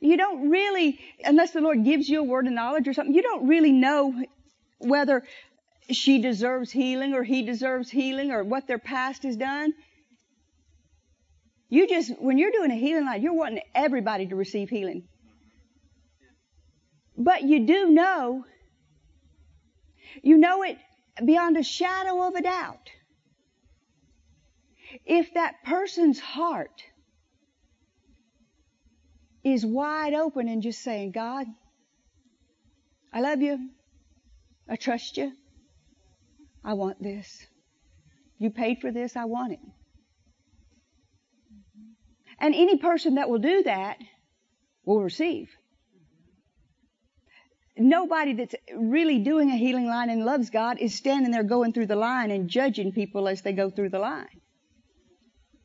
You 0.00 0.16
don't 0.16 0.50
really, 0.50 0.98
unless 1.24 1.52
the 1.52 1.60
Lord 1.60 1.84
gives 1.84 2.08
you 2.08 2.20
a 2.20 2.24
word 2.24 2.46
of 2.46 2.52
knowledge 2.52 2.88
or 2.88 2.92
something, 2.92 3.14
you 3.14 3.22
don't 3.22 3.46
really 3.46 3.72
know 3.72 4.14
whether 4.78 5.22
she 5.90 6.20
deserves 6.20 6.72
healing 6.72 7.14
or 7.14 7.22
he 7.22 7.42
deserves 7.42 7.90
healing 7.90 8.32
or 8.32 8.42
what 8.42 8.66
their 8.66 8.78
past 8.78 9.22
has 9.22 9.36
done. 9.36 9.72
You 11.68 11.88
just, 11.88 12.12
when 12.20 12.38
you're 12.38 12.52
doing 12.52 12.70
a 12.70 12.76
healing 12.76 13.06
line, 13.06 13.22
you're 13.22 13.34
wanting 13.34 13.62
everybody 13.74 14.26
to 14.26 14.36
receive 14.36 14.68
healing. 14.68 15.08
But 17.26 17.42
you 17.42 17.66
do 17.66 17.90
know, 17.90 18.44
you 20.22 20.38
know 20.38 20.62
it 20.62 20.78
beyond 21.24 21.56
a 21.56 21.64
shadow 21.64 22.22
of 22.28 22.36
a 22.36 22.40
doubt. 22.40 22.88
If 25.04 25.34
that 25.34 25.64
person's 25.64 26.20
heart 26.20 26.84
is 29.42 29.66
wide 29.66 30.14
open 30.14 30.46
and 30.46 30.62
just 30.62 30.80
saying, 30.84 31.10
God, 31.10 31.48
I 33.12 33.22
love 33.22 33.42
you. 33.42 33.70
I 34.68 34.76
trust 34.76 35.16
you. 35.16 35.32
I 36.64 36.74
want 36.74 37.02
this. 37.02 37.44
You 38.38 38.50
paid 38.50 38.78
for 38.80 38.92
this. 38.92 39.16
I 39.16 39.24
want 39.24 39.54
it. 39.54 39.60
And 42.38 42.54
any 42.54 42.78
person 42.78 43.16
that 43.16 43.28
will 43.28 43.40
do 43.40 43.64
that 43.64 43.98
will 44.84 45.02
receive. 45.02 45.50
Nobody 47.78 48.32
that's 48.32 48.54
really 48.74 49.18
doing 49.18 49.50
a 49.50 49.56
healing 49.56 49.86
line 49.86 50.08
and 50.08 50.24
loves 50.24 50.48
God 50.48 50.78
is 50.80 50.94
standing 50.94 51.30
there 51.30 51.42
going 51.42 51.72
through 51.72 51.86
the 51.86 51.96
line 51.96 52.30
and 52.30 52.48
judging 52.48 52.92
people 52.92 53.28
as 53.28 53.42
they 53.42 53.52
go 53.52 53.68
through 53.68 53.90
the 53.90 53.98
line. 53.98 54.40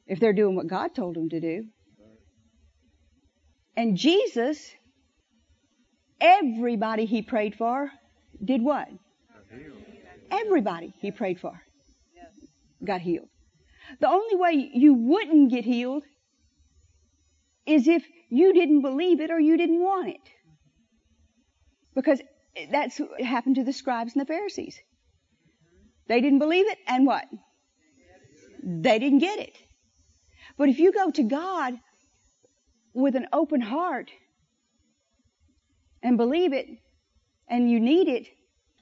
If 0.07 0.19
they're 0.19 0.33
doing 0.33 0.55
what 0.55 0.67
God 0.67 0.93
told 0.93 1.15
them 1.15 1.29
to 1.29 1.39
do. 1.39 1.65
And 3.77 3.95
Jesus, 3.95 4.69
everybody 6.19 7.05
he 7.05 7.21
prayed 7.21 7.55
for, 7.55 7.89
did 8.43 8.61
what? 8.61 8.89
Everybody 10.29 10.93
he 10.99 11.11
prayed 11.11 11.39
for 11.39 11.61
got 12.83 12.99
healed. 13.01 13.29
The 13.99 14.07
only 14.07 14.35
way 14.35 14.71
you 14.73 14.93
wouldn't 14.93 15.51
get 15.51 15.63
healed 15.63 16.03
is 17.65 17.87
if 17.87 18.03
you 18.29 18.53
didn't 18.53 18.81
believe 18.81 19.21
it 19.21 19.31
or 19.31 19.39
you 19.39 19.57
didn't 19.57 19.81
want 19.81 20.09
it. 20.09 20.29
Because 21.95 22.21
that's 22.71 22.99
what 22.99 23.21
happened 23.21 23.55
to 23.55 23.63
the 23.63 23.73
scribes 23.73 24.13
and 24.13 24.21
the 24.21 24.25
Pharisees. 24.25 24.79
They 26.07 26.21
didn't 26.21 26.39
believe 26.39 26.67
it, 26.67 26.77
and 26.87 27.05
what? 27.05 27.25
They 28.63 28.99
didn't 28.99 29.19
get 29.19 29.39
it. 29.39 29.57
But 30.57 30.69
if 30.69 30.79
you 30.79 30.91
go 30.91 31.09
to 31.11 31.23
God 31.23 31.75
with 32.93 33.15
an 33.15 33.27
open 33.31 33.61
heart 33.61 34.11
and 36.03 36.17
believe 36.17 36.53
it, 36.53 36.67
and 37.47 37.69
you 37.69 37.79
need 37.79 38.07
it, 38.07 38.27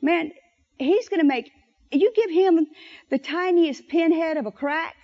man, 0.02 0.32
He's 0.78 1.10
going 1.10 1.20
to 1.20 1.26
make, 1.26 1.52
you 1.92 2.12
give 2.16 2.30
Him 2.30 2.68
the 3.10 3.18
tiniest 3.18 3.88
pinhead 3.88 4.38
of 4.38 4.46
a 4.46 4.52
crack, 4.52 4.96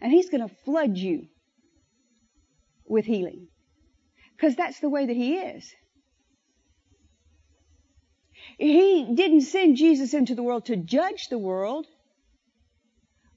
and 0.00 0.12
He's 0.12 0.30
going 0.30 0.46
to 0.46 0.54
flood 0.64 0.96
you 0.96 1.26
with 2.86 3.04
healing. 3.04 3.48
Because 4.36 4.54
that's 4.54 4.80
the 4.80 4.90
way 4.90 5.06
that 5.06 5.16
He 5.16 5.36
is. 5.36 5.72
He 8.58 9.06
didn't 9.14 9.42
send 9.42 9.76
Jesus 9.76 10.14
into 10.14 10.34
the 10.34 10.42
world 10.42 10.66
to 10.66 10.76
judge 10.76 11.28
the 11.28 11.38
world, 11.38 11.86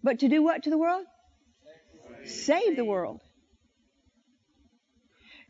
but 0.01 0.19
to 0.19 0.29
do 0.29 0.41
what 0.41 0.63
to 0.63 0.69
the 0.69 0.77
world? 0.77 1.05
Save 2.25 2.75
the 2.75 2.85
world. 2.85 3.21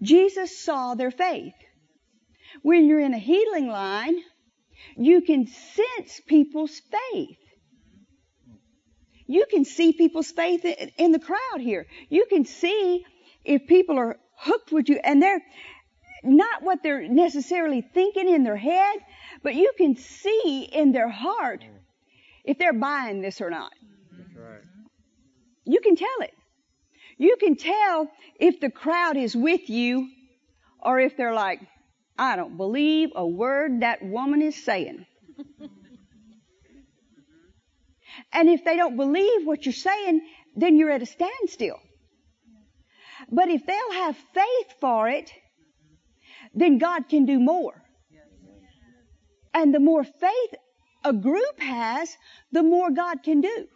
Jesus 0.02 0.58
saw 0.58 0.96
their 0.96 1.12
faith. 1.12 1.54
When 2.62 2.88
you're 2.88 3.00
in 3.00 3.14
a 3.14 3.20
healing 3.20 3.68
line, 3.68 4.16
you 4.98 5.22
can 5.22 5.46
sense 5.48 6.22
people's 6.26 6.82
faith. 7.12 7.38
You 9.28 9.46
can 9.52 9.66
see 9.66 9.94
people's 9.94 10.32
faith 10.32 10.66
in 10.66 11.12
the 11.12 11.20
crowd 11.20 11.62
here. 11.62 11.86
You 12.10 12.26
can 12.28 12.46
see 12.46 13.06
if 13.46 13.68
people 13.68 14.00
are 14.00 14.18
hooked 14.36 14.72
with 14.72 14.90
you 14.90 15.00
and 15.04 15.22
they're 15.22 15.42
not 16.24 16.64
what 16.64 16.84
they're 16.84 17.08
necessarily 17.08 17.82
thinking 17.82 18.30
in 18.30 18.44
their 18.44 18.58
head, 18.58 19.00
but 19.44 19.56
you 19.56 19.72
can 19.78 19.96
see 19.96 20.68
in 20.72 20.92
their 20.92 21.10
heart 21.10 21.64
if 22.44 22.58
they're 22.58 22.74
buying 22.74 23.22
this 23.22 23.42
or 23.42 23.50
not. 23.50 23.72
That's 24.18 24.36
right. 24.36 24.62
You 25.66 25.80
can 25.82 25.96
tell 25.96 26.08
it. 26.22 26.34
You 27.18 27.36
can 27.40 27.56
tell 27.56 28.10
if 28.40 28.60
the 28.60 28.70
crowd 28.70 29.18
is 29.18 29.36
with 29.36 29.70
you 29.70 30.10
or 30.80 31.00
if 31.00 31.18
they're 31.18 31.34
like, 31.34 31.60
I 32.18 32.36
don't 32.36 32.58
believe 32.58 33.10
a 33.16 33.26
word 33.26 33.82
that 33.82 34.04
woman 34.04 34.42
is 34.42 34.62
saying. 34.62 35.06
and 38.34 38.50
if 38.50 38.64
they 38.66 38.76
don't 38.78 38.98
believe 38.98 39.46
what 39.46 39.66
you're 39.66 39.74
saying, 39.74 40.22
then 40.56 40.78
you're 40.78 40.92
at 40.92 41.02
a 41.02 41.06
standstill. 41.06 41.80
But 43.32 43.50
if 43.50 43.66
they'll 43.66 43.92
have 43.92 44.18
faith 44.34 44.74
for 44.80 45.08
it, 45.08 45.32
then 46.54 46.78
God 46.78 47.10
can 47.10 47.26
do 47.26 47.40
more. 47.40 47.82
And 49.54 49.74
the 49.74 49.80
more 49.80 50.04
faith 50.04 50.56
a 51.04 51.14
group 51.14 51.60
has, 51.60 52.16
the 52.52 52.64
more 52.64 52.92
God 52.92 53.24
can 53.24 53.42
do. 53.42 53.68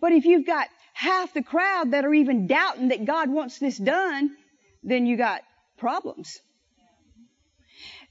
But 0.00 0.12
if 0.12 0.24
you've 0.24 0.46
got 0.46 0.68
half 0.94 1.34
the 1.34 1.42
crowd 1.42 1.92
that 1.92 2.04
are 2.04 2.14
even 2.14 2.46
doubting 2.46 2.88
that 2.88 3.04
God 3.04 3.30
wants 3.30 3.58
this 3.58 3.76
done, 3.76 4.30
then 4.82 5.06
you 5.06 5.16
got 5.16 5.42
problems. 5.78 6.40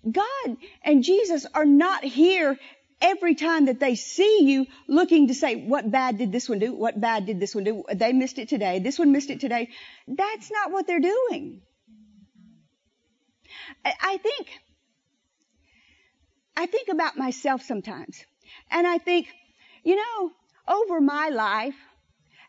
God 0.10 0.58
and 0.84 1.04
Jesus 1.04 1.46
are 1.54 1.66
not 1.66 2.04
here 2.04 2.58
every 3.02 3.36
time 3.36 3.66
that 3.66 3.80
they 3.80 3.96
see 3.96 4.44
you 4.44 4.66
looking 4.88 5.28
to 5.28 5.34
say, 5.34 5.56
what 5.56 5.90
bad 5.90 6.18
did 6.18 6.32
this 6.32 6.48
one 6.48 6.60
do? 6.60 6.74
What 6.74 7.00
bad 7.00 7.26
did 7.26 7.40
this 7.40 7.56
one 7.56 7.64
do? 7.64 7.84
They 7.94 8.14
missed 8.14 8.40
it 8.40 8.50
today. 8.50 8.80
This 8.80 9.00
one 9.00 9.12
missed 9.12 9.30
it 9.30 9.40
today. 9.40 9.70
That's 10.08 10.52
not 10.52 10.72
what 10.72 10.88
they're 10.88 11.00
doing. 11.00 11.62
I 13.86 14.18
think, 14.18 14.48
I 16.56 16.66
think 16.66 16.90
about 16.90 17.18
myself 17.18 17.62
sometimes 17.64 18.24
and 18.72 18.86
I 18.86 18.98
think, 18.98 19.28
you 19.84 19.96
know, 19.96 20.32
over 20.68 21.02
my 21.02 21.30
life, 21.30 21.76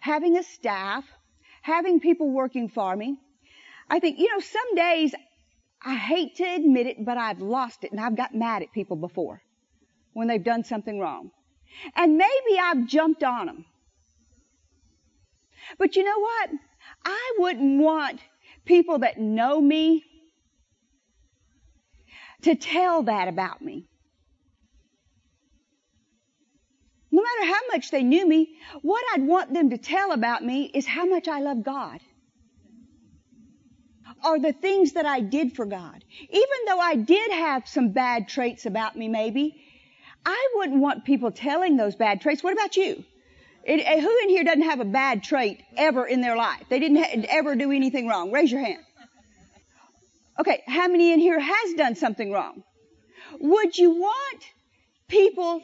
having 0.00 0.36
a 0.36 0.42
staff, 0.42 1.04
having 1.62 2.00
people 2.00 2.30
working 2.30 2.68
for 2.68 2.94
me, 2.94 3.16
I 3.88 3.98
think, 3.98 4.18
you 4.18 4.28
know, 4.32 4.40
some 4.40 4.74
days 4.74 5.14
I 5.82 5.94
hate 5.94 6.36
to 6.36 6.44
admit 6.44 6.86
it, 6.86 7.04
but 7.04 7.16
I've 7.16 7.40
lost 7.40 7.84
it 7.84 7.92
and 7.92 8.00
I've 8.00 8.16
got 8.16 8.34
mad 8.34 8.62
at 8.62 8.72
people 8.72 8.96
before 8.96 9.42
when 10.12 10.28
they've 10.28 10.42
done 10.42 10.64
something 10.64 10.98
wrong. 10.98 11.30
And 11.94 12.18
maybe 12.18 12.58
I've 12.61 12.86
jumped 12.86 13.22
on 13.22 13.46
them. 13.46 13.64
But 15.78 15.96
you 15.96 16.04
know 16.04 16.18
what? 16.18 16.50
I 17.04 17.32
wouldn't 17.38 17.80
want 17.80 18.20
people 18.64 18.98
that 19.00 19.18
know 19.18 19.61
me 19.61 20.04
to 22.43 22.55
tell 22.55 23.03
that 23.05 23.28
about 23.28 23.62
me. 23.62 23.86
No 27.12 27.22
matter 27.22 27.53
how 27.53 27.61
much 27.72 27.91
they 27.91 28.03
knew 28.03 28.26
me, 28.26 28.57
what 28.82 29.05
I'd 29.12 29.26
want 29.26 29.53
them 29.53 29.70
to 29.70 29.78
tell 29.78 30.12
about 30.12 30.45
me 30.45 30.70
is 30.72 30.86
how 30.86 31.07
much 31.07 31.26
I 31.26 31.41
love 31.41 31.64
God. 31.64 32.01
Or 34.24 34.38
the 34.38 34.53
things 34.53 34.93
that 34.93 35.07
I 35.07 35.20
did 35.20 35.57
for 35.57 35.66
God. 35.66 36.05
Even 36.28 36.59
though 36.66 36.78
I 36.78 36.95
did 36.95 37.32
have 37.32 37.66
some 37.66 37.93
bad 37.93 38.28
traits 38.28 38.66
about 38.66 38.97
me 38.97 39.09
maybe, 39.09 39.61
I 40.24 40.49
wouldn't 40.57 40.80
want 40.80 41.05
people 41.05 41.32
telling 41.32 41.76
those 41.76 41.97
bad 41.97 42.20
traits. 42.20 42.43
What 42.43 42.53
about 42.53 42.76
you? 42.76 43.05
It, 43.64 44.01
who 44.01 44.18
in 44.22 44.28
here 44.28 44.45
doesn't 44.45 44.62
have 44.62 44.80
a 44.80 44.84
bad 44.84 45.22
trait 45.22 45.62
ever 45.76 46.07
in 46.07 46.20
their 46.20 46.36
life? 46.36 46.62
They 46.68 46.78
didn't 46.78 46.99
ha- 46.99 47.26
ever 47.28 47.57
do 47.57 47.72
anything 47.72 48.07
wrong. 48.07 48.30
Raise 48.30 48.51
your 48.53 48.61
hand. 48.61 48.82
Okay, 50.41 50.62
how 50.66 50.88
many 50.88 51.12
in 51.12 51.20
here 51.20 51.38
has 51.38 51.74
done 51.74 51.95
something 51.95 52.32
wrong? 52.32 52.62
Would 53.41 53.76
you 53.76 53.91
want 53.91 54.43
people 55.07 55.61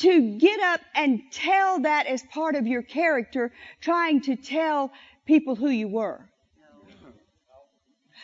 to 0.00 0.38
get 0.38 0.58
up 0.58 0.80
and 0.96 1.20
tell 1.30 1.80
that 1.80 2.08
as 2.08 2.24
part 2.34 2.56
of 2.56 2.66
your 2.66 2.82
character, 2.82 3.52
trying 3.80 4.20
to 4.22 4.34
tell 4.34 4.90
people 5.24 5.54
who 5.54 5.68
you 5.68 5.86
were? 5.86 6.28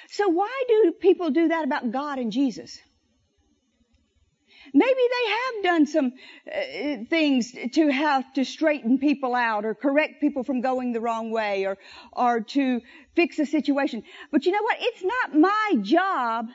So 0.09 0.29
why 0.29 0.65
do 0.67 0.93
people 1.01 1.31
do 1.31 1.47
that 1.49 1.65
about 1.65 1.93
God 1.93 2.19
and 2.19 2.33
Jesus? 2.33 2.77
Maybe 4.77 4.93
they 4.93 5.31
have 5.31 5.63
done 5.63 5.87
some 5.87 6.13
uh, 6.53 7.05
things 7.09 7.55
to 7.75 7.93
have 7.93 8.33
to 8.35 8.45
straighten 8.45 8.99
people 8.99 9.33
out 9.33 9.65
or 9.65 9.73
correct 9.73 10.21
people 10.21 10.43
from 10.43 10.63
going 10.63 10.93
the 10.93 11.01
wrong 11.01 11.31
way 11.31 11.65
or, 11.65 11.79
or 12.13 12.41
to 12.41 12.81
fix 13.15 13.39
a 13.39 13.47
situation. 13.47 14.03
But 14.33 14.47
you 14.47 14.53
know 14.53 14.63
what? 14.63 14.77
It's 14.81 15.05
not 15.05 15.39
my 15.39 15.75
job 15.81 16.49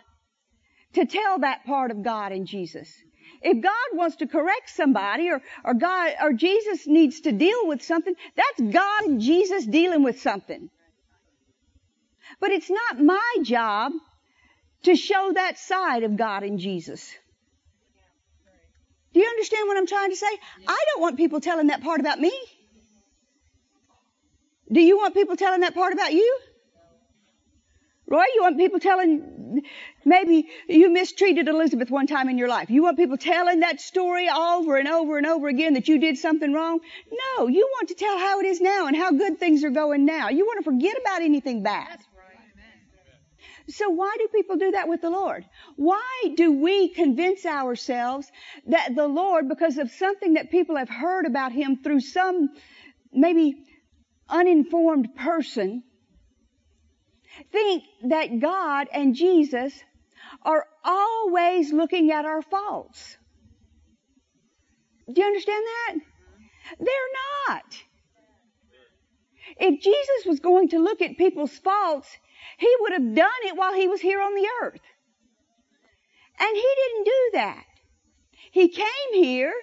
to 0.95 1.05
tell 1.05 1.39
that 1.39 1.65
part 1.65 1.91
of 1.91 2.03
God 2.03 2.33
and 2.33 2.45
Jesus. 2.45 2.93
If 3.41 3.63
God 3.63 3.87
wants 3.93 4.17
to 4.17 4.27
correct 4.27 4.69
somebody 4.69 5.29
or, 5.29 5.41
or 5.63 5.73
God, 5.73 6.11
or 6.21 6.33
Jesus 6.33 6.87
needs 6.87 7.21
to 7.21 7.31
deal 7.31 7.67
with 7.67 7.81
something, 7.81 8.13
that's 8.35 8.73
God 8.73 9.03
and 9.05 9.21
Jesus 9.21 9.65
dealing 9.65 10.03
with 10.03 10.19
something. 10.19 10.69
But 12.41 12.51
it's 12.51 12.69
not 12.69 13.01
my 13.01 13.35
job 13.43 13.93
to 14.83 14.97
show 14.97 15.31
that 15.35 15.57
side 15.57 16.03
of 16.03 16.17
God 16.17 16.43
and 16.43 16.59
Jesus. 16.59 17.15
Do 19.19 19.23
you 19.23 19.31
understand 19.31 19.67
what 19.67 19.75
I'm 19.75 19.85
trying 19.85 20.11
to 20.11 20.15
say? 20.15 20.39
I 20.65 20.85
don't 20.93 21.01
want 21.01 21.17
people 21.17 21.41
telling 21.41 21.67
that 21.67 21.83
part 21.83 21.99
about 21.99 22.21
me. 22.21 22.31
Do 24.71 24.79
you 24.79 24.97
want 24.97 25.13
people 25.13 25.35
telling 25.35 25.59
that 25.59 25.75
part 25.75 25.91
about 25.91 26.13
you? 26.13 26.39
Roy, 28.07 28.23
you 28.33 28.41
want 28.41 28.57
people 28.57 28.79
telling, 28.79 29.63
maybe 30.05 30.47
you 30.69 30.89
mistreated 30.89 31.49
Elizabeth 31.49 31.91
one 31.91 32.07
time 32.07 32.29
in 32.29 32.37
your 32.37 32.47
life. 32.47 32.69
You 32.69 32.81
want 32.83 32.95
people 32.95 33.17
telling 33.17 33.59
that 33.59 33.81
story 33.81 34.29
over 34.29 34.77
and 34.77 34.87
over 34.87 35.17
and 35.17 35.27
over 35.27 35.49
again 35.49 35.73
that 35.73 35.89
you 35.89 35.99
did 35.99 36.17
something 36.17 36.53
wrong? 36.53 36.79
No, 37.11 37.47
you 37.47 37.67
want 37.73 37.89
to 37.89 37.95
tell 37.95 38.17
how 38.17 38.39
it 38.39 38.45
is 38.45 38.61
now 38.61 38.87
and 38.87 38.95
how 38.95 39.11
good 39.11 39.37
things 39.37 39.65
are 39.65 39.69
going 39.69 40.05
now. 40.05 40.29
You 40.29 40.45
want 40.45 40.59
to 40.59 40.71
forget 40.71 40.95
about 40.97 41.23
anything 41.23 41.61
bad. 41.61 41.99
So 43.69 43.89
why 43.89 44.15
do 44.17 44.27
people 44.33 44.57
do 44.57 44.71
that 44.71 44.87
with 44.87 45.01
the 45.01 45.09
Lord? 45.09 45.45
Why 45.75 46.33
do 46.35 46.51
we 46.51 46.89
convince 46.89 47.45
ourselves 47.45 48.31
that 48.67 48.95
the 48.95 49.07
Lord, 49.07 49.47
because 49.47 49.77
of 49.77 49.91
something 49.91 50.33
that 50.33 50.49
people 50.49 50.75
have 50.75 50.89
heard 50.89 51.25
about 51.25 51.51
Him 51.51 51.77
through 51.83 51.99
some 51.99 52.49
maybe 53.13 53.63
uninformed 54.27 55.15
person, 55.15 55.83
think 57.51 57.83
that 58.07 58.39
God 58.39 58.87
and 58.91 59.15
Jesus 59.15 59.73
are 60.43 60.65
always 60.83 61.71
looking 61.71 62.11
at 62.11 62.25
our 62.25 62.41
faults. 62.41 63.17
Do 65.11 65.21
you 65.21 65.27
understand 65.27 65.63
that? 65.65 65.95
They're 66.79 67.47
not. 67.47 67.83
If 69.57 69.81
Jesus 69.81 70.25
was 70.25 70.39
going 70.39 70.69
to 70.69 70.79
look 70.79 71.01
at 71.01 71.17
people's 71.17 71.57
faults, 71.57 72.07
he 72.57 72.75
would 72.81 72.91
have 72.93 73.15
done 73.15 73.41
it 73.43 73.55
while 73.55 73.73
he 73.73 73.87
was 73.87 74.01
here 74.01 74.21
on 74.21 74.35
the 74.35 74.47
earth. 74.63 74.81
And 76.39 76.55
he 76.55 76.75
didn't 76.75 77.05
do 77.05 77.29
that. 77.33 77.65
He 78.51 78.69
came 78.69 79.13
here 79.13 79.53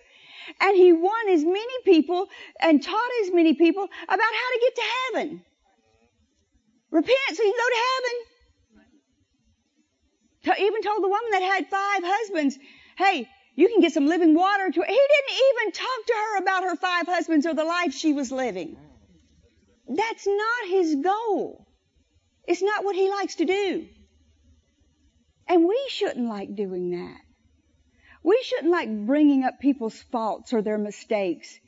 and 0.61 0.77
he 0.77 0.93
won 0.93 1.29
as 1.31 1.45
many 1.45 1.83
people 1.85 2.29
and 2.61 2.83
taught 2.83 3.11
as 3.23 3.31
many 3.33 3.55
people 3.55 3.85
about 3.85 4.19
how 4.19 4.51
to 4.53 4.59
get 4.61 4.75
to 4.77 4.83
heaven. 5.05 5.43
Repent 6.91 7.35
so 7.35 7.43
you 7.43 7.53
can 7.53 7.59
go 7.59 7.69
to 7.75 7.83
heaven. 7.95 8.13
Even 10.65 10.83
told 10.83 11.03
the 11.03 11.09
woman 11.09 11.31
that 11.33 11.43
had 11.43 11.67
five 11.67 12.05
husbands, 12.05 12.57
hey, 12.97 13.29
you 13.57 13.69
can 13.69 13.81
get 13.81 13.93
some 13.93 14.07
living 14.07 14.35
water 14.35 14.71
to. 14.71 14.81
He 14.81 14.87
didn't 14.87 15.41
even 15.51 15.73
talk 15.73 16.07
to 16.07 16.15
her 16.15 16.37
about 16.39 16.63
her 16.63 16.77
five 16.77 17.07
husbands 17.07 17.45
or 17.47 17.55
the 17.55 17.65
life 17.65 17.93
she 17.93 18.13
was 18.13 18.31
living. 18.31 18.77
That's 19.89 20.25
not 20.27 20.69
his 20.69 20.95
goal. 20.97 21.66
It's 22.47 22.63
not 22.63 22.85
what 22.85 22.97
he 22.97 23.11
likes 23.11 23.37
to 23.37 23.45
do. 23.45 23.87
And 25.49 25.67
we 25.67 25.81
shouldn't 25.89 26.29
like 26.29 26.55
doing 26.55 26.91
that. 26.91 27.21
We 28.23 28.43
shouldn't 28.43 28.73
like 28.73 29.07
bringing 29.07 29.45
up 29.45 29.61
people's 29.61 30.01
faults 30.11 30.53
or 30.53 30.63
their 30.63 30.79
mistakes. 30.79 31.59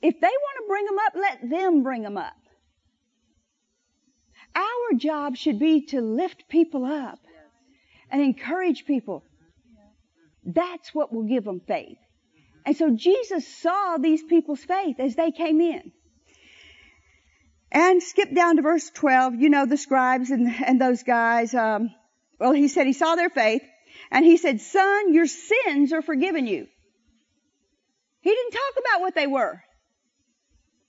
If 0.00 0.20
they 0.20 0.26
want 0.26 0.56
to 0.58 0.68
bring 0.68 0.84
them 0.86 0.98
up, 0.98 1.12
let 1.14 1.50
them 1.50 1.82
bring 1.82 2.02
them 2.02 2.16
up. 2.16 2.32
Our 4.54 4.98
job 4.98 5.36
should 5.36 5.58
be 5.58 5.86
to 5.86 6.00
lift 6.00 6.48
people 6.48 6.84
up 6.84 7.18
and 8.10 8.22
encourage 8.22 8.86
people. 8.86 9.24
That's 10.44 10.94
what 10.94 11.12
will 11.12 11.24
give 11.24 11.44
them 11.44 11.60
faith. 11.60 11.98
And 12.64 12.76
so 12.76 12.90
Jesus 12.90 13.46
saw 13.46 13.98
these 13.98 14.22
people's 14.22 14.64
faith 14.64 15.00
as 15.00 15.16
they 15.16 15.30
came 15.30 15.60
in. 15.60 15.92
And 17.74 18.02
skip 18.02 18.32
down 18.34 18.56
to 18.56 18.62
verse 18.62 18.88
12. 18.88 19.34
You 19.34 19.50
know 19.50 19.66
the 19.66 19.76
scribes 19.76 20.30
and, 20.30 20.48
and 20.64 20.80
those 20.80 21.02
guys. 21.02 21.52
Um, 21.52 21.90
well, 22.38 22.52
he 22.52 22.68
said 22.68 22.86
he 22.86 22.92
saw 22.92 23.16
their 23.16 23.30
faith, 23.30 23.62
and 24.10 24.24
he 24.24 24.36
said, 24.36 24.60
"Son, 24.60 25.12
your 25.12 25.26
sins 25.26 25.92
are 25.92 26.02
forgiven 26.02 26.46
you." 26.46 26.66
He 28.20 28.30
didn't 28.30 28.52
talk 28.52 28.74
about 28.78 29.00
what 29.00 29.14
they 29.14 29.26
were. 29.26 29.60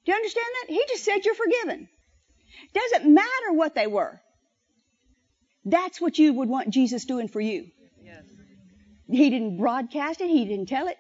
Do 0.06 0.12
you 0.12 0.16
understand 0.16 0.46
that? 0.62 0.74
He 0.74 0.84
just 0.88 1.04
said 1.04 1.26
you're 1.26 1.36
forgiven. 1.36 1.90
Doesn't 2.74 3.14
matter 3.14 3.52
what 3.52 3.76
they 3.76 3.88
were. 3.88 4.22
That's 5.66 6.00
what 6.00 6.18
you 6.20 6.34
would 6.34 6.48
want 6.48 6.70
Jesus 6.70 7.06
doing 7.06 7.28
for 7.28 7.42
you. 7.42 7.68
Yes. 8.04 8.24
He 9.10 9.30
didn't 9.30 9.58
broadcast 9.58 10.22
it. 10.22 10.30
He 10.30 10.46
didn't 10.46 10.68
tell 10.68 10.88
it. 10.88 10.98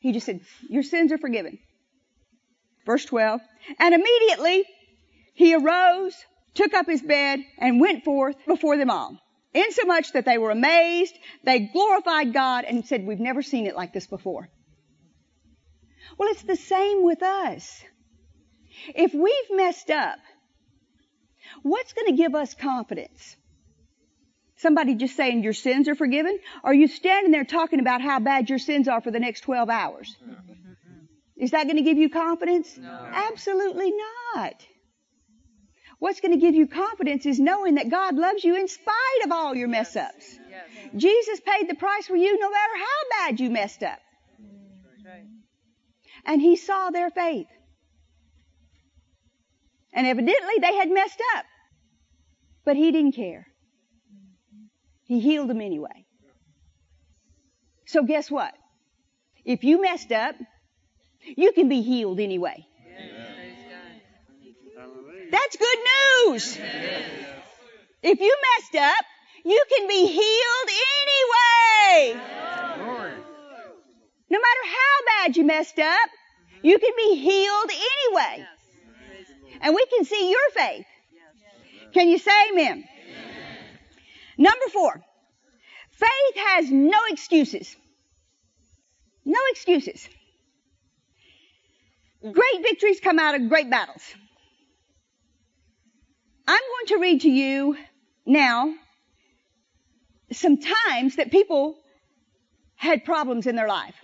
He 0.00 0.12
just 0.12 0.26
said, 0.26 0.40
your 0.68 0.82
sins 0.82 1.12
are 1.12 1.18
forgiven. 1.18 1.58
Verse 2.86 3.04
12. 3.04 3.40
And 3.78 3.94
immediately 3.94 4.64
he 5.34 5.54
arose, 5.54 6.14
took 6.54 6.72
up 6.72 6.86
his 6.86 7.02
bed, 7.02 7.40
and 7.58 7.80
went 7.80 8.04
forth 8.04 8.36
before 8.46 8.76
them 8.76 8.90
all. 8.90 9.18
Insomuch 9.52 10.12
that 10.12 10.24
they 10.24 10.38
were 10.38 10.50
amazed, 10.50 11.14
they 11.44 11.60
glorified 11.60 12.32
God 12.32 12.64
and 12.64 12.84
said, 12.86 13.06
we've 13.06 13.20
never 13.20 13.42
seen 13.42 13.66
it 13.66 13.76
like 13.76 13.92
this 13.92 14.06
before. 14.06 14.48
Well, 16.18 16.30
it's 16.30 16.42
the 16.42 16.56
same 16.56 17.04
with 17.04 17.22
us. 17.22 17.82
If 18.94 19.14
we've 19.14 19.50
messed 19.56 19.90
up, 19.90 20.18
what's 21.62 21.92
going 21.92 22.08
to 22.08 22.16
give 22.16 22.34
us 22.34 22.54
confidence? 22.54 23.36
Somebody 24.56 24.94
just 24.94 25.16
saying 25.16 25.42
your 25.42 25.52
sins 25.52 25.88
are 25.88 25.94
forgiven? 25.94 26.38
Or 26.62 26.70
are 26.70 26.74
you 26.74 26.88
standing 26.88 27.32
there 27.32 27.44
talking 27.44 27.80
about 27.80 28.00
how 28.00 28.20
bad 28.20 28.48
your 28.48 28.58
sins 28.58 28.88
are 28.88 29.00
for 29.00 29.10
the 29.10 29.20
next 29.20 29.42
12 29.42 29.68
hours? 29.68 30.16
Is 31.36 31.50
that 31.50 31.64
going 31.64 31.76
to 31.76 31.82
give 31.82 31.98
you 31.98 32.08
confidence? 32.08 32.76
No. 32.76 32.88
Absolutely 33.12 33.92
not. 34.34 34.54
What's 35.98 36.20
going 36.20 36.32
to 36.32 36.38
give 36.38 36.54
you 36.54 36.66
confidence 36.66 37.26
is 37.26 37.38
knowing 37.38 37.76
that 37.76 37.88
God 37.88 38.16
loves 38.16 38.44
you 38.44 38.56
in 38.56 38.68
spite 38.68 39.24
of 39.24 39.32
all 39.32 39.54
your 39.54 39.68
mess 39.68 39.96
ups. 39.96 40.38
Yes. 40.50 40.90
Jesus 40.96 41.40
paid 41.40 41.68
the 41.68 41.74
price 41.74 42.06
for 42.06 42.16
you 42.16 42.38
no 42.38 42.50
matter 42.50 42.72
how 42.76 43.26
bad 43.26 43.40
you 43.40 43.50
messed 43.50 43.82
up. 43.82 43.98
Right. 45.04 45.24
And 46.24 46.40
he 46.40 46.56
saw 46.56 46.90
their 46.90 47.10
faith. 47.10 47.46
And 49.92 50.06
evidently 50.06 50.54
they 50.60 50.74
had 50.74 50.90
messed 50.90 51.22
up. 51.36 51.44
But 52.64 52.76
he 52.76 52.90
didn't 52.92 53.12
care. 53.12 53.46
He 55.04 55.20
healed 55.20 55.48
them 55.48 55.60
anyway. 55.60 56.06
So 57.86 58.02
guess 58.02 58.30
what? 58.30 58.54
If 59.44 59.62
you 59.62 59.80
messed 59.82 60.10
up, 60.10 60.34
you 61.36 61.52
can 61.52 61.68
be 61.68 61.82
healed 61.82 62.18
anyway. 62.18 62.66
That's 65.34 65.56
good 65.56 65.78
news. 65.94 66.58
If 68.04 68.20
you 68.20 68.36
messed 68.46 68.76
up, 68.76 69.04
you 69.44 69.64
can 69.68 69.88
be 69.88 70.06
healed 70.06 70.70
anyway. 71.00 72.20
No 74.30 74.38
matter 74.38 74.64
how 74.78 74.94
bad 75.10 75.36
you 75.36 75.44
messed 75.44 75.80
up, 75.80 76.08
you 76.62 76.78
can 76.78 76.92
be 76.96 77.16
healed 77.16 77.70
anyway. 77.70 78.46
And 79.60 79.74
we 79.74 79.84
can 79.86 80.04
see 80.04 80.30
your 80.30 80.50
faith. 80.52 80.86
Can 81.92 82.08
you 82.08 82.18
say 82.18 82.50
amen? 82.52 82.84
Number 84.38 84.66
four. 84.72 85.02
Faith 85.90 86.36
has 86.46 86.70
no 86.70 87.00
excuses. 87.08 87.74
No 89.24 89.40
excuses. 89.50 90.08
Great 92.22 92.62
victories 92.62 93.00
come 93.00 93.18
out 93.18 93.34
of 93.34 93.48
great 93.48 93.68
battles. 93.68 94.14
I'm 96.46 96.60
going 96.60 96.86
to 96.88 96.98
read 96.98 97.20
to 97.22 97.30
you 97.30 97.76
now 98.26 98.74
some 100.32 100.58
times 100.58 101.16
that 101.16 101.30
people 101.30 101.76
had 102.74 103.04
problems 103.04 103.46
in 103.46 103.56
their 103.56 103.68
life. 103.68 103.94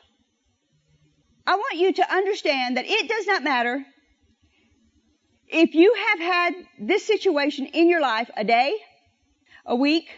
I 1.47 1.57
want 1.57 1.77
you 1.79 1.93
to 1.95 2.13
understand 2.13 2.77
that 2.77 2.87
it 2.87 3.09
does 3.09 3.27
not 3.27 3.43
matter 3.43 3.85
if 5.49 5.75
you 5.75 5.95
have 6.09 6.21
had 6.21 6.55
this 6.79 7.05
situation 7.05 7.67
in 7.67 7.89
your 7.89 8.01
life 8.01 8.31
a 8.37 8.45
day, 8.45 8.75
a 9.67 9.75
week, 9.75 10.09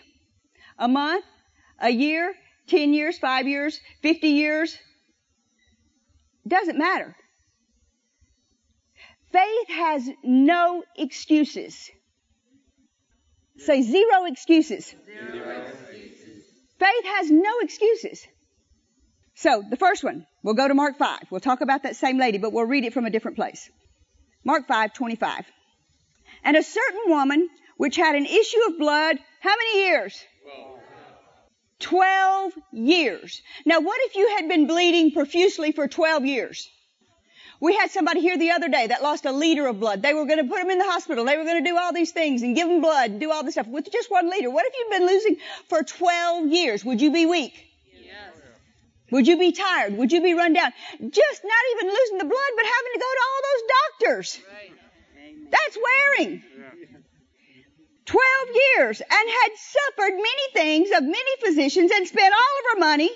a 0.78 0.88
month, 0.88 1.24
a 1.80 1.90
year, 1.90 2.34
10 2.68 2.92
years, 2.92 3.18
5 3.18 3.48
years, 3.48 3.80
50 4.02 4.28
years, 4.28 4.78
doesn't 6.46 6.78
matter. 6.78 7.16
Faith 9.32 9.68
has 9.68 10.08
no 10.22 10.84
excuses. 10.96 11.90
Say 13.59 13.82
zero 13.82 14.24
excuses. 14.24 14.94
Faith 16.78 17.05
has 17.16 17.30
no 17.30 17.61
excuses. 17.61 18.26
So, 19.34 19.62
the 19.68 19.76
first 19.76 20.05
one, 20.05 20.26
we'll 20.42 20.55
go 20.55 20.68
to 20.68 20.74
Mark 20.74 20.98
5. 20.98 21.30
We'll 21.30 21.40
talk 21.40 21.61
about 21.61 21.84
that 21.84 21.96
same 21.96 22.18
lady, 22.18 22.38
but 22.38 22.53
we'll 22.53 22.66
read 22.66 22.84
it 22.84 22.92
from 22.92 23.07
a 23.07 23.11
different 23.11 23.36
place. 23.36 23.70
Mark 24.44 24.66
5, 24.66 24.92
25. 24.92 25.44
And 26.44 26.57
a 26.57 26.62
certain 26.62 27.03
woman 27.07 27.48
which 27.76 27.96
had 27.96 28.14
an 28.14 28.26
issue 28.26 28.61
of 28.68 28.78
blood, 28.78 29.18
how 29.40 29.57
many 29.57 29.84
years? 29.84 30.24
Twelve 31.78 32.53
years. 32.72 33.42
Now 33.64 33.80
what 33.80 34.00
if 34.03 34.16
you 34.16 34.28
had 34.36 34.48
been 34.48 34.66
bleeding 34.66 35.12
profusely 35.12 35.72
for 35.72 35.88
12 35.88 36.24
years? 36.26 36.68
We 37.62 37.76
had 37.76 37.92
somebody 37.92 38.20
here 38.20 38.36
the 38.36 38.50
other 38.50 38.68
day 38.68 38.88
that 38.88 39.04
lost 39.04 39.24
a 39.24 39.30
liter 39.30 39.68
of 39.68 39.78
blood. 39.78 40.02
They 40.02 40.14
were 40.14 40.24
going 40.24 40.38
to 40.38 40.50
put 40.52 40.60
him 40.60 40.70
in 40.70 40.78
the 40.78 40.84
hospital. 40.84 41.24
They 41.24 41.36
were 41.36 41.44
going 41.44 41.62
to 41.62 41.70
do 41.70 41.78
all 41.78 41.92
these 41.92 42.10
things 42.10 42.42
and 42.42 42.56
give 42.56 42.68
him 42.68 42.80
blood 42.80 43.12
and 43.12 43.20
do 43.20 43.30
all 43.30 43.44
this 43.44 43.54
stuff 43.54 43.68
with 43.68 43.88
just 43.92 44.10
one 44.10 44.28
liter. 44.28 44.50
What 44.50 44.66
if 44.66 44.74
you've 44.76 44.90
been 44.90 45.06
losing 45.06 45.36
for 45.68 45.84
12 45.84 46.48
years? 46.48 46.84
Would 46.84 47.00
you 47.00 47.12
be 47.12 47.24
weak? 47.24 47.54
Yes. 47.94 48.34
Would 49.12 49.28
you 49.28 49.38
be 49.38 49.52
tired? 49.52 49.96
Would 49.96 50.10
you 50.10 50.20
be 50.20 50.34
run 50.34 50.54
down? 50.54 50.72
Just 50.98 51.44
not 51.44 51.64
even 51.76 51.88
losing 51.88 52.18
the 52.18 52.24
blood, 52.24 52.52
but 52.56 52.64
having 52.64 52.92
to 52.94 52.98
go 52.98 53.10
to 53.14 53.22
all 53.28 53.40
those 53.46 53.62
doctors. 53.78 54.40
Right. 54.52 55.50
That's 55.52 55.78
wearing. 55.86 56.42
Yeah. 56.58 56.98
12 58.06 58.24
years 58.76 59.00
and 59.00 59.08
had 59.08 59.50
suffered 59.54 60.16
many 60.16 60.52
things 60.52 60.90
of 60.90 61.04
many 61.04 61.36
physicians 61.44 61.92
and 61.92 62.08
spent 62.08 62.34
all 62.34 62.40
of 62.58 62.74
her 62.74 62.80
money 62.80 63.10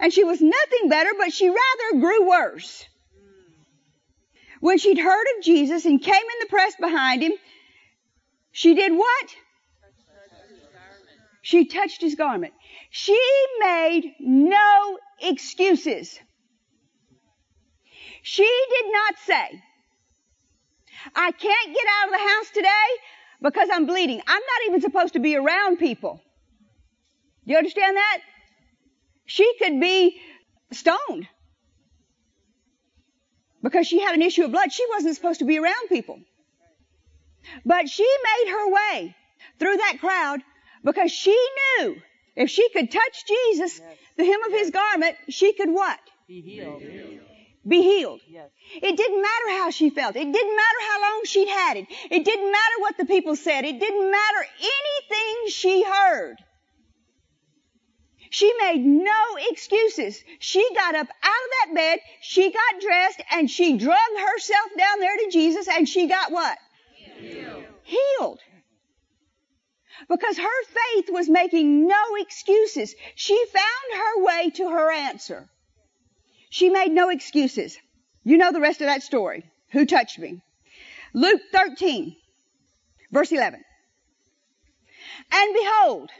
and 0.00 0.10
she 0.10 0.24
was 0.24 0.40
nothing 0.40 0.88
better, 0.88 1.10
but 1.18 1.34
she 1.34 1.48
rather 1.48 2.00
grew 2.00 2.26
worse. 2.26 2.86
When 4.60 4.76
she'd 4.76 4.98
heard 4.98 5.26
of 5.36 5.44
Jesus 5.44 5.86
and 5.86 6.00
came 6.00 6.14
in 6.14 6.38
the 6.40 6.46
press 6.48 6.74
behind 6.78 7.22
him, 7.22 7.32
she 8.52 8.74
did 8.74 8.92
what? 8.92 9.34
She 11.42 11.64
touched 11.64 12.02
his 12.02 12.14
garment. 12.14 12.52
She 12.90 13.18
made 13.58 14.14
no 14.20 14.98
excuses. 15.22 16.18
She 18.22 18.42
did 18.42 18.92
not 18.92 19.14
say, 19.26 19.62
I 21.16 21.30
can't 21.32 21.74
get 21.74 21.86
out 21.98 22.08
of 22.08 22.12
the 22.12 22.18
house 22.18 22.50
today 22.52 22.68
because 23.40 23.68
I'm 23.72 23.86
bleeding. 23.86 24.20
I'm 24.26 24.42
not 24.42 24.68
even 24.68 24.82
supposed 24.82 25.14
to 25.14 25.20
be 25.20 25.36
around 25.36 25.78
people. 25.78 26.20
Do 27.46 27.52
you 27.52 27.56
understand 27.56 27.96
that? 27.96 28.18
She 29.24 29.50
could 29.58 29.80
be 29.80 30.20
stoned 30.72 31.26
because 33.62 33.86
she 33.86 34.00
had 34.00 34.14
an 34.14 34.22
issue 34.22 34.44
of 34.44 34.52
blood. 34.52 34.72
She 34.72 34.84
wasn't 34.90 35.16
supposed 35.16 35.40
to 35.40 35.44
be 35.44 35.58
around 35.58 35.88
people. 35.88 36.20
But 37.64 37.88
she 37.88 38.06
made 38.22 38.50
her 38.50 38.70
way 38.70 39.16
through 39.58 39.76
that 39.76 39.98
crowd 40.00 40.40
because 40.84 41.10
she 41.10 41.36
knew 41.78 41.96
if 42.36 42.50
she 42.50 42.68
could 42.70 42.90
touch 42.90 43.24
Jesus, 43.26 43.80
the 44.16 44.24
hem 44.24 44.42
of 44.44 44.52
his 44.52 44.70
garment, 44.70 45.16
she 45.28 45.52
could 45.52 45.70
what? 45.70 45.98
Be 46.28 46.40
healed. 46.40 46.82
Be 47.66 47.82
healed. 47.82 48.20
Yes. 48.28 48.48
It 48.74 48.96
didn't 48.96 49.20
matter 49.20 49.62
how 49.62 49.70
she 49.70 49.90
felt. 49.90 50.16
It 50.16 50.32
didn't 50.32 50.56
matter 50.56 50.80
how 50.88 51.02
long 51.02 51.22
she'd 51.24 51.48
had 51.48 51.76
it. 51.76 51.86
It 52.10 52.24
didn't 52.24 52.50
matter 52.50 52.74
what 52.78 52.96
the 52.96 53.04
people 53.04 53.36
said. 53.36 53.64
It 53.64 53.78
didn't 53.78 54.10
matter 54.10 54.46
anything 54.58 55.48
she 55.48 55.84
heard. 55.84 56.36
She 58.30 58.52
made 58.60 58.84
no 58.86 59.24
excuses. 59.50 60.22
She 60.38 60.66
got 60.74 60.94
up 60.94 61.08
out 61.08 61.44
of 61.44 61.50
that 61.66 61.74
bed, 61.74 61.98
she 62.20 62.52
got 62.52 62.80
dressed, 62.80 63.20
and 63.32 63.50
she 63.50 63.76
drug 63.76 63.98
herself 64.18 64.70
down 64.78 65.00
there 65.00 65.16
to 65.16 65.30
Jesus, 65.30 65.66
and 65.68 65.88
she 65.88 66.06
got 66.06 66.30
what? 66.30 66.56
Healed. 66.94 67.64
Healed. 67.82 68.40
Because 70.08 70.38
her 70.38 70.64
faith 70.64 71.10
was 71.10 71.28
making 71.28 71.88
no 71.88 72.02
excuses. 72.20 72.94
She 73.16 73.44
found 73.52 74.00
her 74.00 74.24
way 74.24 74.50
to 74.50 74.70
her 74.70 74.92
answer. 74.92 75.48
She 76.50 76.70
made 76.70 76.92
no 76.92 77.10
excuses. 77.10 77.76
You 78.22 78.38
know 78.38 78.52
the 78.52 78.60
rest 78.60 78.80
of 78.80 78.86
that 78.86 79.02
story. 79.02 79.44
Who 79.72 79.86
touched 79.86 80.20
me? 80.20 80.40
Luke 81.12 81.40
13, 81.52 82.14
verse 83.10 83.32
11. 83.32 83.60
And 85.32 85.54
behold, 85.54 86.10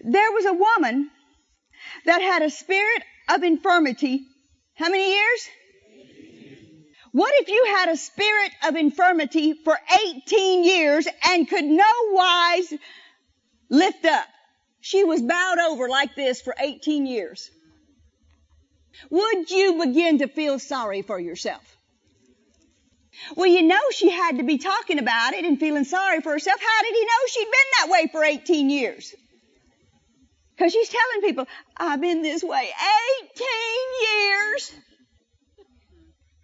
there 0.00 0.32
was 0.32 0.46
a 0.46 0.52
woman 0.52 1.10
that 2.04 2.22
had 2.22 2.42
a 2.42 2.50
spirit 2.50 3.02
of 3.28 3.42
infirmity. 3.42 4.26
How 4.74 4.88
many 4.88 5.14
years? 5.14 5.48
What 7.12 7.32
if 7.36 7.48
you 7.48 7.66
had 7.76 7.88
a 7.90 7.96
spirit 7.96 8.50
of 8.66 8.74
infirmity 8.74 9.52
for 9.52 9.78
18 10.26 10.64
years 10.64 11.06
and 11.26 11.48
could 11.48 11.64
no 11.64 11.92
wise 12.10 12.72
lift 13.70 14.04
up? 14.04 14.26
She 14.80 15.04
was 15.04 15.22
bowed 15.22 15.58
over 15.58 15.88
like 15.88 16.14
this 16.16 16.42
for 16.42 16.54
18 16.58 17.06
years. 17.06 17.50
Would 19.10 19.50
you 19.50 19.84
begin 19.84 20.18
to 20.18 20.28
feel 20.28 20.58
sorry 20.58 21.02
for 21.02 21.18
yourself? 21.18 21.62
Well, 23.36 23.46
you 23.46 23.62
know 23.62 23.80
she 23.92 24.10
had 24.10 24.38
to 24.38 24.42
be 24.42 24.58
talking 24.58 24.98
about 24.98 25.34
it 25.34 25.44
and 25.44 25.58
feeling 25.58 25.84
sorry 25.84 26.20
for 26.20 26.32
herself. 26.32 26.60
How 26.60 26.82
did 26.82 26.94
he 26.94 27.04
know 27.04 27.26
she'd 27.28 27.44
been 27.44 27.70
that 27.78 27.92
way 27.92 28.08
for 28.10 28.24
18 28.24 28.70
years? 28.70 29.14
Because 30.56 30.72
she's 30.72 30.88
telling 30.88 31.28
people, 31.28 31.46
I've 31.76 32.00
been 32.00 32.22
this 32.22 32.42
way 32.42 32.70
18 33.24 33.46
years. 34.02 34.72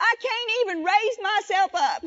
I 0.00 0.14
can't 0.20 0.50
even 0.62 0.84
raise 0.84 1.18
myself 1.22 1.70
up. 1.74 2.04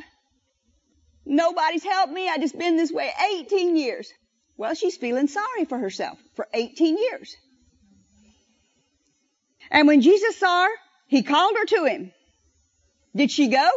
Nobody's 1.26 1.84
helped 1.84 2.12
me. 2.12 2.28
I 2.28 2.38
just 2.38 2.58
been 2.58 2.76
this 2.76 2.92
way 2.92 3.12
18 3.40 3.78
years. 3.78 4.12
Well, 4.58 4.76
she's 4.76 4.98
feeling 4.98 5.28
sorry 5.28 5.66
for 5.66 5.78
herself 5.78 6.18
for 6.36 6.48
18 6.54 6.98
years. 6.98 7.36
And 9.72 9.88
when 9.88 10.02
Jesus 10.02 10.38
saw 10.38 10.66
her, 10.66 10.72
he 11.08 11.24
called 11.24 11.56
her 11.58 11.66
to 11.66 11.86
him. 11.86 12.12
Did 13.16 13.32
she 13.32 13.48
go? 13.48 13.70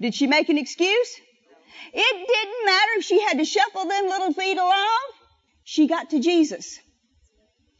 Did 0.00 0.14
she 0.14 0.26
make 0.26 0.48
an 0.48 0.58
excuse? 0.58 1.20
It 1.92 2.26
didn't 2.28 2.66
matter 2.66 2.90
if 2.96 3.04
she 3.04 3.20
had 3.20 3.38
to 3.38 3.44
shuffle 3.44 3.86
them 3.86 4.06
little 4.06 4.32
feet 4.32 4.56
along. 4.56 5.00
She 5.64 5.86
got 5.86 6.10
to 6.10 6.20
Jesus. 6.20 6.78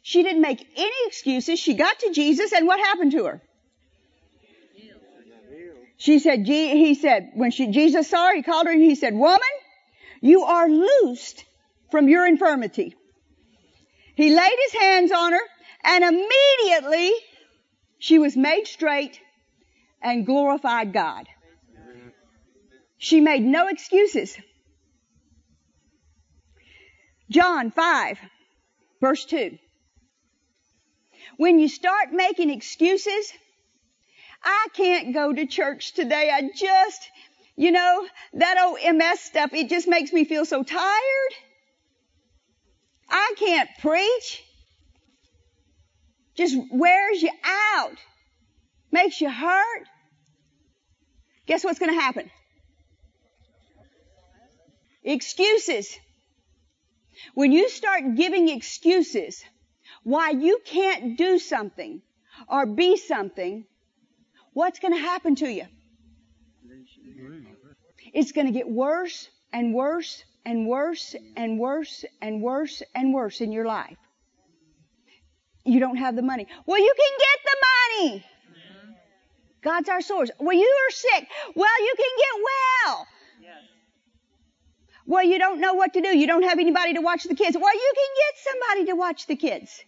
She 0.07 0.23
didn't 0.23 0.41
make 0.41 0.65
any 0.77 1.07
excuses. 1.07 1.59
She 1.59 1.73
got 1.73 1.99
to 1.99 2.11
Jesus 2.13 2.53
and 2.53 2.65
what 2.65 2.79
happened 2.79 3.11
to 3.11 3.25
her? 3.25 3.41
She 5.97 6.19
said, 6.19 6.47
he 6.47 6.95
said, 6.95 7.31
when 7.33 7.51
she, 7.51 7.67
Jesus 7.67 8.09
saw 8.09 8.27
her, 8.29 8.35
he 8.35 8.41
called 8.41 8.67
her 8.67 8.71
and 8.71 8.81
he 8.81 8.95
said, 8.95 9.13
woman, 9.13 9.41
you 10.21 10.43
are 10.43 10.69
loosed 10.69 11.43
from 11.91 12.07
your 12.07 12.25
infirmity. 12.25 12.95
He 14.15 14.33
laid 14.33 14.57
his 14.71 14.81
hands 14.81 15.11
on 15.11 15.33
her 15.33 15.41
and 15.83 16.05
immediately 16.05 17.11
she 17.99 18.17
was 18.17 18.37
made 18.37 18.65
straight 18.65 19.19
and 20.01 20.25
glorified 20.25 20.93
God. 20.93 21.27
She 22.97 23.19
made 23.19 23.43
no 23.43 23.67
excuses. 23.67 24.37
John 27.29 27.71
5 27.71 28.19
verse 29.01 29.25
2. 29.25 29.57
When 31.37 31.59
you 31.59 31.67
start 31.67 32.11
making 32.11 32.49
excuses, 32.49 33.31
I 34.43 34.67
can't 34.73 35.13
go 35.13 35.31
to 35.31 35.45
church 35.45 35.93
today. 35.93 36.31
I 36.33 36.49
just, 36.55 37.09
you 37.55 37.71
know, 37.71 38.07
that 38.33 38.57
old 38.59 38.79
MS 38.95 39.19
stuff, 39.19 39.53
it 39.53 39.69
just 39.69 39.87
makes 39.87 40.11
me 40.11 40.25
feel 40.25 40.45
so 40.45 40.63
tired. 40.63 41.33
I 43.09 43.33
can't 43.37 43.69
preach. 43.79 44.43
Just 46.35 46.57
wears 46.71 47.21
you 47.21 47.31
out. 47.43 47.95
Makes 48.91 49.21
you 49.21 49.29
hurt. 49.29 49.87
Guess 51.45 51.63
what's 51.63 51.79
going 51.79 51.93
to 51.93 51.99
happen? 51.99 52.29
Excuses. 55.03 55.97
When 57.33 57.51
you 57.51 57.69
start 57.69 58.15
giving 58.15 58.49
excuses 58.49 59.43
why 60.07 60.29
you 60.29 60.61
can't 60.63 61.17
do 61.17 61.37
something 61.37 62.01
or 62.47 62.65
be 62.65 62.95
something, 62.95 63.65
what's 64.53 64.79
going 64.79 64.93
to 64.93 64.99
happen 64.99 65.35
to 65.35 65.51
you? 65.51 65.65
It's 68.13 68.31
going 68.31 68.47
to 68.47 68.53
get 68.53 68.69
worse 68.69 69.29
and 69.51 69.73
worse 69.73 70.23
and 70.45 70.65
worse 70.65 71.13
and 71.35 71.59
worse 71.59 72.05
and 72.21 72.41
worse 72.41 72.81
and 72.95 73.13
worse 73.13 73.41
in 73.41 73.51
your 73.51 73.65
life. 73.65 73.97
You 75.65 75.81
don't 75.81 75.97
have 75.97 76.15
the 76.15 76.21
money. 76.21 76.47
Well, 76.65 76.79
you 76.79 76.93
can 77.01 77.13
get 77.27 77.39
the 77.51 77.57
money. 77.67 78.25
God's 79.61 79.89
our 79.89 79.99
source. 79.99 80.31
Well, 80.39 80.55
you 80.55 80.73
are 80.87 80.91
sick. 80.91 81.27
Well, 81.53 81.79
you 81.81 81.93
can 81.97 82.13
get 82.17 82.45
well. 82.49 83.07
Well, 85.05 85.25
you 85.25 85.37
don't 85.37 85.59
know 85.59 85.73
what 85.73 85.93
to 85.95 86.01
do. 86.01 86.17
You 86.17 86.27
don't 86.27 86.43
have 86.43 86.59
anybody 86.59 86.93
to 86.93 87.01
watch 87.01 87.25
the 87.25 87.35
kids. 87.35 87.57
Well, 87.59 87.73
you 87.73 87.93
can 87.99 88.11
get 88.23 88.53
somebody 88.53 88.85
to 88.91 88.95
watch 88.95 89.27
the 89.27 89.35
kids. 89.35 89.83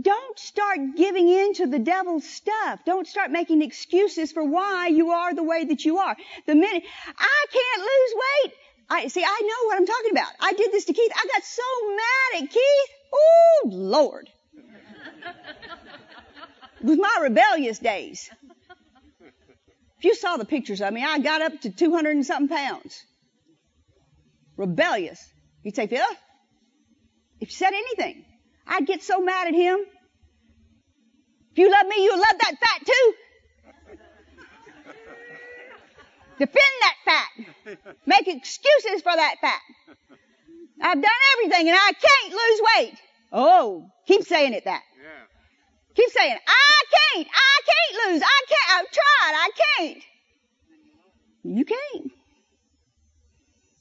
Don't 0.00 0.38
start 0.38 0.78
giving 0.96 1.28
in 1.28 1.54
to 1.54 1.66
the 1.66 1.78
devil's 1.78 2.28
stuff. 2.28 2.80
Don't 2.84 3.06
start 3.06 3.30
making 3.30 3.62
excuses 3.62 4.32
for 4.32 4.44
why 4.44 4.88
you 4.88 5.10
are 5.10 5.34
the 5.34 5.42
way 5.42 5.64
that 5.64 5.84
you 5.84 5.98
are. 5.98 6.16
The 6.46 6.54
minute 6.54 6.84
I 7.18 7.46
can't 7.52 7.80
lose 7.80 8.14
weight, 8.24 8.52
I 8.90 9.08
see. 9.08 9.24
I 9.24 9.40
know 9.40 9.66
what 9.66 9.78
I'm 9.78 9.86
talking 9.86 10.10
about. 10.12 10.32
I 10.40 10.52
did 10.52 10.72
this 10.72 10.84
to 10.86 10.92
Keith. 10.92 11.12
I 11.14 11.26
got 11.32 11.44
so 11.44 11.62
mad 11.96 12.42
at 12.42 12.50
Keith. 12.50 12.90
Oh 13.12 13.62
Lord, 13.66 14.28
it 16.80 16.84
was 16.84 16.98
my 16.98 17.18
rebellious 17.22 17.78
days. 17.78 18.30
If 19.98 20.04
you 20.04 20.14
saw 20.14 20.36
the 20.36 20.44
pictures 20.44 20.80
of 20.80 20.92
me, 20.92 21.04
I 21.04 21.20
got 21.20 21.42
up 21.42 21.60
to 21.60 21.70
200 21.70 22.10
and 22.10 22.26
something 22.26 22.56
pounds. 22.56 23.04
Rebellious. 24.56 25.24
You'd 25.62 25.76
say, 25.76 25.86
Phil, 25.86 26.04
if 27.40 27.50
you 27.50 27.54
said 27.54 27.72
anything, 27.72 28.24
I'd 28.66 28.86
get 28.86 29.02
so 29.02 29.20
mad 29.20 29.48
at 29.48 29.54
him. 29.54 29.80
If 31.52 31.58
you 31.58 31.70
love 31.70 31.86
me, 31.86 32.04
you'll 32.04 32.18
love 32.18 32.38
that 32.40 32.54
fat 32.60 32.86
too. 32.86 33.14
Defend 36.38 36.74
that 36.80 36.96
fat. 37.04 37.86
Make 38.06 38.26
excuses 38.26 39.02
for 39.02 39.14
that 39.14 39.36
fat. 39.40 39.60
I've 40.80 41.00
done 41.00 41.12
everything 41.34 41.68
and 41.68 41.78
I 41.78 41.92
can't 41.92 42.32
lose 42.32 42.60
weight. 42.76 42.98
Oh, 43.32 43.90
keep 44.06 44.24
saying 44.24 44.52
it 44.52 44.64
that. 44.64 44.82
Yeah. 45.00 45.24
Keep 45.94 46.10
saying, 46.10 46.36
I 46.46 46.82
can't, 47.14 47.28
I 47.28 47.60
can't 47.66 48.12
lose, 48.12 48.22
I 48.22 48.40
can't, 48.48 48.70
I've 48.78 48.90
tried, 48.90 49.34
I 49.34 49.50
can't. 49.78 50.02
You 51.44 51.64
can't. 51.64 52.12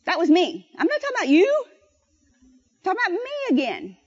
That 0.06 0.20
was 0.20 0.30
me. 0.30 0.68
I'm 0.78 0.88
not 0.88 1.02
talking 1.02 1.16
about 1.18 1.30
you. 1.30 1.66
I'm 2.86 2.96
talking 2.96 3.00
about 3.06 3.24
me 3.24 3.56
again. 3.58 3.98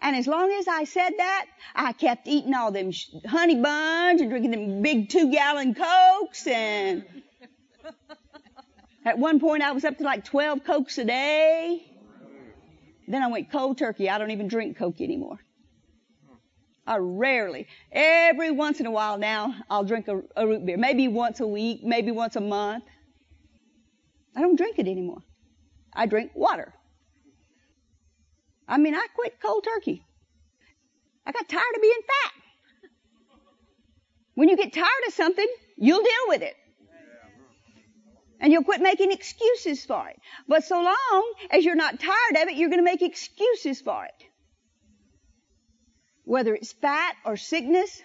And 0.00 0.14
as 0.14 0.26
long 0.26 0.52
as 0.52 0.68
I 0.68 0.84
said 0.84 1.10
that, 1.18 1.46
I 1.74 1.92
kept 1.92 2.28
eating 2.28 2.54
all 2.54 2.70
them 2.70 2.92
honey 3.26 3.56
buns 3.56 4.20
and 4.20 4.30
drinking 4.30 4.52
them 4.52 4.82
big 4.82 5.08
two 5.08 5.30
gallon 5.30 5.74
cokes 5.74 6.46
and 6.46 7.04
at 9.04 9.18
one 9.18 9.40
point 9.40 9.62
I 9.62 9.72
was 9.72 9.84
up 9.84 9.98
to 9.98 10.04
like 10.04 10.24
12 10.24 10.64
cokes 10.64 10.98
a 10.98 11.04
day. 11.04 11.84
Then 13.08 13.22
I 13.22 13.26
went 13.28 13.50
cold 13.50 13.78
turkey. 13.78 14.08
I 14.08 14.18
don't 14.18 14.30
even 14.30 14.48
drink 14.48 14.76
coke 14.76 15.00
anymore. 15.00 15.38
I 16.86 16.96
rarely, 16.98 17.66
every 17.92 18.50
once 18.50 18.80
in 18.80 18.86
a 18.86 18.90
while 18.90 19.18
now, 19.18 19.54
I'll 19.68 19.84
drink 19.84 20.08
a, 20.08 20.22
a 20.36 20.46
root 20.46 20.64
beer. 20.64 20.78
Maybe 20.78 21.06
once 21.06 21.40
a 21.40 21.46
week, 21.46 21.80
maybe 21.84 22.10
once 22.10 22.36
a 22.36 22.40
month. 22.40 22.84
I 24.34 24.40
don't 24.40 24.56
drink 24.56 24.78
it 24.78 24.88
anymore. 24.88 25.22
I 25.92 26.06
drink 26.06 26.30
water. 26.34 26.72
I 28.68 28.76
mean, 28.76 28.94
I 28.94 29.06
quit 29.14 29.40
cold 29.40 29.64
turkey. 29.64 30.04
I 31.24 31.32
got 31.32 31.48
tired 31.48 31.74
of 31.74 31.82
being 31.82 32.00
fat. 32.06 32.32
When 34.34 34.48
you 34.48 34.56
get 34.56 34.72
tired 34.72 35.04
of 35.06 35.14
something, 35.14 35.46
you'll 35.76 36.02
deal 36.02 36.28
with 36.28 36.42
it. 36.42 36.54
And 38.40 38.52
you'll 38.52 38.62
quit 38.62 38.80
making 38.80 39.10
excuses 39.10 39.84
for 39.84 40.08
it. 40.08 40.16
But 40.46 40.64
so 40.64 40.80
long 40.80 41.34
as 41.50 41.64
you're 41.64 41.74
not 41.74 41.98
tired 41.98 42.42
of 42.42 42.48
it, 42.48 42.54
you're 42.54 42.68
going 42.68 42.78
to 42.78 42.84
make 42.84 43.02
excuses 43.02 43.80
for 43.80 44.04
it. 44.04 44.24
Whether 46.24 46.54
it's 46.54 46.72
fat 46.72 47.16
or 47.24 47.36
sickness. 47.36 48.00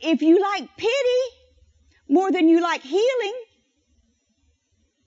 If 0.00 0.22
you 0.22 0.40
like 0.40 0.68
pity 0.76 1.22
more 2.08 2.32
than 2.32 2.48
you 2.48 2.60
like 2.60 2.82
healing, 2.82 3.34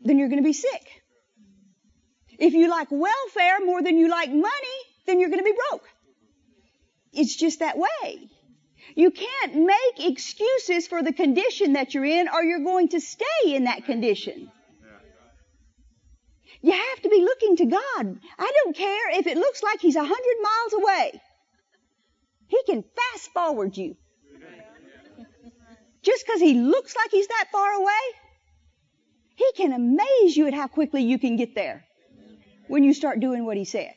then 0.02 0.18
you're 0.18 0.30
going 0.30 0.42
to 0.42 0.48
be 0.48 0.54
sick. 0.54 1.03
If 2.40 2.54
you 2.54 2.70
like 2.70 2.90
welfare 2.92 3.66
more 3.66 3.82
than 3.82 3.98
you 3.98 4.10
like 4.10 4.30
money, 4.30 4.78
then 5.06 5.20
you're 5.20 5.30
going 5.30 5.44
to 5.44 5.46
be 5.46 5.58
broke. 5.70 5.88
It's 7.14 7.36
just 7.36 7.60
that 7.60 7.78
way. 7.78 8.30
You 8.96 9.12
can't 9.12 9.56
make 9.56 10.08
excuses 10.08 10.88
for 10.88 11.02
the 11.02 11.14
condition 11.14 11.74
that 11.74 11.94
you're 11.94 12.06
in 12.06 12.28
or 12.28 12.44
you're 12.44 12.64
going 12.64 12.90
to 12.90 13.00
stay 13.00 13.46
in 13.46 13.66
that 13.66 13.86
condition. 13.86 14.52
You 16.62 16.72
have 16.72 17.02
to 17.02 17.10
be 17.10 17.22
looking 17.22 17.58
to 17.58 17.66
God. 17.66 18.20
I 18.40 18.52
don't 18.64 18.76
care 18.76 19.20
if 19.20 19.28
it 19.28 19.38
looks 19.38 19.62
like 19.62 19.82
He's 19.82 19.96
a 19.96 20.04
hundred 20.04 20.38
miles 20.42 20.74
away. 20.74 21.22
He 22.48 22.60
can 22.66 22.84
fast 22.84 23.32
forward 23.34 23.76
you. 23.76 23.96
Just 26.04 26.26
because 26.26 26.40
He 26.40 26.54
looks 26.54 26.96
like 26.96 27.12
He's 27.12 27.28
that 27.28 27.50
far 27.52 27.74
away, 27.74 27.92
He 29.36 29.52
can 29.56 29.74
amaze 29.74 30.38
you 30.38 30.48
at 30.48 30.54
how 30.54 30.68
quickly 30.68 31.04
you 31.04 31.20
can 31.20 31.36
get 31.36 31.54
there 31.54 31.84
when 32.68 32.84
you 32.84 32.94
start 32.94 33.20
doing 33.20 33.46
what 33.46 33.58
He 33.58 33.66
said. 33.66 33.94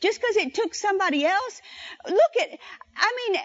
Just 0.00 0.20
because 0.20 0.36
it 0.36 0.54
took 0.54 0.74
somebody 0.74 1.24
else, 1.26 1.60
look 2.06 2.36
at, 2.40 2.58
I 2.96 3.14
mean, 3.16 3.40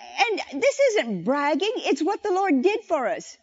and 0.51 0.61
this 0.61 0.79
isn't 0.91 1.23
bragging, 1.23 1.73
it's 1.77 2.03
what 2.03 2.21
the 2.21 2.31
Lord 2.31 2.61
did 2.61 2.83
for 2.83 3.07
us. 3.07 3.37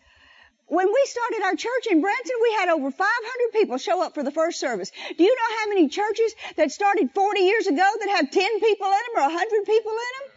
When 0.66 0.86
we 0.86 1.02
started 1.06 1.42
our 1.42 1.56
church 1.56 1.86
in 1.90 2.00
Branson, 2.00 2.36
we 2.40 2.52
had 2.52 2.68
over 2.68 2.92
500 2.92 3.52
people 3.52 3.78
show 3.78 4.00
up 4.04 4.14
for 4.14 4.22
the 4.22 4.30
first 4.30 4.60
service. 4.60 4.92
Do 5.18 5.24
you 5.24 5.34
know 5.34 5.56
how 5.58 5.68
many 5.68 5.88
churches 5.88 6.32
that 6.56 6.70
started 6.70 7.10
40 7.12 7.40
years 7.40 7.66
ago 7.66 7.82
that 7.98 8.08
have 8.16 8.30
10 8.30 8.60
people 8.60 8.86
in 8.86 8.92
them 8.92 9.16
or 9.16 9.22
100 9.22 9.64
people 9.64 9.90
in 9.90 9.96
them? 9.96 10.30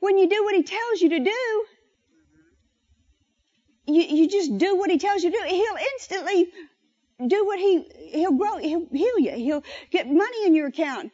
When 0.00 0.18
you 0.18 0.28
do 0.28 0.44
what 0.44 0.54
He 0.54 0.64
tells 0.64 1.00
you 1.00 1.08
to 1.10 1.20
do, 1.20 1.64
you, 3.86 4.02
you 4.02 4.28
just 4.28 4.58
do 4.58 4.76
what 4.76 4.90
He 4.90 4.98
tells 4.98 5.22
you 5.22 5.30
to 5.30 5.38
do. 5.38 5.44
He'll 5.46 5.78
instantly 5.94 6.52
do 7.28 7.44
what 7.46 7.58
He, 7.58 7.84
He'll 8.12 8.32
grow, 8.32 8.58
He'll 8.58 8.86
heal 8.90 9.18
you. 9.18 9.32
He'll 9.32 9.64
get 9.90 10.06
money 10.06 10.46
in 10.46 10.54
your 10.54 10.68
account. 10.68 11.12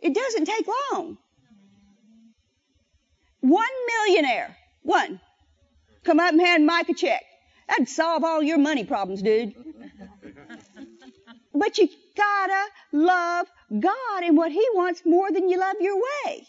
It 0.00 0.14
doesn't 0.14 0.44
take 0.44 0.66
long. 0.92 1.18
One 3.40 3.68
millionaire, 3.86 4.56
one, 4.82 5.20
come 6.04 6.20
up 6.20 6.32
and 6.32 6.40
hand 6.40 6.66
Mike 6.66 6.88
a 6.88 6.94
check. 6.94 7.22
That'd 7.68 7.88
solve 7.88 8.24
all 8.24 8.42
your 8.42 8.58
money 8.58 8.84
problems, 8.84 9.22
dude. 9.22 9.54
But 11.54 11.78
you 11.78 11.88
gotta 12.16 12.64
love 12.92 13.46
God 13.78 14.22
and 14.22 14.36
what 14.36 14.52
He 14.52 14.66
wants 14.74 15.02
more 15.04 15.30
than 15.30 15.48
you 15.48 15.58
love 15.58 15.76
your 15.80 15.96
way. 15.96 16.46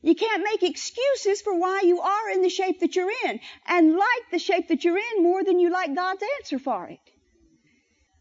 You 0.00 0.14
can't 0.14 0.44
make 0.44 0.62
excuses 0.62 1.42
for 1.42 1.54
why 1.58 1.82
you 1.84 2.00
are 2.00 2.30
in 2.30 2.42
the 2.42 2.48
shape 2.48 2.80
that 2.80 2.94
you're 2.94 3.10
in 3.26 3.40
and 3.66 3.94
like 3.94 4.30
the 4.30 4.38
shape 4.38 4.68
that 4.68 4.84
you're 4.84 4.98
in 4.98 5.22
more 5.22 5.42
than 5.42 5.58
you 5.58 5.70
like 5.70 5.94
God's 5.94 6.22
answer 6.38 6.58
for 6.58 6.86
it. 6.86 7.00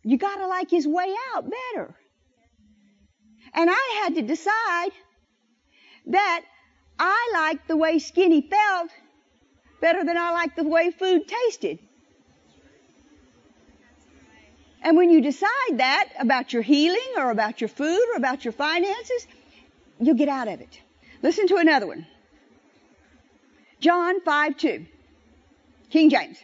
You 0.04 0.18
gotta 0.18 0.48
like 0.48 0.72
His 0.72 0.88
way 0.88 1.14
out 1.36 1.46
better. 1.46 1.96
And 3.54 3.70
I 3.70 4.02
had 4.02 4.16
to 4.16 4.22
decide 4.24 4.92
that 6.08 6.44
I 6.98 7.32
liked 7.34 7.68
the 7.68 7.78
way 7.78 8.00
skinny 8.00 8.42
felt 8.42 8.90
better 9.80 10.04
than 10.04 10.18
I 10.18 10.32
liked 10.32 10.56
the 10.56 10.64
way 10.64 10.90
food 10.92 11.28
tasted. 11.28 11.80
And 14.82 14.98
when 14.98 15.10
you 15.10 15.22
decide 15.22 15.78
that 15.78 16.10
about 16.20 16.54
your 16.54 16.62
healing 16.62 17.14
or 17.18 17.30
about 17.30 17.62
your 17.62 17.68
food 17.68 18.04
or 18.14 18.18
about 18.18 18.46
your 18.46 18.52
finances, 18.54 19.28
you'll 20.00 20.16
get 20.16 20.30
out 20.30 20.48
of 20.48 20.62
it. 20.62 20.82
Listen 21.22 21.48
to 21.48 21.56
another 21.58 21.88
one. 21.88 22.06
John 23.80 24.22
5 24.22 24.58
2. 24.58 24.86
King 25.90 26.10
James. 26.10 26.38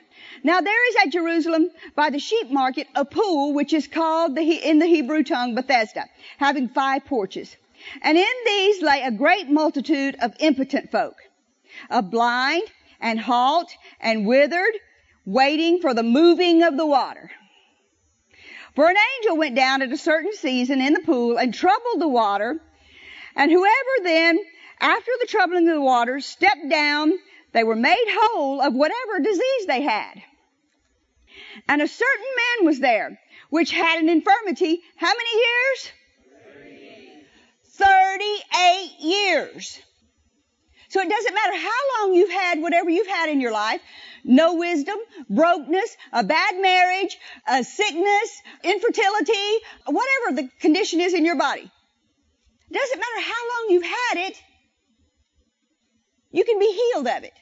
Now 0.43 0.61
there 0.61 0.89
is 0.89 0.95
at 1.03 1.11
Jerusalem 1.11 1.69
by 1.95 2.09
the 2.09 2.19
sheep 2.19 2.49
market 2.49 2.87
a 2.95 3.05
pool 3.05 3.53
which 3.53 3.73
is 3.73 3.87
called 3.87 4.35
the, 4.35 4.41
in 4.41 4.79
the 4.79 4.85
Hebrew 4.85 5.23
tongue 5.23 5.55
Bethesda, 5.55 6.05
having 6.37 6.69
five 6.69 7.05
porches. 7.05 7.55
And 8.01 8.17
in 8.17 8.33
these 8.45 8.81
lay 8.81 9.01
a 9.01 9.11
great 9.11 9.49
multitude 9.49 10.15
of 10.21 10.33
impotent 10.39 10.91
folk, 10.91 11.17
of 11.89 12.09
blind 12.09 12.63
and 13.01 13.19
halt 13.19 13.71
and 13.99 14.25
withered, 14.25 14.79
waiting 15.25 15.81
for 15.81 15.93
the 15.93 16.03
moving 16.03 16.63
of 16.63 16.77
the 16.77 16.85
water. 16.85 17.29
For 18.75 18.89
an 18.89 18.95
angel 19.17 19.37
went 19.37 19.55
down 19.55 19.81
at 19.81 19.91
a 19.91 19.97
certain 19.97 20.33
season 20.33 20.81
in 20.81 20.93
the 20.93 21.01
pool 21.01 21.37
and 21.37 21.53
troubled 21.53 21.99
the 21.99 22.07
water, 22.07 22.59
and 23.35 23.51
whoever 23.51 24.03
then, 24.03 24.39
after 24.83 25.11
the 25.21 25.27
troubling 25.27 25.69
of 25.69 25.75
the 25.75 25.81
waters, 25.81 26.25
stepped 26.25 26.69
down, 26.69 27.13
they 27.53 27.63
were 27.63 27.75
made 27.75 28.05
whole 28.09 28.61
of 28.61 28.73
whatever 28.73 29.19
disease 29.19 29.65
they 29.65 29.81
had. 29.81 30.21
And 31.69 31.81
a 31.81 31.87
certain 31.87 32.31
man 32.35 32.65
was 32.65 32.79
there, 32.79 33.17
which 33.49 33.71
had 33.71 33.99
an 33.99 34.09
infirmity, 34.09 34.81
how 34.97 35.07
many 35.07 35.29
years? 35.39 35.91
38 37.71 38.91
years. 38.99 39.79
So 40.89 40.99
it 40.99 41.09
doesn't 41.09 41.33
matter 41.33 41.57
how 41.57 41.79
long 41.97 42.13
you've 42.13 42.29
had 42.29 42.61
whatever 42.61 42.89
you've 42.89 43.07
had 43.07 43.29
in 43.29 43.39
your 43.39 43.53
life, 43.53 43.81
no 44.25 44.55
wisdom, 44.55 44.97
brokenness, 45.29 45.95
a 46.11 46.23
bad 46.23 46.61
marriage, 46.61 47.17
a 47.47 47.63
sickness, 47.63 48.41
infertility, 48.63 49.65
whatever 49.85 50.41
the 50.41 50.49
condition 50.59 50.99
is 50.99 51.13
in 51.13 51.23
your 51.25 51.37
body. 51.37 51.71
It 52.69 52.73
doesn't 52.73 52.99
matter 52.99 53.21
how 53.21 53.49
long 53.49 53.67
you've 53.69 53.83
had 53.83 54.27
it, 54.29 54.43
you 56.33 56.43
can 56.43 56.59
be 56.59 56.91
healed 56.91 57.07
of 57.07 57.23
it. 57.23 57.33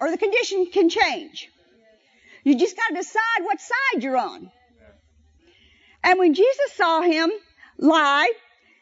Or 0.00 0.10
the 0.10 0.18
condition 0.18 0.66
can 0.66 0.88
change. 0.88 1.48
You 2.44 2.56
just 2.56 2.76
gotta 2.76 2.94
decide 2.94 3.40
what 3.40 3.60
side 3.60 4.02
you're 4.02 4.16
on. 4.16 4.50
And 6.04 6.18
when 6.18 6.34
Jesus 6.34 6.72
saw 6.74 7.00
him 7.00 7.32
lie, 7.78 8.30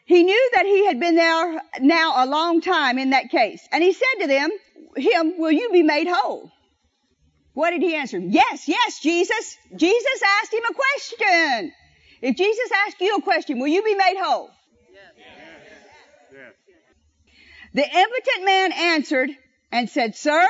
he 0.05 0.23
knew 0.23 0.49
that 0.53 0.65
he 0.65 0.85
had 0.85 0.99
been 0.99 1.15
there 1.15 1.61
now 1.79 2.25
a 2.25 2.27
long 2.27 2.59
time 2.59 2.99
in 2.99 3.11
that 3.11 3.29
case. 3.29 3.65
And 3.71 3.81
he 3.81 3.93
said 3.93 4.21
to 4.21 4.27
them, 4.27 4.51
him, 4.97 5.35
will 5.37 5.51
you 5.51 5.71
be 5.71 5.81
made 5.81 6.07
whole? 6.07 6.51
What 7.53 7.71
did 7.71 7.81
he 7.81 7.95
answer? 7.95 8.19
Yes, 8.19 8.67
yes, 8.67 8.99
Jesus. 8.99 9.57
Jesus 9.75 10.21
asked 10.41 10.53
him 10.53 10.63
a 10.69 10.73
question. 10.73 11.71
If 12.21 12.35
Jesus 12.35 12.69
asked 12.85 12.99
you 12.99 13.15
a 13.15 13.21
question, 13.21 13.59
will 13.59 13.67
you 13.67 13.83
be 13.83 13.95
made 13.95 14.17
whole? 14.19 14.49
Yes. 14.91 16.53
The 17.73 17.83
impotent 17.83 18.45
man 18.45 18.71
answered 18.73 19.29
and 19.73 19.89
said, 19.89 20.15
Sir, 20.15 20.47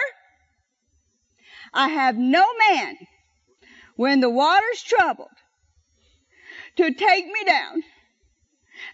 I 1.74 1.88
have 1.88 2.18
no 2.18 2.46
man 2.70 2.98
when 3.96 4.20
the 4.20 4.30
water's 4.30 4.84
troubled 4.84 5.30
to 6.76 6.94
take 6.94 7.26
me 7.26 7.46
down 7.46 7.84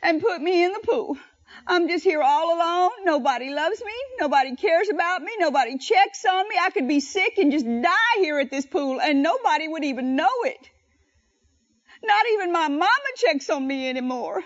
and 0.04 0.22
put 0.22 0.40
me 0.40 0.64
in 0.64 0.72
the 0.72 0.82
pool. 0.88 1.18
I'm 1.66 1.88
just 1.88 2.04
here 2.04 2.22
all 2.22 2.56
alone. 2.56 2.92
Nobody 3.06 3.50
loves 3.50 3.82
me. 3.84 3.92
Nobody 4.20 4.56
cares 4.56 4.88
about 4.90 5.24
me. 5.24 5.32
Nobody 5.40 5.80
checks 5.80 6.24
on 6.26 6.48
me. 6.48 6.56
I 6.62 6.70
could 6.70 6.88
be 6.88 7.00
sick 7.00 7.40
and 7.40 7.52
just 7.52 7.66
die 7.66 8.18
here 8.18 8.40
at 8.40 8.52
this 8.52 8.68
pool 8.68 9.02
and 9.02 9.24
nobody 9.24 9.68
would 9.68 9.84
even 9.84 10.16
know 10.16 10.30
it. 10.44 10.70
Not 12.04 12.26
even 12.34 12.52
my 12.52 12.68
mama 12.68 13.12
checks 13.16 13.50
on 13.50 13.66
me 13.66 13.90
anymore. 13.90 14.44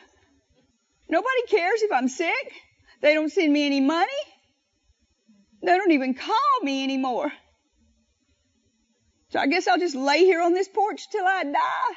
Nobody 1.10 1.42
cares 1.50 1.82
if 1.82 1.92
I'm 1.92 2.08
sick. 2.08 2.54
They 3.02 3.14
don't 3.14 3.30
send 3.30 3.52
me 3.52 3.66
any 3.66 3.82
money. 3.82 4.33
They 5.64 5.78
don't 5.78 5.92
even 5.92 6.14
call 6.14 6.60
me 6.62 6.84
anymore. 6.84 7.32
So 9.30 9.40
I 9.40 9.48
guess 9.48 9.68
I'll 9.68 9.80
just 9.80 9.96
lay 9.96 10.20
here 10.20 10.42
on 10.42 10.54
this 10.54 10.68
porch 10.68 11.10
till 11.10 11.26
I 11.26 11.44
die. 11.44 11.96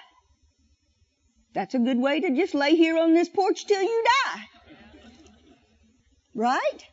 That's 1.53 1.75
a 1.75 1.79
good 1.79 1.99
way 1.99 2.21
to 2.21 2.31
just 2.31 2.55
lay 2.55 2.77
here 2.77 2.97
on 2.97 3.13
this 3.13 3.29
porch 3.29 3.67
till 3.67 3.83
you 3.83 4.05
die. 4.25 4.43
Right? 6.35 6.85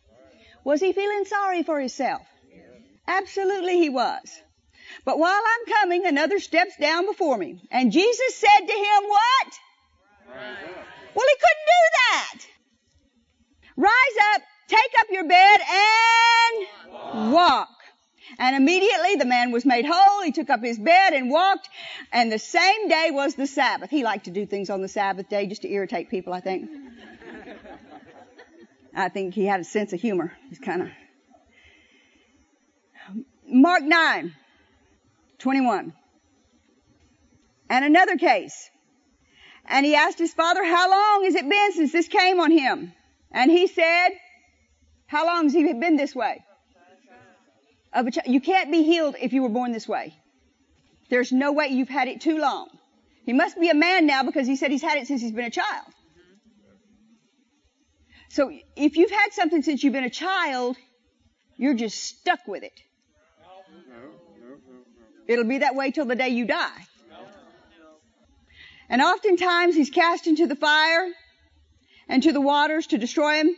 Was 0.64 0.80
he 0.80 0.94
feeling 0.94 1.26
sorry 1.26 1.64
for 1.64 1.80
himself? 1.80 2.22
Absolutely 3.08 3.78
he 3.80 3.90
was. 3.90 4.42
But 5.06 5.20
while 5.20 5.42
I'm 5.46 5.74
coming, 5.74 6.06
another 6.06 6.40
steps 6.40 6.76
down 6.78 7.06
before 7.06 7.38
me. 7.38 7.62
And 7.70 7.92
Jesus 7.92 8.36
said 8.36 8.66
to 8.66 8.74
him, 8.74 9.04
what? 9.08 9.54
Well, 11.16 11.26
he 11.30 11.38
couldn't 11.44 11.68
do 11.74 11.84
that. 12.00 12.48
Rise 13.76 14.36
up, 14.36 14.42
take 14.68 15.00
up 15.00 15.08
your 15.12 15.28
bed 15.28 15.60
and 15.70 17.32
walk. 17.34 17.70
And 18.40 18.56
immediately 18.56 19.16
the 19.16 19.26
man 19.26 19.52
was 19.52 19.66
made 19.66 19.86
whole. 19.86 20.24
He 20.24 20.32
took 20.32 20.50
up 20.50 20.64
his 20.64 20.80
bed 20.80 21.14
and 21.14 21.30
walked. 21.30 21.70
And 22.12 22.32
the 22.32 22.40
same 22.40 22.88
day 22.88 23.10
was 23.12 23.36
the 23.36 23.48
Sabbath. 23.48 23.90
He 23.90 24.04
liked 24.04 24.26
to 24.26 24.32
do 24.32 24.46
things 24.46 24.70
on 24.70 24.82
the 24.82 24.88
Sabbath 24.88 25.30
day 25.30 25.46
just 25.48 25.62
to 25.64 25.72
irritate 25.72 26.10
people, 26.10 26.34
I 26.34 26.40
think. 26.40 26.70
I 28.96 29.10
think 29.10 29.34
he 29.34 29.46
had 29.46 29.60
a 29.60 29.64
sense 29.64 29.94
of 29.94 30.00
humor. 30.00 30.34
He's 30.50 30.60
kind 30.60 30.84
of. 30.84 30.90
Mark 33.48 33.84
9, 33.84 34.34
21. 35.40 35.94
And 37.70 37.86
another 37.86 38.18
case. 38.18 38.70
And 39.66 39.86
he 39.86 39.96
asked 39.96 40.20
his 40.20 40.34
father, 40.34 40.64
how 40.64 40.90
long 40.90 41.24
has 41.26 41.36
it 41.36 41.48
been 41.48 41.72
since 41.74 41.92
this 41.92 42.08
came 42.08 42.40
on 42.40 42.52
him? 42.52 42.94
And 43.32 43.50
he 43.52 43.68
said, 43.68 44.10
how 45.14 45.28
long 45.28 45.44
has 45.44 45.54
he 45.54 45.72
been 45.74 45.96
this 45.96 46.16
way? 46.16 46.44
Of 47.94 48.08
a 48.08 48.12
ch- 48.12 48.26
you 48.26 48.42
can't 48.42 48.72
be 48.72 48.82
healed 48.82 49.16
if 49.22 49.32
you 49.32 49.44
were 49.44 49.50
born 49.58 49.72
this 49.72 49.88
way. 49.88 50.16
There's 51.12 51.32
no 51.32 51.52
way 51.52 51.68
you've 51.68 51.96
had 52.00 52.08
it 52.08 52.22
too 52.22 52.40
long. 52.40 52.68
He 53.24 53.34
must 53.34 53.60
be 53.60 53.70
a 53.70 53.76
man 53.76 54.08
now 54.08 54.24
because 54.24 54.48
he 54.48 54.56
said 54.56 54.72
he's 54.72 54.82
had 54.82 54.98
it 54.98 55.06
since 55.06 55.22
he's 55.22 55.32
been 55.32 55.46
a 55.46 55.52
child. 55.52 55.86
So 58.30 58.52
if 58.76 58.98
you've 58.98 59.12
had 59.12 59.34
something 59.34 59.62
since 59.62 59.84
you've 59.84 59.94
been 59.94 60.04
a 60.04 60.10
child, 60.10 60.78
you're 61.58 61.76
just 61.76 62.04
stuck 62.04 62.48
with 62.48 62.64
it. 62.64 62.80
It'll 65.28 65.46
be 65.46 65.60
that 65.60 65.76
way 65.76 65.92
till 65.92 66.06
the 66.06 66.16
day 66.16 66.30
you 66.30 66.46
die. 66.46 66.88
And 68.90 69.00
oftentimes 69.02 69.76
he's 69.76 69.92
cast 69.92 70.26
into 70.26 70.48
the 70.48 70.56
fire 70.56 71.08
and 72.10 72.24
to 72.24 72.32
the 72.32 72.42
waters 72.42 72.88
to 72.88 72.98
destroy 72.98 73.36
him. 73.36 73.56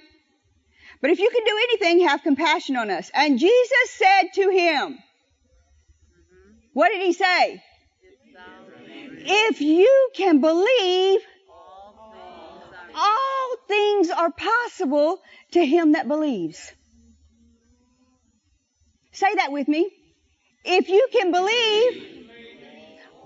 But 1.01 1.11
if 1.11 1.19
you 1.19 1.29
can 1.29 1.43
do 1.43 1.57
anything, 1.69 2.07
have 2.07 2.23
compassion 2.23 2.75
on 2.75 2.89
us. 2.89 3.11
And 3.13 3.37
Jesus 3.37 3.89
said 3.89 4.33
to 4.35 4.49
him, 4.49 4.97
what 6.73 6.89
did 6.89 7.01
he 7.01 7.13
say? 7.13 7.63
If 9.27 9.61
you 9.61 10.09
can 10.15 10.41
believe, 10.41 11.21
all 12.93 13.55
things 13.67 14.09
are 14.09 14.31
possible 14.31 15.21
to 15.51 15.65
him 15.65 15.93
that 15.93 16.07
believes. 16.07 16.71
Say 19.11 19.33
that 19.35 19.51
with 19.51 19.67
me. 19.67 19.89
If 20.65 20.89
you 20.89 21.07
can 21.11 21.31
believe, 21.31 22.27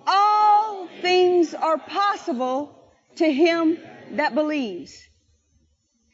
all 0.06 0.88
things 1.02 1.54
are 1.54 1.78
possible 1.78 2.76
to 3.16 3.32
him 3.32 3.78
that 4.12 4.36
believes. 4.36 5.08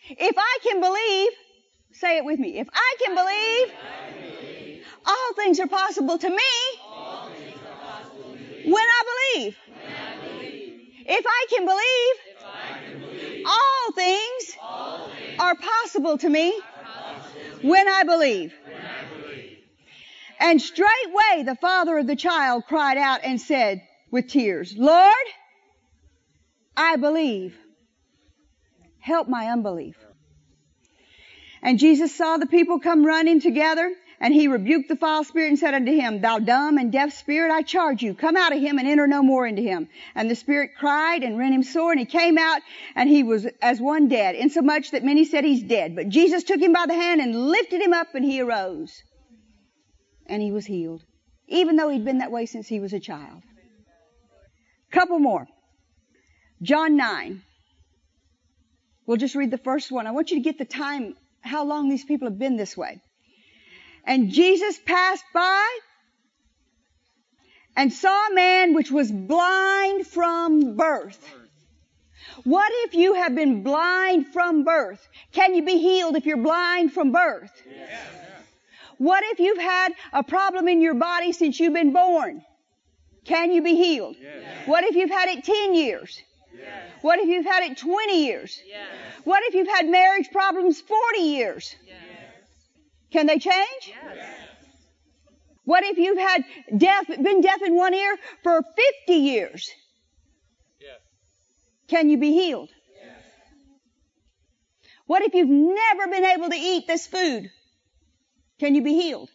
If 0.10 0.36
I 0.38 0.58
can 0.64 0.80
believe, 0.80 1.32
say 2.00 2.18
it 2.18 2.26
with 2.26 2.40
me. 2.40 2.58
If 2.58 2.68
I 2.74 2.96
can 3.04 3.16
believe, 3.16 3.74
all 5.06 5.34
things 5.36 5.60
are 5.60 5.68
possible 5.68 6.18
to 6.18 6.30
me 6.30 6.36
when 8.66 8.84
I 8.84 9.32
believe. 9.34 9.58
If 11.08 11.26
I 11.28 11.46
can 11.50 11.66
believe, 11.66 12.16
all 13.46 13.92
things 13.94 14.58
are 15.40 15.56
possible 15.56 16.18
to 16.18 16.30
me 16.30 16.60
when 17.62 17.88
I 17.88 18.04
believe. 18.04 18.54
And 20.40 20.62
straightway 20.62 21.44
the 21.46 21.56
father 21.62 21.98
of 21.98 22.08
the 22.08 22.16
child 22.16 22.66
cried 22.68 22.98
out 22.98 23.22
and 23.24 23.40
said 23.40 23.82
with 24.12 24.28
tears, 24.28 24.76
Lord, 24.78 25.14
I 26.76 26.98
believe. 26.98 27.58
Help 29.00 29.30
my 29.30 29.48
unbelief. 29.48 29.96
And 31.66 31.80
Jesus 31.80 32.14
saw 32.14 32.38
the 32.38 32.46
people 32.46 32.80
come 32.80 33.04
running 33.04 33.42
together 33.42 33.92
and 34.20 34.32
he 34.32 34.48
rebuked 34.48 34.88
the 34.88 34.96
foul 34.96 35.24
spirit 35.24 35.48
and 35.48 35.58
said 35.58 35.74
unto 35.74 35.92
him, 35.92 36.22
Thou 36.22 36.38
dumb 36.38 36.78
and 36.78 36.92
deaf 36.92 37.12
spirit, 37.12 37.52
I 37.52 37.64
charge 37.64 38.04
you, 38.04 38.14
come 38.14 38.38
out 38.38 38.54
of 38.56 38.62
him 38.62 38.78
and 38.78 38.88
enter 38.88 39.08
no 39.08 39.24
more 39.24 39.48
into 39.48 39.64
him. 39.64 39.90
And 40.14 40.30
the 40.30 40.36
spirit 40.36 40.76
cried 40.78 41.24
and 41.24 41.40
rent 41.40 41.56
him 41.56 41.64
sore, 41.64 41.90
and 41.90 42.00
he 42.00 42.06
came 42.06 42.38
out, 42.38 42.62
and 42.94 43.10
he 43.10 43.24
was 43.24 43.48
as 43.64 43.82
one 43.82 44.08
dead, 44.10 44.36
insomuch 44.36 44.92
that 44.92 45.04
many 45.04 45.26
said 45.26 45.44
he's 45.44 45.64
dead. 45.64 45.96
But 45.96 46.10
Jesus 46.10 46.44
took 46.44 46.62
him 46.62 46.72
by 46.72 46.86
the 46.86 46.94
hand 46.94 47.20
and 47.20 47.50
lifted 47.50 47.82
him 47.82 47.94
up, 47.94 48.14
and 48.14 48.24
he 48.24 48.42
arose. 48.42 49.02
And 50.28 50.44
he 50.44 50.52
was 50.52 50.68
healed, 50.68 51.04
even 51.48 51.78
though 51.78 51.90
he'd 51.90 52.06
been 52.06 52.20
that 52.20 52.32
way 52.32 52.46
since 52.46 52.68
he 52.68 52.80
was 52.80 52.94
a 52.94 53.00
child. 53.00 53.42
Couple 54.92 55.18
more. 55.18 55.48
John 56.62 56.96
9. 56.96 57.42
We'll 59.08 59.18
just 59.18 59.34
read 59.34 59.50
the 59.50 59.58
first 59.58 59.92
one. 59.92 60.06
I 60.06 60.12
want 60.12 60.30
you 60.30 60.38
to 60.38 60.44
get 60.44 60.60
the 60.60 60.66
time, 60.66 61.16
how 61.46 61.66
long 61.66 61.90
these 61.90 62.04
people 62.04 62.28
have 62.28 62.40
been 62.40 62.58
this 62.58 62.76
way. 62.76 63.02
And 64.06 64.32
Jesus 64.32 64.80
passed 64.86 65.26
by 65.34 65.66
and 67.76 67.92
saw 67.92 68.28
a 68.28 68.34
man 68.34 68.74
which 68.74 68.92
was 68.92 69.12
blind 69.12 70.08
from 70.08 70.76
birth. 70.76 71.20
What 72.44 72.72
if 72.86 72.94
you 72.94 73.14
have 73.16 73.36
been 73.36 73.64
blind 73.64 74.28
from 74.28 74.64
birth? 74.64 75.08
Can 75.32 75.56
you 75.56 75.64
be 75.64 75.78
healed 75.78 76.16
if 76.16 76.26
you're 76.26 76.38
blind 76.38 76.94
from 76.94 77.12
birth? 77.12 77.52
What 78.98 79.24
if 79.26 79.40
you've 79.40 79.60
had 79.60 79.94
a 80.14 80.24
problem 80.24 80.68
in 80.68 80.82
your 80.82 80.94
body 80.94 81.32
since 81.34 81.60
you've 81.60 81.74
been 81.74 81.94
born? 81.94 82.44
Can 83.26 83.52
you 83.52 83.62
be 83.62 83.76
healed? 83.76 84.16
What 84.66 84.84
if 84.84 84.96
you've 84.96 85.10
had 85.10 85.30
it 85.30 85.44
10 85.44 85.76
years? 85.76 86.22
What 87.02 87.20
if 87.20 87.28
you've 87.28 87.46
had 87.46 87.64
it 87.64 87.78
20 87.78 88.26
years? 88.26 88.60
What 89.24 89.44
if 89.46 89.54
you've 89.54 89.68
had 89.68 89.88
marriage 89.88 90.30
problems 90.32 90.82
40 90.82 91.20
years? 91.20 91.76
Can 93.12 93.28
they 93.28 93.40
change? 93.40 93.94
What 95.64 95.84
if 95.84 95.98
you've 95.98 96.18
had 96.18 96.44
deaf, 96.78 97.08
been 97.08 97.42
deaf 97.42 97.62
in 97.62 97.76
one 97.76 97.94
ear 97.94 98.18
for 98.44 98.62
50 99.08 99.14
years? 99.14 99.70
Can 101.88 102.10
you 102.10 102.18
be 102.18 102.32
healed? 102.34 102.70
What 105.08 105.22
if 105.22 105.34
you've 105.34 105.50
never 105.50 106.08
been 106.08 106.26
able 106.26 106.50
to 106.50 106.56
eat 106.56 106.88
this 106.88 107.06
food? 107.06 107.52
Can 108.60 108.74
you 108.74 108.84
be 108.84 108.94
healed? 108.94 109.30